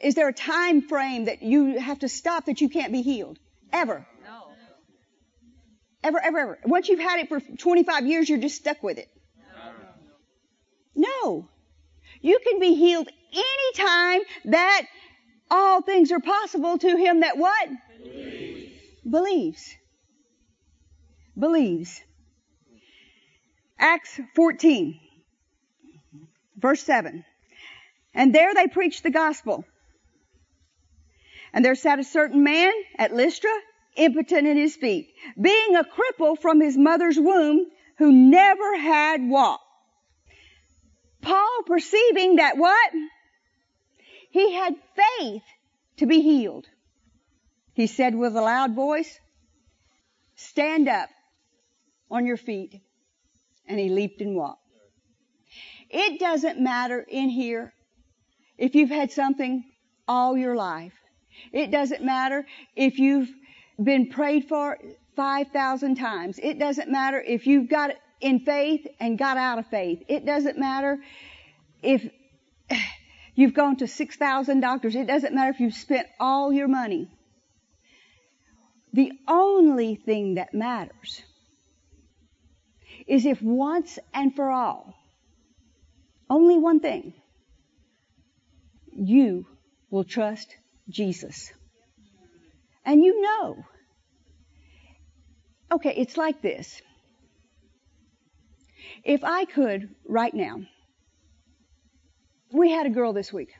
Is 0.00 0.14
there 0.14 0.28
a 0.28 0.32
time 0.32 0.82
frame 0.82 1.24
that 1.24 1.42
you 1.42 1.78
have 1.78 1.98
to 2.00 2.08
stop 2.08 2.46
that 2.46 2.60
you 2.60 2.68
can't 2.68 2.92
be 2.92 3.02
healed? 3.02 3.38
Ever. 3.72 4.06
Ever, 6.02 6.20
ever, 6.22 6.38
ever. 6.38 6.58
Once 6.64 6.88
you've 6.88 7.00
had 7.00 7.20
it 7.20 7.28
for 7.28 7.40
25 7.40 8.06
years, 8.06 8.28
you're 8.28 8.38
just 8.38 8.56
stuck 8.56 8.82
with 8.82 8.98
it. 8.98 9.08
No. 10.94 11.48
You 12.20 12.38
can 12.44 12.60
be 12.60 12.74
healed 12.74 13.08
anytime 13.32 14.20
that 14.46 14.82
all 15.50 15.82
things 15.82 16.12
are 16.12 16.20
possible 16.20 16.78
to 16.78 16.96
him 16.96 17.20
that 17.20 17.38
what? 17.38 17.68
Believes. 19.08 19.74
Believes. 21.38 22.00
Acts 23.78 24.20
14, 24.34 24.98
verse 26.56 26.82
7. 26.82 27.24
And 28.12 28.34
there 28.34 28.54
they 28.54 28.66
preached 28.66 29.04
the 29.04 29.10
gospel. 29.10 29.64
And 31.52 31.64
there 31.64 31.76
sat 31.76 32.00
a 32.00 32.04
certain 32.04 32.42
man 32.42 32.72
at 32.98 33.14
Lystra, 33.14 33.52
impotent 33.98 34.46
in 34.46 34.56
his 34.56 34.76
feet, 34.76 35.12
being 35.40 35.76
a 35.76 35.84
cripple 35.84 36.38
from 36.38 36.60
his 36.60 36.76
mother's 36.76 37.18
womb, 37.18 37.66
who 37.98 38.12
never 38.12 38.76
had 38.76 39.20
walked. 39.28 39.64
Paul 41.20 41.62
perceiving 41.66 42.36
that 42.36 42.56
what? 42.56 42.92
He 44.30 44.54
had 44.54 44.74
faith 44.96 45.42
to 45.96 46.06
be 46.06 46.20
healed. 46.20 46.66
He 47.74 47.86
said 47.86 48.14
with 48.14 48.36
a 48.36 48.40
loud 48.40 48.74
voice, 48.74 49.18
stand 50.36 50.88
up 50.88 51.08
on 52.10 52.24
your 52.24 52.36
feet. 52.36 52.80
And 53.66 53.78
he 53.78 53.88
leaped 53.88 54.20
and 54.20 54.34
walked. 54.34 54.62
It 55.90 56.20
doesn't 56.20 56.60
matter 56.60 57.04
in 57.06 57.28
here 57.28 57.72
if 58.56 58.74
you've 58.74 58.90
had 58.90 59.12
something 59.12 59.64
all 60.06 60.36
your 60.36 60.56
life. 60.56 60.94
It 61.52 61.70
doesn't 61.70 62.02
matter 62.02 62.46
if 62.76 62.98
you've 62.98 63.28
been 63.82 64.08
prayed 64.08 64.48
for 64.48 64.78
5,000 65.16 65.96
times. 65.96 66.38
It 66.42 66.58
doesn't 66.58 66.90
matter 66.90 67.20
if 67.20 67.46
you've 67.46 67.68
got 67.68 67.90
in 68.20 68.40
faith 68.40 68.86
and 69.00 69.18
got 69.18 69.36
out 69.36 69.58
of 69.58 69.66
faith. 69.66 70.02
It 70.08 70.26
doesn't 70.26 70.58
matter 70.58 70.98
if 71.82 72.08
you've 73.34 73.54
gone 73.54 73.76
to 73.76 73.86
6,000 73.86 74.60
doctors. 74.60 74.94
It 74.94 75.06
doesn't 75.06 75.34
matter 75.34 75.50
if 75.50 75.60
you've 75.60 75.74
spent 75.74 76.06
all 76.18 76.52
your 76.52 76.68
money. 76.68 77.08
The 78.92 79.12
only 79.28 79.94
thing 79.96 80.34
that 80.34 80.54
matters 80.54 81.22
is 83.06 83.26
if 83.26 83.40
once 83.40 83.98
and 84.12 84.34
for 84.34 84.50
all, 84.50 84.94
only 86.28 86.58
one 86.58 86.80
thing, 86.80 87.14
you 88.92 89.46
will 89.90 90.04
trust 90.04 90.56
Jesus. 90.88 91.52
And 92.88 93.04
you 93.04 93.20
know. 93.20 93.66
Okay, 95.70 95.92
it's 95.94 96.16
like 96.16 96.40
this. 96.40 96.80
If 99.04 99.24
I 99.24 99.44
could 99.44 99.94
right 100.06 100.32
now, 100.32 100.62
we 102.50 102.70
had 102.70 102.86
a 102.86 102.90
girl 102.90 103.12
this 103.12 103.30
week. 103.30 103.50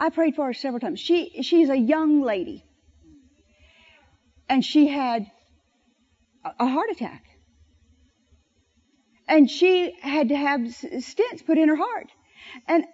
I 0.00 0.10
prayed 0.10 0.34
for 0.34 0.46
her 0.46 0.52
several 0.52 0.80
times. 0.80 0.98
She 0.98 1.42
she's 1.42 1.68
a 1.68 1.76
young 1.76 2.22
lady. 2.22 2.64
And 4.48 4.64
she 4.64 4.88
had 4.88 5.30
a 6.58 6.66
heart 6.66 6.90
attack. 6.90 7.22
And 9.28 9.48
she 9.48 9.94
had 10.00 10.30
to 10.30 10.36
have 10.36 10.60
stents 10.62 11.46
put 11.46 11.56
in 11.56 11.68
her 11.68 11.76
heart. 11.76 12.08
And 12.66 12.84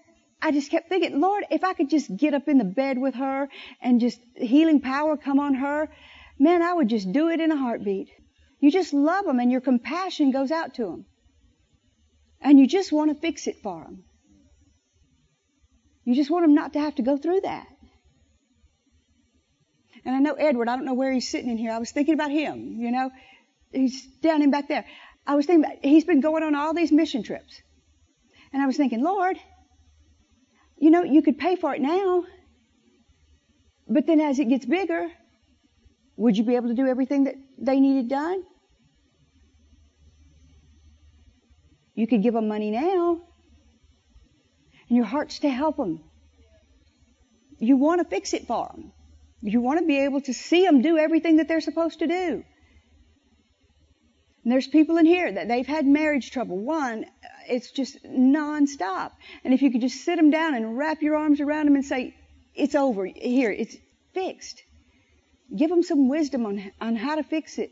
I 0.43 0.53
just 0.53 0.71
kept 0.71 0.89
thinking, 0.89 1.21
Lord, 1.21 1.45
if 1.51 1.65
I 1.65 1.75
could 1.75 1.91
just 1.91 2.15
get 2.17 2.35
up 2.35 2.49
in 2.49 2.59
the 2.59 2.65
bed 2.65 2.99
with 2.99 3.15
her 3.15 3.49
and 3.83 4.01
just 4.01 4.21
healing 4.35 4.81
power 4.81 5.17
come 5.17 5.39
on 5.39 5.55
her, 5.55 5.89
man, 6.39 6.63
I 6.63 6.73
would 6.73 6.89
just 6.89 7.13
do 7.13 7.29
it 7.29 7.41
in 7.41 7.53
a 7.53 7.57
heartbeat. 7.57 8.09
You 8.59 8.71
just 8.71 8.93
love 8.95 9.25
them 9.25 9.39
and 9.39 9.51
your 9.53 9.61
compassion 9.61 10.31
goes 10.31 10.51
out 10.51 10.75
to 10.75 10.85
them. 10.85 11.07
And 12.41 12.59
you 12.59 12.67
just 12.67 12.91
want 12.91 13.11
to 13.11 13.21
fix 13.21 13.47
it 13.47 13.57
for 13.63 13.85
them. 13.85 14.05
You 16.05 16.15
just 16.15 16.31
want 16.31 16.45
them 16.45 16.55
not 16.55 16.73
to 16.73 16.81
have 16.81 16.95
to 16.97 17.03
go 17.03 17.19
through 17.19 17.43
that. 17.43 17.67
And 20.05 20.15
I 20.15 20.19
know 20.19 20.33
Edward, 20.33 20.69
I 20.69 20.77
don't 20.77 20.87
know 20.87 20.95
where 20.95 21.13
he's 21.13 21.29
sitting 21.29 21.51
in 21.51 21.59
here. 21.59 21.71
I 21.71 21.79
was 21.79 21.91
thinking 21.91 22.15
about 22.15 22.31
him, 22.31 22.77
you 22.79 22.91
know. 22.91 23.11
He's 23.71 24.07
down 24.23 24.43
in 24.43 24.51
back 24.51 24.69
there. 24.69 24.87
I 25.27 25.35
was 25.35 25.45
thinking 25.45 25.65
about, 25.65 25.85
he's 25.85 26.05
been 26.05 26.21
going 26.21 26.43
on 26.43 26.55
all 26.55 26.73
these 26.73 26.91
mission 26.91 27.23
trips. 27.23 27.61
And 28.53 28.63
I 28.63 28.67
was 28.67 28.77
thinking, 28.77 29.03
Lord, 29.03 29.37
you 30.81 30.91
know, 30.91 31.05
you 31.05 31.23
could 31.23 31.39
pay 31.39 31.57
for 31.57 31.75
it 31.75 31.81
now. 31.81 32.25
But 33.87 34.07
then 34.07 34.21
as 34.21 34.39
it 34.39 34.49
gets 34.49 34.65
bigger, 34.65 35.09
would 36.17 36.37
you 36.37 36.45
be 36.45 36.57
able 36.57 36.69
to 36.69 36.75
do 36.75 36.87
everything 36.87 37.25
that 37.25 37.35
they 37.59 37.81
needed 37.81 38.09
done? 38.09 38.43
You 41.95 42.07
could 42.07 42.23
give 42.23 42.33
them 42.33 42.49
money 42.49 42.71
now. 42.71 43.21
And 44.89 44.97
your 44.97 45.05
heart's 45.05 45.41
to 45.41 45.51
help 45.51 45.77
them. 45.77 46.01
You 47.59 47.77
want 47.77 48.01
to 48.01 48.09
fix 48.09 48.33
it 48.33 48.47
for 48.47 48.71
them. 48.73 48.93
You 49.43 49.61
want 49.61 49.81
to 49.81 49.87
be 49.87 50.01
able 50.01 50.23
to 50.23 50.33
see 50.33 50.65
them 50.65 50.81
do 50.81 50.97
everything 50.97 51.37
that 51.37 51.49
they're 51.49 51.61
supposed 51.61 51.99
to 51.99 52.07
do. 52.07 52.45
And 54.45 54.53
there's 54.53 54.67
people 54.67 54.97
in 54.97 55.05
here 55.05 55.31
that 55.31 55.49
they've 55.49 55.67
had 55.67 55.87
marriage 55.87 56.31
trouble. 56.31 56.59
One, 56.59 57.05
it's 57.51 57.71
just 57.71 58.03
nonstop. 58.05 59.13
And 59.45 59.53
if 59.53 59.63
you 59.63 59.71
could 59.71 59.81
just 59.81 60.05
sit 60.05 60.17
them 60.17 60.31
down 60.31 60.55
and 60.55 60.79
wrap 60.79 61.03
your 61.03 61.17
arms 61.17 61.41
around 61.41 61.67
them 61.67 61.75
and 61.75 61.85
say, 61.85 62.15
it's 62.55 62.75
over. 62.75 63.07
Here, 63.07 63.51
it's 63.51 63.77
fixed. 64.15 64.63
Give 65.55 65.69
them 65.69 65.83
some 65.83 66.09
wisdom 66.09 66.47
on, 66.47 66.73
on 66.81 66.97
how 66.97 67.17
to 67.17 67.23
fix 67.23 67.59
it. 67.59 67.71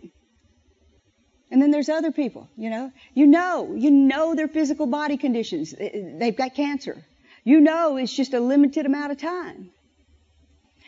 And 1.51 1.63
then 1.63 1.71
there's 1.71 1.89
other 1.89 2.13
people, 2.13 2.49
you 2.57 2.71
know. 2.71 2.93
You 3.15 3.27
know, 3.27 3.75
you 3.75 3.91
know 3.91 4.35
their 4.35 4.49
physical 4.49 4.87
body 4.87 5.17
conditions. 5.17 5.75
They've 5.79 6.37
got 6.37 6.55
cancer. 6.55 7.05
You 7.45 7.61
know 7.61 7.97
it's 7.97 8.15
just 8.15 8.35
a 8.35 8.41
limited 8.41 8.85
amount 8.85 9.13
of 9.13 9.19
time. 9.19 9.71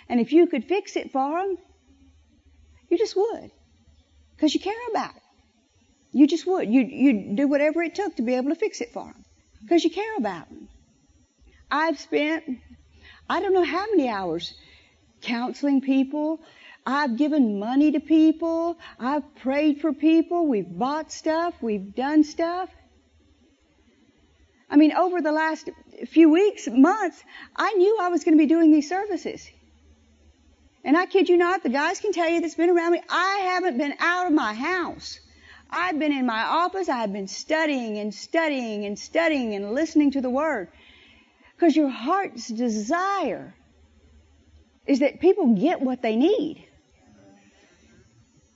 And 0.08 0.20
if 0.20 0.32
you 0.32 0.46
could 0.48 0.64
fix 0.64 0.96
it 0.96 1.12
for 1.12 1.40
them, 1.40 1.56
you 2.90 2.98
just 2.98 3.16
would. 3.16 3.50
Because 4.36 4.52
you 4.54 4.60
care 4.60 4.74
about 4.90 5.16
it. 5.16 5.19
You 6.12 6.26
just 6.26 6.46
would. 6.46 6.72
You, 6.72 6.82
you'd 6.82 7.36
do 7.36 7.48
whatever 7.48 7.82
it 7.82 7.94
took 7.94 8.16
to 8.16 8.22
be 8.22 8.34
able 8.34 8.50
to 8.50 8.56
fix 8.56 8.80
it 8.80 8.92
for 8.92 9.04
them. 9.04 9.24
Because 9.62 9.84
you 9.84 9.90
care 9.90 10.16
about 10.16 10.48
them. 10.48 10.68
I've 11.70 11.98
spent, 11.98 12.44
I 13.28 13.40
don't 13.40 13.54
know 13.54 13.64
how 13.64 13.86
many 13.90 14.08
hours 14.08 14.52
counseling 15.20 15.80
people, 15.80 16.40
I've 16.86 17.16
given 17.16 17.58
money 17.58 17.92
to 17.92 18.00
people. 18.00 18.78
I've 18.98 19.34
prayed 19.36 19.80
for 19.80 19.92
people. 19.92 20.46
We've 20.46 20.68
bought 20.68 21.12
stuff. 21.12 21.54
We've 21.60 21.94
done 21.94 22.24
stuff. 22.24 22.70
I 24.68 24.76
mean, 24.76 24.92
over 24.92 25.20
the 25.20 25.32
last 25.32 25.68
few 26.08 26.30
weeks, 26.30 26.68
months, 26.68 27.22
I 27.56 27.72
knew 27.74 27.98
I 28.00 28.08
was 28.08 28.24
going 28.24 28.36
to 28.36 28.42
be 28.42 28.46
doing 28.46 28.70
these 28.70 28.88
services. 28.88 29.48
And 30.84 30.96
I 30.96 31.06
kid 31.06 31.28
you 31.28 31.36
not, 31.36 31.62
the 31.62 31.68
guys 31.68 32.00
can 32.00 32.12
tell 32.12 32.28
you 32.28 32.40
that's 32.40 32.54
been 32.54 32.70
around 32.70 32.92
me, 32.92 33.02
I 33.08 33.40
haven't 33.52 33.76
been 33.76 33.94
out 33.98 34.26
of 34.26 34.32
my 34.32 34.54
house. 34.54 35.18
I've 35.70 35.98
been 35.98 36.12
in 36.12 36.26
my 36.26 36.42
office. 36.42 36.88
I've 36.88 37.12
been 37.12 37.28
studying 37.28 37.98
and 37.98 38.14
studying 38.14 38.84
and 38.84 38.98
studying 38.98 39.54
and 39.54 39.72
listening 39.72 40.12
to 40.12 40.20
the 40.20 40.30
Word. 40.30 40.68
Because 41.54 41.76
your 41.76 41.88
heart's 41.88 42.48
desire 42.48 43.54
is 44.86 45.00
that 45.00 45.20
people 45.20 45.54
get 45.54 45.80
what 45.80 46.02
they 46.02 46.16
need. 46.16 46.66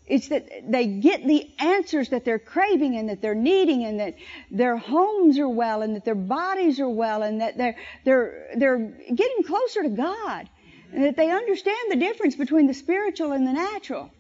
It's 0.07 0.29
that 0.29 0.71
they 0.71 0.87
get 0.87 1.27
the 1.27 1.51
answers 1.59 2.11
that 2.11 2.25
they're 2.25 2.39
craving 2.39 2.97
and 2.97 3.09
that 3.09 3.23
they're 3.23 3.35
needing 3.35 3.85
and 3.85 4.01
that 4.01 4.17
their 4.51 4.77
homes 4.77 5.39
are 5.39 5.49
well 5.49 5.81
and 5.81 5.97
that 5.97 6.05
their 6.05 6.15
bodies 6.15 6.79
are 6.79 6.89
well 6.89 7.23
and 7.23 7.41
that 7.41 7.57
they're, 7.57 7.77
they're, 8.05 8.49
they're 8.57 8.79
getting 8.79 9.43
closer 9.47 9.83
to 9.83 9.89
God 9.89 10.49
and 10.93 11.05
that 11.05 11.17
they 11.17 11.31
understand 11.31 11.91
the 11.91 11.97
difference 11.97 12.37
between 12.37 12.67
the 12.67 12.75
spiritual 12.75 13.33
and 13.33 13.47
the 13.47 13.53
natural. 13.53 14.11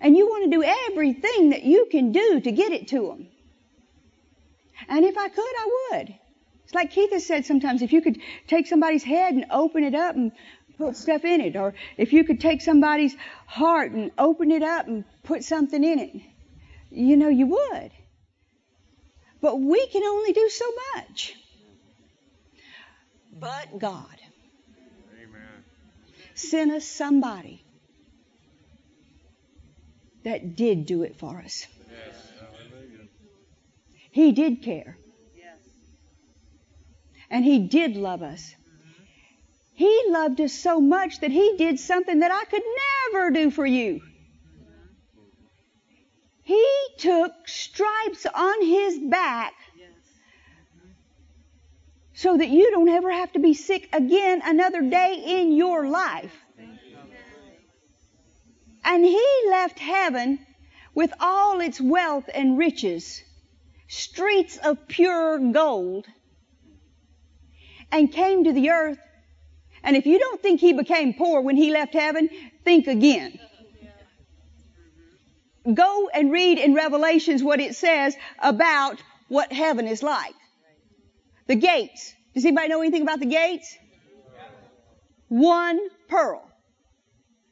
And 0.00 0.16
you 0.16 0.26
want 0.26 0.44
to 0.44 0.50
do 0.50 0.62
everything 0.90 1.50
that 1.50 1.62
you 1.62 1.86
can 1.90 2.12
do 2.12 2.40
to 2.40 2.52
get 2.52 2.72
it 2.72 2.88
to 2.88 3.06
them. 3.06 3.28
And 4.88 5.04
if 5.04 5.16
I 5.16 5.28
could, 5.28 5.42
I 5.42 5.70
would. 5.90 6.14
It's 6.64 6.74
like 6.74 6.90
Keith 6.90 7.12
has 7.12 7.26
said 7.26 7.46
sometimes, 7.46 7.82
if 7.82 7.92
you 7.92 8.02
could 8.02 8.20
take 8.46 8.66
somebody's 8.66 9.04
head 9.04 9.34
and 9.34 9.46
open 9.50 9.84
it 9.84 9.94
up 9.94 10.16
and 10.16 10.32
put 10.76 10.96
stuff 10.96 11.24
in 11.24 11.40
it. 11.40 11.56
Or 11.56 11.74
if 11.96 12.12
you 12.12 12.24
could 12.24 12.40
take 12.40 12.60
somebody's 12.60 13.16
heart 13.46 13.92
and 13.92 14.10
open 14.18 14.50
it 14.50 14.62
up 14.62 14.86
and 14.86 15.04
put 15.22 15.44
something 15.44 15.82
in 15.82 15.98
it, 15.98 16.20
you 16.90 17.16
know, 17.16 17.28
you 17.28 17.46
would. 17.46 17.90
But 19.40 19.60
we 19.60 19.86
can 19.88 20.02
only 20.04 20.32
do 20.32 20.48
so 20.48 20.64
much. 20.94 21.34
But 23.38 23.78
God 23.78 24.16
Amen. 25.22 25.64
sent 26.34 26.70
us 26.70 26.84
somebody 26.84 27.63
that 30.24 30.56
did 30.56 30.86
do 30.86 31.02
it 31.02 31.16
for 31.16 31.40
us. 31.40 31.66
Yes. 31.90 32.14
He 34.10 34.32
did 34.32 34.62
care. 34.62 34.96
Yes. 35.36 35.58
And 37.30 37.44
He 37.44 37.66
did 37.66 37.96
love 37.96 38.22
us. 38.22 38.42
Mm-hmm. 38.42 39.04
He 39.74 40.02
loved 40.08 40.40
us 40.40 40.52
so 40.52 40.80
much 40.80 41.20
that 41.20 41.30
He 41.30 41.56
did 41.58 41.80
something 41.80 42.20
that 42.20 42.30
I 42.30 42.44
could 42.44 42.62
never 43.12 43.30
do 43.32 43.50
for 43.50 43.66
you. 43.66 43.94
Mm-hmm. 43.94 44.72
He 46.42 46.66
took 46.98 47.32
stripes 47.46 48.24
on 48.32 48.64
His 48.64 48.98
back 49.00 49.54
mm-hmm. 49.76 50.90
so 52.12 52.36
that 52.36 52.48
you 52.48 52.70
don't 52.70 52.88
ever 52.88 53.10
have 53.10 53.32
to 53.32 53.40
be 53.40 53.52
sick 53.52 53.88
again 53.92 54.42
another 54.44 54.82
day 54.82 55.22
in 55.26 55.52
your 55.52 55.88
life. 55.88 56.43
And 58.84 59.04
He 59.04 59.26
left 59.48 59.78
heaven 59.78 60.38
with 60.94 61.12
all 61.20 61.60
its 61.60 61.80
wealth 61.80 62.28
and 62.32 62.56
riches, 62.58 63.22
streets 63.88 64.56
of 64.58 64.86
pure 64.86 65.38
gold, 65.38 66.06
and 67.90 68.12
came 68.12 68.44
to 68.44 68.52
the 68.52 68.70
earth 68.70 68.98
and 69.84 69.96
if 69.96 70.06
you 70.06 70.18
don't 70.18 70.42
think 70.42 70.60
he 70.60 70.72
became 70.72 71.12
poor 71.12 71.42
when 71.42 71.56
he 71.56 71.70
left 71.70 71.92
heaven, 71.92 72.30
think 72.64 72.86
again. 72.86 73.38
Go 75.72 76.08
and 76.12 76.32
read 76.32 76.58
in 76.58 76.74
Revelations 76.74 77.42
what 77.42 77.60
it 77.60 77.74
says 77.76 78.16
about 78.38 79.00
what 79.28 79.52
heaven 79.52 79.86
is 79.86 80.02
like. 80.02 80.34
The 81.46 81.54
gates. 81.54 82.14
Does 82.34 82.44
anybody 82.44 82.68
know 82.68 82.80
anything 82.80 83.02
about 83.02 83.20
the 83.20 83.26
gates? 83.26 83.76
One 85.28 85.78
pearl. 86.08 86.50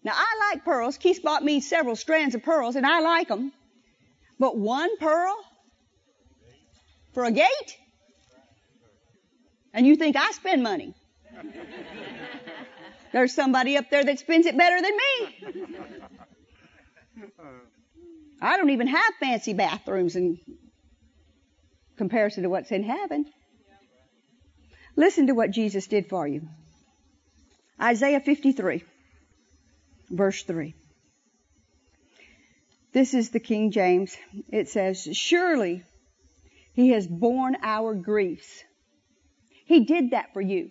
Now 0.05 0.13
I 0.15 0.51
like 0.51 0.65
pearls. 0.65 0.99
Keith 0.99 1.23
bought 1.23 1.45
me 1.45 1.61
several 1.61 1.97
strands 1.97 2.35
of 2.35 2.43
pearls 2.43 2.77
and 2.77 2.87
I 2.87 3.01
like 3.01 3.29
them. 3.29 3.53
But 4.39 4.57
one 4.57 4.97
pearl 4.99 5.37
for 7.13 7.25
a 7.25 7.31
gate? 7.31 7.77
And 9.73 9.87
you 9.87 9.97
think 9.97 10.17
I 10.17 10.31
spend 10.33 10.63
money. 10.63 10.95
There's 13.13 13.35
somebody 13.35 13.77
up 13.77 13.91
there 13.91 14.05
that 14.05 14.19
spends 14.19 14.47
it 14.47 14.57
better 14.57 14.81
than 14.81 14.93
me. 14.97 15.67
I 18.41 18.57
don't 18.57 18.71
even 18.71 18.89
have 18.89 19.15
fancy 19.21 19.53
bathrooms 19.53 20.17
in 20.17 20.41
comparison 21.97 22.43
to 22.43 22.49
what's 22.49 22.73
in 22.73 22.83
heaven. 22.83 23.27
Listen 24.97 25.29
to 25.29 25.33
what 25.35 25.51
Jesus 25.51 25.87
did 25.87 26.09
for 26.09 26.27
you. 26.27 26.49
Isaiah 27.81 28.21
53, 28.21 28.83
verse 30.13 30.43
3. 30.45 30.75
This 32.93 33.15
is 33.15 33.31
the 33.31 33.41
King 33.41 33.71
James. 33.71 34.17
It 34.51 34.69
says, 34.69 35.09
Surely 35.13 35.83
he 36.75 36.91
has 36.91 37.07
borne 37.07 37.57
our 37.63 37.95
griefs. 37.95 38.65
He 39.65 39.85
did 39.85 40.11
that 40.11 40.33
for 40.35 40.41
you. 40.41 40.71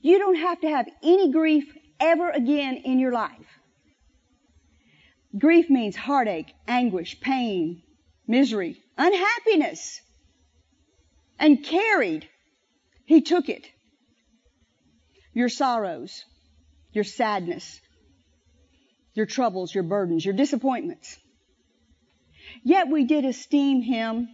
You 0.00 0.18
don't 0.18 0.36
have 0.36 0.60
to 0.60 0.68
have 0.68 0.86
any 1.02 1.32
grief 1.32 1.64
ever 1.98 2.28
again 2.28 2.76
in 2.76 2.98
your 2.98 3.12
life. 3.12 3.58
Grief 5.36 5.70
means 5.70 5.96
heartache, 5.96 6.52
anguish, 6.68 7.18
pain, 7.20 7.82
misery, 8.26 8.82
unhappiness. 8.98 10.00
And 11.38 11.64
carried, 11.64 12.28
he 13.06 13.22
took 13.22 13.48
it. 13.48 13.66
Your 15.32 15.48
sorrows, 15.48 16.24
your 16.92 17.04
sadness, 17.04 17.80
your 19.14 19.26
troubles, 19.26 19.74
your 19.74 19.84
burdens, 19.84 20.24
your 20.24 20.34
disappointments. 20.34 21.16
Yet 22.62 22.88
we 22.88 23.04
did 23.04 23.24
esteem 23.24 23.82
him 23.82 24.28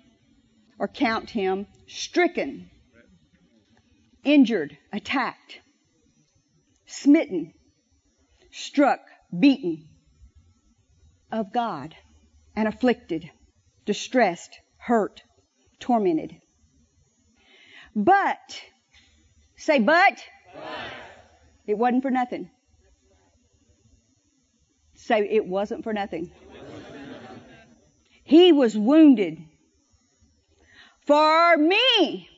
or 0.79 0.89
count 0.89 1.31
him 1.31 1.67
stricken, 1.87 2.71
injured, 4.25 4.77
attacked, 4.93 5.61
smitten, 6.87 7.53
struck, 8.51 9.01
beaten 9.39 9.89
of 11.31 11.53
God 11.53 11.95
and 12.57 12.67
afflicted, 12.67 13.31
distressed, 13.85 14.59
hurt, 14.77 15.23
tormented. 15.79 16.37
But, 17.95 18.63
say 19.57 19.79
but, 19.79 20.25
it 21.67 21.77
wasn't 21.79 22.03
for 22.03 22.11
nothing. 22.11 22.51
Say 25.11 25.29
it 25.29 25.45
wasn't 25.45 25.83
for 25.83 25.93
nothing. 25.93 26.31
He 28.23 28.53
was 28.53 28.79
wounded 28.79 29.43
for 31.05 31.57
me. 31.57 32.29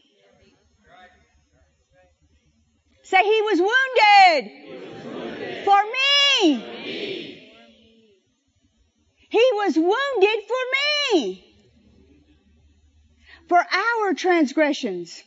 Say 3.02 3.22
he 3.22 3.42
was 3.42 3.58
wounded, 3.60 4.52
for 5.66 5.82
me. 5.82 7.52
He 9.28 9.48
was 9.52 9.76
wounded 9.76 10.44
for 10.48 10.64
me. 11.18 11.44
For 13.50 13.58
our 13.58 14.14
transgressions. 14.14 15.22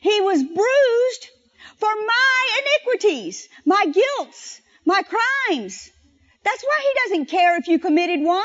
He 0.00 0.20
was 0.20 0.40
bruised 0.40 1.30
for 1.78 1.90
my 2.06 2.60
iniquities, 2.60 3.48
my 3.64 3.86
guilts, 3.86 4.60
my 4.84 5.02
crimes. 5.02 5.90
That's 6.46 6.62
why 6.62 6.78
he 6.80 7.10
doesn't 7.10 7.26
care 7.26 7.58
if 7.58 7.66
you 7.66 7.80
committed 7.80 8.20
one. 8.20 8.44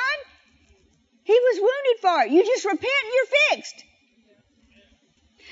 He 1.23 1.33
was 1.33 1.59
wounded 1.59 2.01
for 2.01 2.23
it. 2.23 2.31
You 2.31 2.43
just 2.43 2.65
repent 2.65 2.81
and 2.81 3.13
you're 3.13 3.51
fixed. 3.51 3.83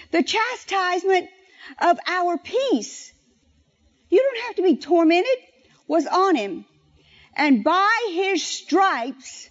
The 0.09 0.23
chastisement 0.23 1.29
of 1.79 1.99
our 2.07 2.39
peace. 2.39 3.13
You 4.09 4.17
don't 4.23 4.45
have 4.47 4.55
to 4.55 4.63
be 4.63 4.77
tormented, 4.77 5.37
was 5.87 6.07
on 6.07 6.35
him. 6.35 6.65
And 7.35 7.63
by 7.63 8.09
his 8.13 8.43
stripes, 8.43 9.47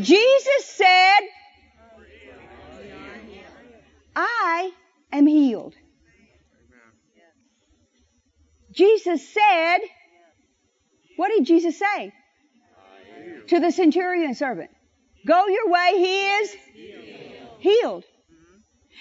Jesus 0.00 0.64
said, 0.64 1.20
I 4.14 4.70
am 5.10 5.26
healed. 5.26 5.74
Jesus 8.70 9.28
said, 9.28 9.78
what 11.18 11.32
did 11.36 11.46
Jesus 11.46 11.76
say? 11.76 12.12
To 13.48 13.58
the 13.58 13.72
centurion 13.72 14.34
servant. 14.34 14.70
Go 15.26 15.48
your 15.48 15.68
way, 15.68 15.94
he 15.96 16.26
is 16.28 16.56
healed. 17.58 18.04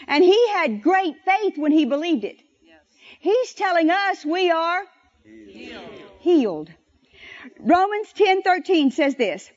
And 0.08 0.24
he 0.24 0.50
had 0.50 0.82
great 0.82 1.16
faith 1.24 1.58
when 1.58 1.72
he 1.72 1.86
believed 1.86 2.24
it. 2.24 2.38
He's 3.20 3.54
telling 3.54 3.92
us 3.92 4.26
we 4.26 4.50
are 4.50 4.82
healed. 6.20 6.72
Romans 7.60 8.08
10:13 8.14 8.92
says 8.94 9.16
this, 9.16 9.52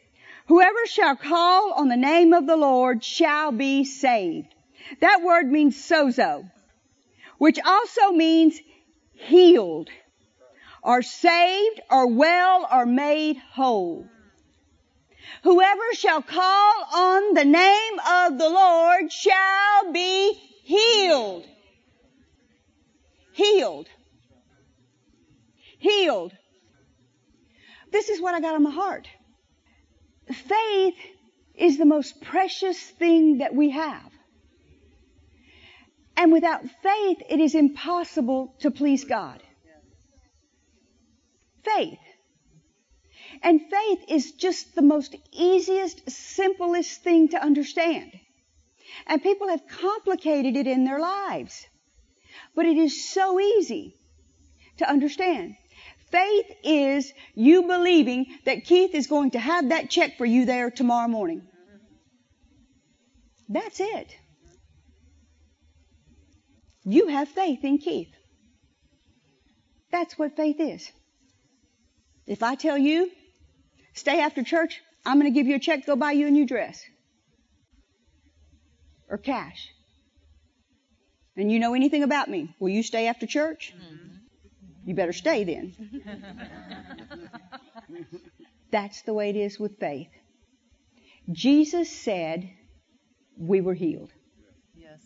whoever 0.47 0.85
shall 0.85 1.17
call 1.17 1.73
on 1.73 1.89
the 1.89 1.97
name 1.97 2.35
of 2.35 2.47
the 2.47 2.57
Lord 2.57 3.03
shall 3.03 3.53
be 3.53 3.85
saved. 3.85 4.55
That 5.01 5.23
word 5.23 5.51
means 5.51 5.77
sozo, 5.77 6.51
which 7.39 7.59
also 7.65 8.11
means 8.11 8.61
healed, 9.15 9.89
or 10.83 11.03
saved, 11.03 11.81
are 11.91 12.07
well, 12.07 12.67
are 12.71 12.87
made 12.87 13.37
whole. 13.53 14.07
Whoever 15.43 15.95
shall 15.95 16.23
call 16.23 16.85
on 16.95 17.35
the 17.35 17.45
name 17.45 17.99
of 17.99 18.39
the 18.39 18.49
Lord 18.49 19.13
shall 19.13 19.93
be 19.93 20.33
healed. 20.65 21.47
Healed. 23.33 23.89
Healed. 25.79 26.33
This 27.91 28.09
is 28.09 28.21
what 28.21 28.35
I 28.35 28.41
got 28.41 28.55
on 28.55 28.63
my 28.63 28.71
heart. 28.71 29.09
Faith 30.33 30.97
is 31.55 31.79
the 31.79 31.87
most 31.87 32.21
precious 32.21 32.79
thing 32.79 33.39
that 33.39 33.55
we 33.55 33.71
have. 33.71 34.11
And 36.17 36.33
without 36.33 36.63
faith, 36.83 37.19
it 37.29 37.41
is 37.41 37.55
impossible 37.55 38.55
to 38.61 38.71
please 38.71 39.05
God. 39.05 39.43
Faith. 41.65 41.99
And 43.43 43.61
faith 43.61 44.05
is 44.09 44.33
just 44.33 44.75
the 44.75 44.83
most 44.83 45.15
easiest, 45.33 46.11
simplest 46.11 47.03
thing 47.03 47.29
to 47.29 47.43
understand. 47.43 48.13
And 49.07 49.23
people 49.23 49.49
have 49.49 49.67
complicated 49.69 50.57
it 50.57 50.67
in 50.67 50.85
their 50.85 50.99
lives. 50.99 51.67
But 52.55 52.67
it 52.67 52.77
is 52.77 53.09
so 53.09 53.41
easy 53.41 53.97
to 54.79 54.89
understand. 54.89 55.57
Faith 56.11 56.47
is 56.65 57.13
you 57.35 57.63
believing 57.63 58.27
that 58.45 58.65
Keith 58.65 58.95
is 58.95 59.07
going 59.07 59.33
to 59.33 59.39
have 59.39 59.69
that 59.69 59.91
check 59.91 60.19
for 60.19 60.27
you 60.27 60.45
there 60.45 60.71
tomorrow 60.71 61.09
morning. 61.09 61.43
That's 63.49 63.81
it. 63.81 64.17
You 66.85 67.09
have 67.09 67.29
faith 67.29 67.65
in 67.65 67.79
Keith. 67.79 68.13
That's 69.93 70.19
what 70.19 70.37
faith 70.37 70.59
is. 70.59 70.91
If 72.31 72.45
I 72.45 72.55
tell 72.55 72.79
you, 72.79 73.11
stay 73.93 74.21
after 74.21 74.45
church, 74.45 74.81
I'm 75.05 75.19
going 75.19 75.33
to 75.33 75.37
give 75.37 75.49
you 75.49 75.57
a 75.57 75.59
check, 75.59 75.85
go 75.85 75.97
buy 75.97 76.13
you 76.13 76.29
a 76.29 76.31
new 76.31 76.47
dress. 76.47 76.81
Or 79.09 79.19
cash. 79.19 79.69
And 81.37 81.51
you 81.51 81.59
know 81.59 81.75
anything 81.75 82.05
about 82.05 82.31
me. 82.31 82.55
Will 82.61 82.69
you 82.69 82.85
stay 82.85 83.09
after 83.09 83.27
church? 83.27 83.75
Mm-hmm. 83.77 84.15
You 84.87 84.95
better 84.95 85.13
stay 85.13 85.43
then. 85.43 85.75
That's 88.71 89.03
the 89.03 89.13
way 89.13 89.31
it 89.31 89.37
is 89.37 89.59
with 89.59 89.81
faith. 89.81 90.13
Jesus 91.33 91.91
said 91.91 92.49
we 93.37 93.61
were 93.61 93.75
healed. 93.75 94.13
Yes. 94.77 95.01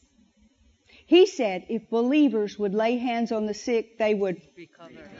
He 1.06 1.24
said 1.24 1.64
if 1.70 1.88
believers 1.88 2.58
would 2.58 2.74
lay 2.74 2.98
hands 2.98 3.32
on 3.32 3.46
the 3.46 3.54
sick, 3.54 3.96
they 3.98 4.12
would. 4.12 4.42
Recover. 4.58 5.10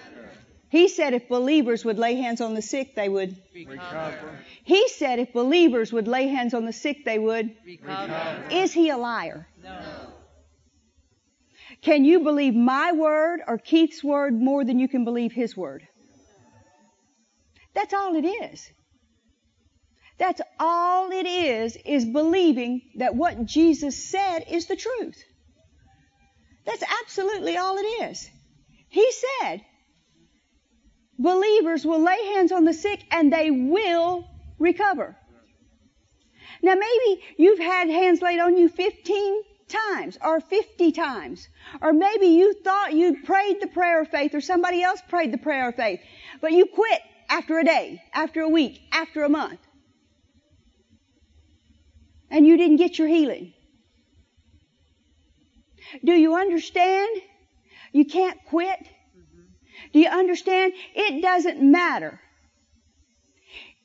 He 0.74 0.88
said 0.88 1.14
if 1.14 1.28
believers 1.28 1.84
would 1.84 2.00
lay 2.00 2.16
hands 2.16 2.40
on 2.40 2.54
the 2.54 2.60
sick, 2.60 2.96
they 2.96 3.08
would. 3.08 3.40
Recover. 3.54 4.40
He 4.64 4.88
said 4.88 5.20
if 5.20 5.32
believers 5.32 5.92
would 5.92 6.08
lay 6.08 6.26
hands 6.26 6.52
on 6.52 6.64
the 6.64 6.72
sick, 6.72 7.04
they 7.04 7.16
would. 7.16 7.54
Recover. 7.64 8.48
Is 8.50 8.72
he 8.72 8.88
a 8.88 8.96
liar? 8.96 9.46
No. 9.62 9.78
Can 11.80 12.04
you 12.04 12.24
believe 12.24 12.56
my 12.56 12.90
word 12.90 13.40
or 13.46 13.56
Keith's 13.56 14.02
word 14.02 14.34
more 14.34 14.64
than 14.64 14.80
you 14.80 14.88
can 14.88 15.04
believe 15.04 15.30
his 15.30 15.56
word? 15.56 15.86
That's 17.72 17.94
all 17.94 18.16
it 18.16 18.26
is. 18.26 18.68
That's 20.18 20.40
all 20.58 21.12
it 21.12 21.26
is, 21.28 21.78
is 21.84 22.04
believing 22.04 22.82
that 22.96 23.14
what 23.14 23.44
Jesus 23.44 24.10
said 24.10 24.40
is 24.50 24.66
the 24.66 24.74
truth. 24.74 25.22
That's 26.66 26.82
absolutely 27.02 27.58
all 27.58 27.76
it 27.78 28.10
is. 28.10 28.28
He 28.88 29.08
said, 29.12 29.60
believers 31.18 31.84
will 31.84 32.00
lay 32.00 32.34
hands 32.34 32.52
on 32.52 32.64
the 32.64 32.74
sick 32.74 33.04
and 33.10 33.32
they 33.32 33.50
will 33.50 34.24
recover. 34.58 35.16
Now 36.62 36.74
maybe 36.74 37.22
you've 37.36 37.58
had 37.58 37.88
hands 37.88 38.22
laid 38.22 38.40
on 38.40 38.56
you 38.56 38.68
15 38.68 39.42
times 39.68 40.18
or 40.22 40.40
50 40.40 40.92
times. 40.92 41.48
Or 41.80 41.92
maybe 41.92 42.26
you 42.26 42.54
thought 42.54 42.92
you 42.92 43.22
prayed 43.22 43.60
the 43.60 43.66
prayer 43.66 44.02
of 44.02 44.08
faith 44.08 44.34
or 44.34 44.40
somebody 44.40 44.82
else 44.82 45.00
prayed 45.08 45.32
the 45.32 45.38
prayer 45.38 45.68
of 45.68 45.76
faith, 45.76 46.00
but 46.40 46.52
you 46.52 46.66
quit 46.66 47.00
after 47.28 47.58
a 47.58 47.64
day, 47.64 48.02
after 48.12 48.42
a 48.42 48.48
week, 48.48 48.80
after 48.92 49.24
a 49.24 49.28
month. 49.28 49.60
And 52.30 52.46
you 52.46 52.56
didn't 52.56 52.76
get 52.76 52.98
your 52.98 53.08
healing. 53.08 53.52
Do 56.02 56.12
you 56.12 56.34
understand? 56.34 57.20
You 57.92 58.04
can't 58.04 58.38
quit. 58.46 58.78
Do 59.94 60.00
you 60.00 60.08
understand? 60.08 60.72
It 60.96 61.22
doesn't 61.22 61.62
matter. 61.62 62.20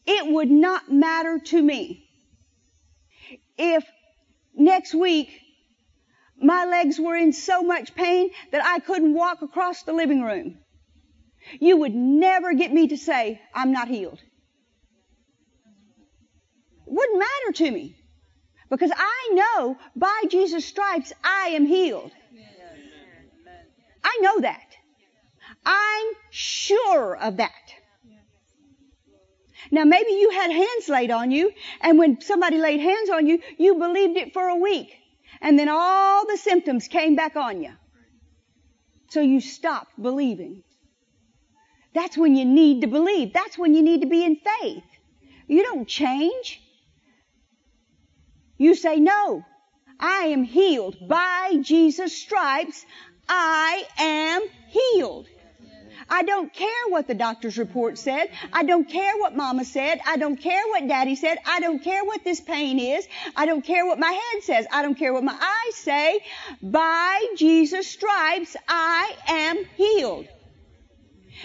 It 0.08 0.26
would 0.26 0.50
not 0.50 0.92
matter 0.92 1.38
to 1.38 1.62
me 1.62 2.10
if 3.60 3.86
next 4.56 4.96
week 4.96 5.30
my 6.42 6.66
legs 6.66 7.00
were 7.00 7.16
in 7.16 7.32
so 7.32 7.62
much 7.62 7.94
pain 7.94 8.32
that 8.52 8.66
I 8.66 8.80
couldn't 8.80 9.14
walk 9.14 9.44
across 9.44 9.84
the 9.84 9.94
living 9.94 10.24
room. 10.24 10.58
You 11.60 11.78
would 11.78 11.94
never 11.94 12.56
get 12.56 12.74
me 12.74 12.88
to 12.88 12.98
say, 12.98 13.40
I'm 13.54 13.72
not 13.72 13.88
healed. 13.88 14.20
It 16.88 16.92
wouldn't 16.92 17.20
matter 17.20 17.52
to 17.54 17.70
me. 17.70 17.96
Because 18.72 18.92
I 18.96 19.30
know 19.34 19.78
by 19.96 20.24
Jesus' 20.28 20.66
stripes 20.66 21.14
I 21.24 21.50
am 21.50 21.68
healed. 21.68 22.12
I 24.04 24.18
know 24.22 24.40
that. 24.40 24.69
I'm 25.72 26.08
sure 26.32 27.16
of 27.16 27.38
that. 27.38 27.52
Now 29.70 29.84
maybe 29.84 30.12
you 30.14 30.32
had 30.32 30.52
hands 30.52 30.90
laid 30.90 31.12
on 31.12 31.30
you, 31.30 31.52
and 31.82 32.00
when 32.00 32.22
somebody 32.22 32.58
laid 32.58 32.80
hands 32.80 33.10
on 33.12 33.28
you, 33.28 33.40
you 33.58 33.76
believed 33.76 34.18
it 34.18 34.34
for 34.34 34.48
a 34.48 34.56
week. 34.56 34.96
And 35.42 35.60
then 35.60 35.70
all 35.70 36.26
the 36.26 36.38
symptoms 36.38 36.88
came 36.88 37.16
back 37.16 37.36
on 37.36 37.62
you. 37.62 37.74
So 39.10 39.22
you 39.22 39.42
stopped 39.42 40.02
believing. 40.02 40.64
That's 41.94 42.18
when 42.18 42.36
you 42.36 42.46
need 42.46 42.82
to 42.82 42.88
believe. 42.88 43.34
That's 43.34 43.58
when 43.58 43.76
you 43.76 43.84
need 43.84 44.02
to 44.02 44.08
be 44.08 44.24
in 44.24 44.38
faith. 44.38 44.84
You 45.48 45.64
don't 45.64 45.88
change. 45.88 46.62
You 48.58 48.74
say, 48.74 49.00
no, 49.00 49.44
I 50.00 50.30
am 50.36 50.44
healed. 50.44 50.98
By 51.08 51.58
Jesus' 51.62 52.16
stripes, 52.16 52.86
I 53.28 53.84
am 54.00 54.42
healed. 54.70 55.28
I 56.10 56.24
don't 56.24 56.52
care 56.52 56.88
what 56.90 57.08
the 57.08 57.14
doctor's 57.14 57.58
report 57.58 57.98
said. 57.98 58.30
I 58.52 58.64
don't 58.64 58.90
care 58.90 59.18
what 59.18 59.36
mama 59.36 59.64
said. 59.64 60.00
I 60.06 60.18
don't 60.18 60.38
care 60.38 60.64
what 60.68 60.88
daddy 60.88 61.16
said. 61.16 61.38
I 61.46 61.60
don't 61.60 61.84
care 61.84 62.04
what 62.04 62.24
this 62.24 62.42
pain 62.42 62.80
is. 62.80 63.08
I 63.36 63.46
don't 63.46 63.64
care 63.64 63.86
what 63.86 64.00
my 64.00 64.12
head 64.12 64.44
says. 64.44 64.66
I 64.72 64.82
don't 64.82 64.96
care 64.96 65.14
what 65.14 65.24
my 65.24 65.34
eyes 65.34 65.76
say. 65.76 66.20
By 66.62 67.28
Jesus' 67.38 67.88
stripes, 67.88 68.56
I 68.68 69.16
am 69.28 69.66
healed. 69.78 70.28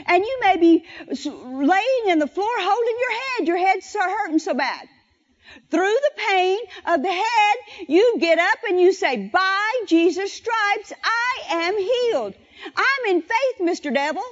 And 0.07 0.25
you 0.25 0.39
may 0.41 0.57
be 0.57 0.85
laying 1.09 2.09
in 2.09 2.19
the 2.19 2.27
floor 2.27 2.49
holding 2.51 2.97
your 2.99 3.13
head. 3.13 3.49
Your 3.49 3.59
head's 3.59 3.87
so 3.87 4.01
hurting 4.01 4.39
so 4.39 4.55
bad. 4.55 4.89
Through 5.71 5.95
the 5.95 6.11
pain 6.29 6.59
of 6.87 7.03
the 7.03 7.13
head, 7.13 7.57
you 7.89 8.17
get 8.19 8.39
up 8.39 8.59
and 8.69 8.81
you 8.81 8.93
say, 8.93 9.29
by 9.29 9.73
Jesus' 9.87 10.33
stripes, 10.33 10.93
I 11.05 11.43
am 11.51 11.79
healed. 11.79 12.35
I'm 12.77 13.15
in 13.15 13.23
faith, 13.23 13.61
Mr. 13.61 13.93
Devil. 13.95 14.23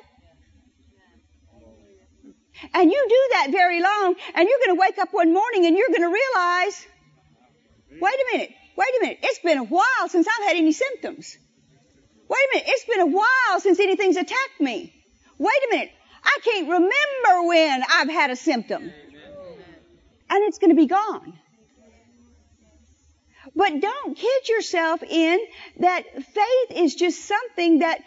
And 2.74 2.90
you 2.90 3.06
do 3.08 3.28
that 3.36 3.48
very 3.50 3.80
long, 3.80 4.14
and 4.34 4.48
you're 4.48 4.58
going 4.64 4.76
to 4.76 4.80
wake 4.80 4.98
up 4.98 5.08
one 5.12 5.32
morning 5.32 5.66
and 5.66 5.76
you're 5.76 5.88
going 5.88 6.02
to 6.02 6.06
realize, 6.06 6.86
wait 8.00 8.14
a 8.14 8.26
minute, 8.32 8.50
wait 8.76 8.88
a 8.88 8.98
minute, 9.02 9.18
it's 9.22 9.38
been 9.40 9.58
a 9.58 9.64
while 9.64 10.08
since 10.08 10.26
I've 10.28 10.46
had 10.48 10.56
any 10.56 10.72
symptoms. 10.72 11.36
Wait 12.28 12.38
a 12.38 12.54
minute, 12.54 12.68
it's 12.68 12.84
been 12.84 13.00
a 13.00 13.06
while 13.06 13.60
since 13.60 13.80
anything's 13.80 14.16
attacked 14.16 14.60
me. 14.60 14.92
Wait 15.38 15.62
a 15.66 15.74
minute, 15.74 15.90
I 16.24 16.38
can't 16.44 16.68
remember 16.68 17.48
when 17.48 17.82
I've 17.90 18.08
had 18.08 18.30
a 18.30 18.36
symptom. 18.36 18.82
And 20.30 20.44
it's 20.44 20.58
going 20.58 20.70
to 20.70 20.76
be 20.76 20.86
gone. 20.86 21.38
But 23.54 23.80
don't 23.80 24.16
kid 24.16 24.48
yourself 24.48 25.02
in 25.02 25.38
that 25.80 26.04
faith 26.22 26.70
is 26.70 26.94
just 26.94 27.26
something 27.26 27.80
that 27.80 28.00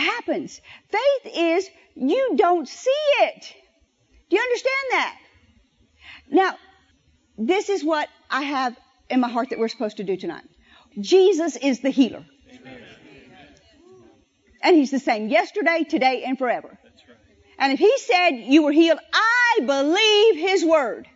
happens. 0.00 0.60
Faith 0.88 1.34
is 1.36 1.68
you 1.94 2.34
don't 2.36 2.68
see 2.68 2.90
it. 3.20 3.54
Do 4.30 4.36
you 4.36 4.42
understand 4.42 4.86
that? 4.92 5.18
Now, 6.30 6.54
this 7.36 7.68
is 7.68 7.84
what 7.84 8.08
I 8.30 8.42
have 8.42 8.76
in 9.10 9.20
my 9.20 9.28
heart 9.28 9.50
that 9.50 9.58
we're 9.58 9.68
supposed 9.68 9.98
to 9.98 10.04
do 10.04 10.16
tonight. 10.16 10.44
Jesus 10.98 11.56
is 11.56 11.80
the 11.80 11.90
healer. 11.90 12.24
And 14.62 14.76
he's 14.76 14.90
the 14.90 15.00
same 15.00 15.28
yesterday, 15.28 15.84
today, 15.88 16.22
and 16.24 16.38
forever. 16.38 16.78
And 17.58 17.72
if 17.72 17.78
he 17.78 17.92
said 17.98 18.30
you 18.30 18.62
were 18.62 18.72
healed, 18.72 18.98
I 19.12 19.60
believe 19.64 20.36
his 20.36 20.64
word. 20.64 21.08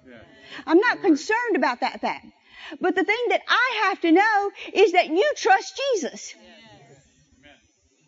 I'm 0.66 0.78
not 0.78 1.00
concerned 1.00 1.56
about 1.56 1.80
that 1.80 2.00
fact. 2.00 2.26
But 2.80 2.96
the 2.96 3.04
thing 3.04 3.24
that 3.28 3.42
I 3.48 3.88
have 3.88 4.00
to 4.00 4.12
know 4.12 4.50
is 4.72 4.92
that 4.92 5.06
you 5.08 5.32
trust 5.36 5.80
Jesus. 5.94 6.34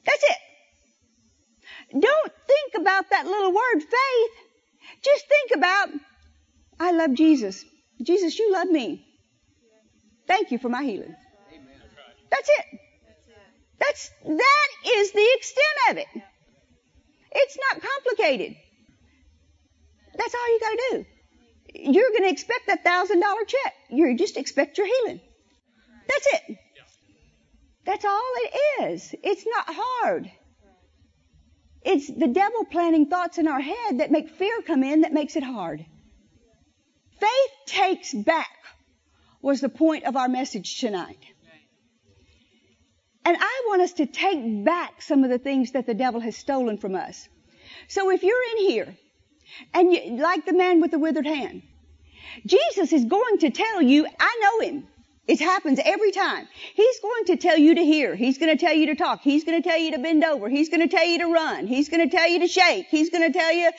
That's 0.05 0.23
it. 0.23 0.37
Don't 1.91 2.33
think 2.47 2.83
about 2.83 3.11
that 3.11 3.27
little 3.27 3.53
word 3.53 3.81
faith. 3.81 4.31
Just 5.03 5.25
think 5.29 5.51
about, 5.57 5.89
I 6.79 6.93
love 6.93 7.15
Jesus. 7.15 7.65
Jesus, 8.03 8.39
you 8.39 8.53
love 8.53 8.69
me. 8.69 9.05
Thank 10.27 10.51
you 10.51 10.59
for 10.59 10.69
my 10.69 10.83
healing. 10.85 11.15
That's 12.31 12.49
it. 12.59 12.81
That's, 13.79 14.11
that 14.25 14.69
is 14.87 15.13
the 15.13 15.29
extent 15.37 15.77
of 15.91 15.97
it. 15.99 16.07
It's 17.33 17.59
not 17.73 17.83
complicated. 17.83 18.57
That's 20.17 20.35
all 20.35 20.49
you 20.49 20.61
gotta 20.61 20.83
do. 20.91 21.07
You're 21.75 22.11
gonna 22.17 22.31
expect 22.31 22.67
that 22.67 22.83
thousand 22.85 23.21
dollar 23.21 23.45
check. 23.47 23.75
You 23.89 24.17
just 24.17 24.37
expect 24.37 24.79
your 24.79 24.87
healing. 24.87 25.21
That's 26.09 26.27
it. 26.33 26.59
That's 27.85 28.05
all 28.05 28.33
it 28.37 28.91
is. 28.91 29.15
It's 29.23 29.47
not 29.47 29.67
hard. 29.69 30.31
It's 31.91 32.07
the 32.07 32.29
devil 32.29 32.67
planting 32.67 33.07
thoughts 33.07 33.39
in 33.39 33.49
our 33.49 33.61
head 33.61 34.01
that 34.01 34.11
make 34.11 34.29
fear 34.29 34.61
come 34.61 34.85
in 34.85 35.01
that 35.01 35.15
makes 35.15 35.37
it 35.37 35.43
hard. 35.43 35.87
Faith 37.19 37.55
takes 37.65 38.13
back 38.13 38.51
was 39.41 39.63
the 39.63 39.71
point 39.71 40.05
of 40.05 40.15
our 40.15 40.29
message 40.29 40.81
tonight. 40.81 41.25
And 43.25 43.39
I 43.41 43.65
want 43.69 43.81
us 43.81 43.95
to 43.95 44.05
take 44.05 44.65
back 44.65 45.01
some 45.01 45.25
of 45.25 45.31
the 45.31 45.39
things 45.39 45.73
that 45.73 45.87
the 45.87 45.95
devil 45.95 46.21
has 46.21 46.37
stolen 46.37 46.77
from 46.77 46.95
us. 46.95 47.27
So 47.89 48.11
if 48.11 48.23
you're 48.23 48.45
in 48.53 48.69
here 48.69 48.97
and 49.73 49.91
you, 49.91 50.19
like 50.19 50.45
the 50.45 50.53
man 50.53 50.83
with 50.83 50.91
the 50.91 50.99
withered 50.99 51.27
hand, 51.27 51.63
Jesus 52.45 52.93
is 52.93 53.07
going 53.07 53.39
to 53.39 53.49
tell 53.49 53.81
you, 53.81 54.07
I 54.21 54.41
know 54.43 54.69
him. 54.69 54.89
It 55.29 55.41
happens 55.41 55.79
every 55.85 56.11
time. 56.11 56.49
He's 56.75 57.01
going 57.01 57.25
to 57.27 57.37
tell 57.37 57.59
you 57.59 57.75
to 57.75 57.85
hear. 57.85 58.17
He's 58.17 58.39
going 58.39 58.57
to 58.57 58.65
tell 58.65 58.75
you 58.75 58.87
to 58.87 58.95
talk. 58.95 59.21
He's 59.21 59.45
going 59.45 59.63
to 59.63 59.69
tell 59.69 59.79
you 59.79 59.93
to 59.93 59.99
bend 59.99 60.25
over. 60.25 60.49
He's 60.49 60.71
going 60.71 60.81
to 60.81 60.89
tell 60.89 61.05
you 61.05 61.19
to 61.19 61.27
run. 61.27 61.67
He's 61.67 61.91
going 61.91 62.09
to 62.09 62.17
tell 62.17 62.27
you 62.27 62.41
to 62.41 62.49
shake. 62.49 62.87
He's 62.87 63.11
going 63.11 63.31
to 63.31 63.39
tell 63.39 63.53
you 63.53 63.71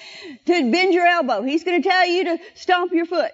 to 0.46 0.72
bend 0.72 0.94
your 0.94 1.08
elbow. 1.08 1.42
He's 1.42 1.64
going 1.64 1.82
to 1.82 1.90
tell 1.90 2.06
you 2.06 2.24
to 2.26 2.38
stomp 2.54 2.94
your 2.94 3.08
foot. 3.08 3.32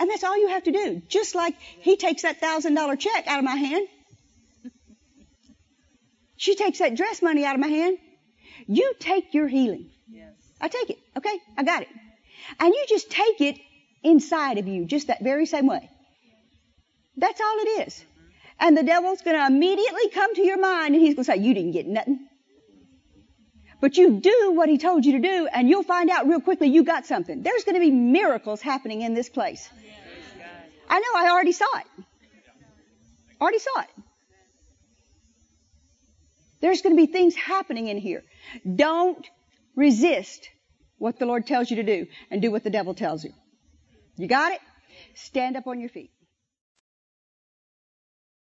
And 0.00 0.10
that's 0.10 0.24
all 0.24 0.36
you 0.36 0.48
have 0.48 0.64
to 0.64 0.72
do. 0.72 1.02
Just 1.08 1.36
like 1.36 1.54
he 1.60 1.96
takes 1.96 2.22
that 2.22 2.40
thousand 2.40 2.74
dollar 2.74 2.96
check 2.96 3.28
out 3.28 3.38
of 3.38 3.44
my 3.44 3.54
hand. 3.54 3.86
She 6.36 6.56
takes 6.56 6.80
that 6.80 6.96
dress 6.96 7.22
money 7.22 7.44
out 7.44 7.54
of 7.54 7.60
my 7.60 7.68
hand. 7.68 7.98
You 8.66 8.94
take 8.98 9.34
your 9.34 9.46
healing. 9.46 9.90
Yes. 10.10 10.32
I 10.60 10.66
take 10.66 10.90
it. 10.90 10.98
Okay? 11.16 11.38
I 11.56 11.62
got 11.62 11.82
it. 11.82 11.88
And 12.58 12.74
you 12.74 12.86
just 12.88 13.08
take 13.08 13.40
it 13.40 13.58
inside 14.02 14.58
of 14.58 14.66
you, 14.66 14.84
just 14.86 15.06
that 15.06 15.22
very 15.22 15.46
same 15.46 15.68
way. 15.68 15.88
That's 17.20 17.40
all 17.40 17.56
it 17.58 17.86
is. 17.86 18.04
And 18.58 18.76
the 18.76 18.82
devil's 18.82 19.22
going 19.22 19.36
to 19.36 19.46
immediately 19.46 20.08
come 20.10 20.34
to 20.34 20.42
your 20.42 20.58
mind 20.58 20.94
and 20.94 21.02
he's 21.02 21.14
going 21.14 21.24
to 21.24 21.32
say, 21.32 21.36
you 21.36 21.54
didn't 21.54 21.72
get 21.72 21.86
nothing. 21.86 22.26
But 23.80 23.96
you 23.96 24.20
do 24.20 24.52
what 24.54 24.68
he 24.68 24.76
told 24.78 25.06
you 25.06 25.12
to 25.12 25.20
do 25.20 25.48
and 25.52 25.68
you'll 25.68 25.82
find 25.82 26.10
out 26.10 26.26
real 26.26 26.40
quickly 26.40 26.68
you 26.68 26.84
got 26.84 27.06
something. 27.06 27.42
There's 27.42 27.64
going 27.64 27.76
to 27.76 27.80
be 27.80 27.90
miracles 27.90 28.60
happening 28.60 29.02
in 29.02 29.14
this 29.14 29.28
place. 29.28 29.68
I 30.88 30.98
know, 30.98 31.08
I 31.16 31.30
already 31.30 31.52
saw 31.52 31.78
it. 31.78 32.04
Already 33.40 33.58
saw 33.58 33.80
it. 33.80 33.88
There's 36.60 36.82
going 36.82 36.94
to 36.94 37.06
be 37.06 37.10
things 37.10 37.34
happening 37.34 37.88
in 37.88 37.96
here. 37.96 38.22
Don't 38.76 39.26
resist 39.76 40.48
what 40.98 41.18
the 41.18 41.24
Lord 41.24 41.46
tells 41.46 41.70
you 41.70 41.76
to 41.76 41.82
do 41.82 42.06
and 42.30 42.42
do 42.42 42.50
what 42.50 42.64
the 42.64 42.70
devil 42.70 42.92
tells 42.92 43.24
you. 43.24 43.32
You 44.16 44.26
got 44.28 44.52
it? 44.52 44.60
Stand 45.14 45.56
up 45.56 45.66
on 45.66 45.80
your 45.80 45.88
feet. 45.88 46.10